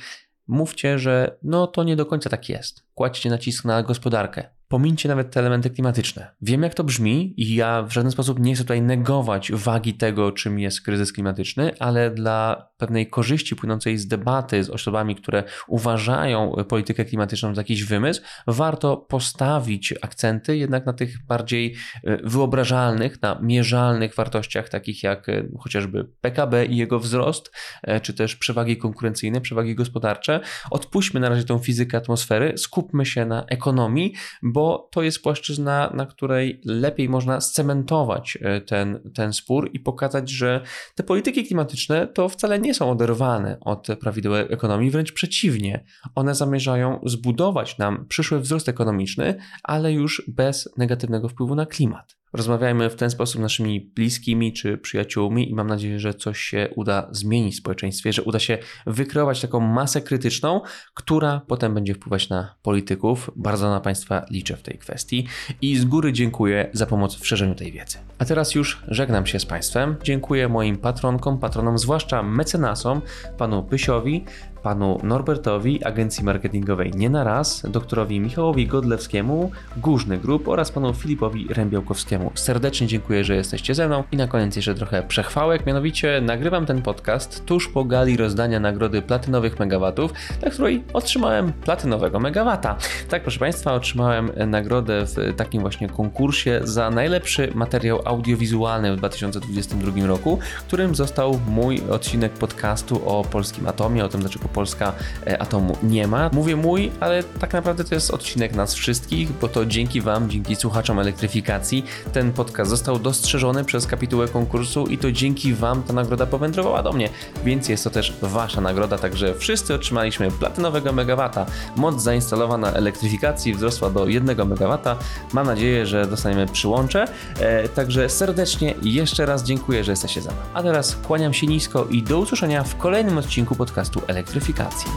mówcie, 0.47 0.99
że 0.99 1.39
no 1.43 1.67
to 1.67 1.85
nie 1.85 1.97
do 1.97 2.07
końca 2.07 2.31
tak 2.31 2.49
jest. 2.49 2.87
Kładźcie 2.95 3.31
nacisk 3.31 3.65
na 3.65 3.83
gospodarkę 3.83 4.49
Pomińcie 4.75 5.09
nawet 5.09 5.31
te 5.31 5.41
elementy 5.41 5.71
klimatyczne. 5.71 6.31
Wiem, 6.43 6.63
jak 6.63 6.75
to 6.75 6.85
brzmi, 6.85 7.35
i 7.37 7.55
ja 7.55 7.83
w 7.83 7.93
żaden 7.93 8.11
sposób 8.11 8.41
nie 8.41 8.55
chcę 8.55 8.65
tutaj 8.65 8.83
negować 8.83 9.53
wagi 9.53 9.95
tego, 9.95 10.33
czym 10.33 10.59
jest 10.59 10.81
kryzys 10.81 11.13
klimatyczny, 11.13 11.73
ale 11.79 12.11
dla 12.11 12.69
pewnej 12.85 13.07
korzyści 13.07 13.57
płynącej 13.57 13.99
z 13.99 14.09
debaty 14.09 14.65
z 14.65 14.71
osobami, 14.71 15.17
które 15.17 15.45
uważają 15.69 16.53
politykę 16.69 17.05
klimatyczną 17.05 17.55
za 17.55 17.61
jakiś 17.61 17.85
wymysł, 17.85 18.23
warto 18.47 18.97
postawić 18.97 19.95
akcenty 20.03 20.57
jednak 20.57 20.87
na 20.87 20.93
tych 20.93 21.27
bardziej 21.27 21.75
e, 22.05 22.17
wyobrażalnych, 22.17 23.23
na 23.23 23.39
mierzalnych 23.43 24.15
wartościach, 24.15 24.69
takich 24.69 25.03
jak 25.03 25.29
e, 25.29 25.45
chociażby 25.61 26.05
PKB 26.21 26.67
i 26.67 26.77
jego 26.77 26.99
wzrost, 27.01 27.51
e, 27.83 28.01
czy 28.01 28.15
też 28.15 28.37
przewagi 28.37 28.77
konkurencyjne, 28.77 29.41
przewagi 29.41 29.75
gospodarcze. 29.75 30.41
Odpuśćmy 30.71 31.21
na 31.21 31.29
razie 31.29 31.45
tą 31.45 31.59
fizykę 31.59 31.99
atmosfery, 31.99 32.59
skupmy 32.59 33.07
się 33.07 33.27
na 33.27 33.45
ekonomii, 33.45 34.15
bo 34.43 34.89
to 34.93 35.03
jest 35.03 35.23
płaszczyzna, 35.23 35.91
na 35.95 36.07
której 36.07 36.61
lepiej 36.65 37.09
można 37.09 37.41
scementować 37.41 38.39
ten, 38.67 39.01
ten 39.15 39.33
spór 39.33 39.71
i 39.73 39.81
pokazać, 39.81 40.31
że 40.31 40.61
te 40.95 41.03
polityki 41.03 41.47
klimatyczne 41.47 42.07
to 42.07 42.29
wcale 42.29 42.59
nie 42.59 42.74
są 42.75 42.91
oderwane 42.91 43.57
od 43.61 43.87
prawideł 44.01 44.37
ekonomii, 44.37 44.91
wręcz 44.91 45.13
przeciwnie. 45.13 45.85
One 46.15 46.35
zamierzają 46.35 47.01
zbudować 47.05 47.79
nam 47.79 48.07
przyszły 48.09 48.41
wzrost 48.41 48.69
ekonomiczny, 48.69 49.35
ale 49.63 49.93
już 49.93 50.23
bez 50.29 50.69
negatywnego 50.77 51.29
wpływu 51.29 51.55
na 51.55 51.67
klimat. 51.67 52.24
Rozmawiajmy 52.35 52.91
w 52.91 52.97
ten 52.97 53.11
sposób 53.11 53.37
z 53.37 53.43
naszymi 53.43 53.81
bliskimi 53.81 54.53
czy 54.53 54.79
przyjaciółmi 54.79 55.51
i 55.51 55.55
mam 55.55 55.67
nadzieję, 55.67 56.01
że 56.01 56.15
coś 56.15 56.41
się 56.41 56.69
uda 56.77 57.09
zmienić 57.11 57.55
w 57.55 57.59
społeczeństwie, 57.59 58.13
że 58.13 58.23
uda 58.23 58.39
się 58.39 58.59
wykreować 58.87 59.41
taką 59.41 59.61
masę 59.61 60.01
krytyczną, 60.01 60.61
która 60.95 61.41
potem 61.47 61.75
będzie 61.75 61.95
wpływać 61.95 62.29
na 62.29 62.55
polityków. 62.63 63.31
Bardzo 63.37 63.71
na 63.71 63.81
Państwa 63.81 64.27
liczę 64.31 64.57
w 64.57 64.63
tej 64.63 64.79
kwestii 64.79 65.27
i 65.63 65.77
z 65.77 65.85
góry 65.85 66.13
dziękuję 66.13 66.71
za 66.73 66.87
pomoc 66.87 67.15
w 67.15 67.27
szerzeniu 67.27 67.55
tej 67.55 67.73
wiedzy. 67.73 67.99
A 68.19 68.25
teraz 68.25 68.55
już 68.55 68.83
żegnam 68.89 69.27
się 69.27 69.41
z 69.41 69.47
Państwem. 69.47 69.97
Dziękuję 70.03 70.49
moim 70.49 70.77
patronkom, 70.77 71.39
patronom, 71.39 71.79
zwłaszcza 71.79 72.23
mecenasom, 72.23 73.03
panu 73.39 73.63
Pysiowi, 73.63 74.25
panu 74.65 75.01
Norbertowi, 75.03 75.85
agencji 75.85 76.25
marketingowej 76.25 76.93
Nie 76.95 77.11
na 77.11 77.25
raz, 77.25 77.63
doktorowi 77.69 78.21
Michałowi 78.21 78.67
Godlewskiemu, 78.67 79.51
Górzny 79.77 80.19
Grup 80.19 80.49
oraz 80.49 80.71
panu 80.71 80.95
Filipowi 80.95 81.47
Rębiałkowskiemu. 81.51 82.31
Serdecznie 82.35 82.87
dziękuję, 82.87 83.25
że 83.25 83.35
jesteście 83.35 83.75
ze 83.75 83.87
mną 83.87 84.05
i 84.13 84.17
na 84.17 84.27
koniec 84.27 84.57
jeszcze 84.57 84.75
trochę 84.75 85.03
przechwałek, 85.03 85.67
mianowicie 85.67 86.21
nagrywam 86.21 86.67
ten 86.67 86.83
podcast 86.83 87.45
tuż 87.45 87.69
po 87.69 87.85
gali 87.85 88.17
rozdania 88.17 88.61
nagrody 88.61 89.03
platynowych 89.03 89.59
megawatów, 89.59 90.13
dla 90.41 90.51
której 90.51 90.85
otrzymałem 90.93 91.53
platynowego 91.53 92.21
megawata. 92.21 92.77
Tak, 93.09 93.23
proszę 93.23 93.39
Państwa, 93.39 93.73
otrzymałem 93.73 94.31
nagrodę 94.47 95.07
w 95.07 95.35
takim 95.37 95.61
właśnie 95.61 95.89
konkursie 95.89 96.61
za 96.63 96.91
najlepszy 96.91 97.53
materiał 97.55 98.01
audiowizualny 98.05 98.93
w 98.93 98.97
2022 98.97 100.07
roku, 100.07 100.39
którym 100.69 100.95
został 100.95 101.41
mój 101.49 101.83
odcinek 101.91 102.33
podcastu 102.33 103.09
o 103.09 103.25
polskim 103.25 103.69
atomie, 103.69 104.05
o 104.05 104.09
tym 104.09 104.21
dlaczego 104.21 104.49
Polska 104.55 104.93
e, 105.27 105.43
atomu 105.43 105.77
nie 105.83 106.07
ma. 106.07 106.31
Mówię 106.33 106.57
mój, 106.57 106.93
ale 107.01 107.23
tak 107.23 107.53
naprawdę 107.53 107.85
to 107.85 107.95
jest 107.95 108.11
odcinek 108.11 108.55
nas 108.55 108.75
wszystkich, 108.75 109.33
bo 109.33 109.49
to 109.49 109.67
dzięki 109.67 110.01
Wam, 110.01 110.31
dzięki 110.31 110.57
słuchaczom 110.57 110.99
elektryfikacji 110.99 111.85
ten 112.13 112.33
podcast 112.33 112.71
został 112.71 112.99
dostrzeżony 112.99 113.65
przez 113.65 113.87
kapitułę 113.87 114.29
konkursu 114.29 114.87
i 114.87 114.99
to 114.99 115.13
dzięki 115.13 115.55
Wam 115.55 115.83
ta 115.83 115.93
nagroda 115.93 116.27
powędrowała 116.27 116.83
do 116.83 116.93
mnie, 116.93 117.09
więc 117.45 117.69
jest 117.69 117.85
to 117.85 117.91
też 117.91 118.15
Wasza 118.23 118.61
nagroda, 118.61 118.99
także 118.99 119.35
wszyscy 119.35 119.75
otrzymaliśmy 119.75 120.31
platynowego 120.31 120.93
megawata. 120.93 121.47
Moc 121.77 122.03
zainstalowana 122.03 122.73
elektryfikacji 122.73 123.55
wzrosła 123.55 123.91
do 123.91 124.07
1 124.07 124.49
megawata. 124.49 124.97
Mam 125.33 125.47
nadzieję, 125.47 125.87
że 125.87 126.07
dostaniemy 126.07 126.47
przyłącze, 126.47 127.05
e, 127.41 127.69
także 127.69 128.09
serdecznie 128.09 128.75
jeszcze 128.83 129.27
raz 129.27 129.43
dziękuję, 129.43 129.85
że 129.85 129.93
jesteście 129.93 130.23
za 130.23 130.31
mną. 130.31 130.41
A 130.55 130.63
teraz 130.63 130.97
kłaniam 130.97 131.35
się 131.35 131.47
nisko 131.47 131.87
i 131.91 132.03
do 132.03 132.19
usłyszenia 132.19 132.65
w 132.65 132.77
kolejnym 132.77 133.19
odcinku 133.19 133.55
podcastu 133.55 134.03
Elektryfikacji. 134.45 134.91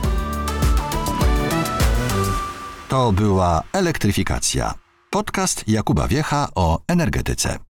To 2.89 3.11
była 3.11 3.63
Elektryfikacja. 3.73 4.73
Podcast 5.09 5.63
Jakuba 5.67 6.07
Wiecha 6.07 6.47
o 6.55 6.79
energetyce. 6.87 7.66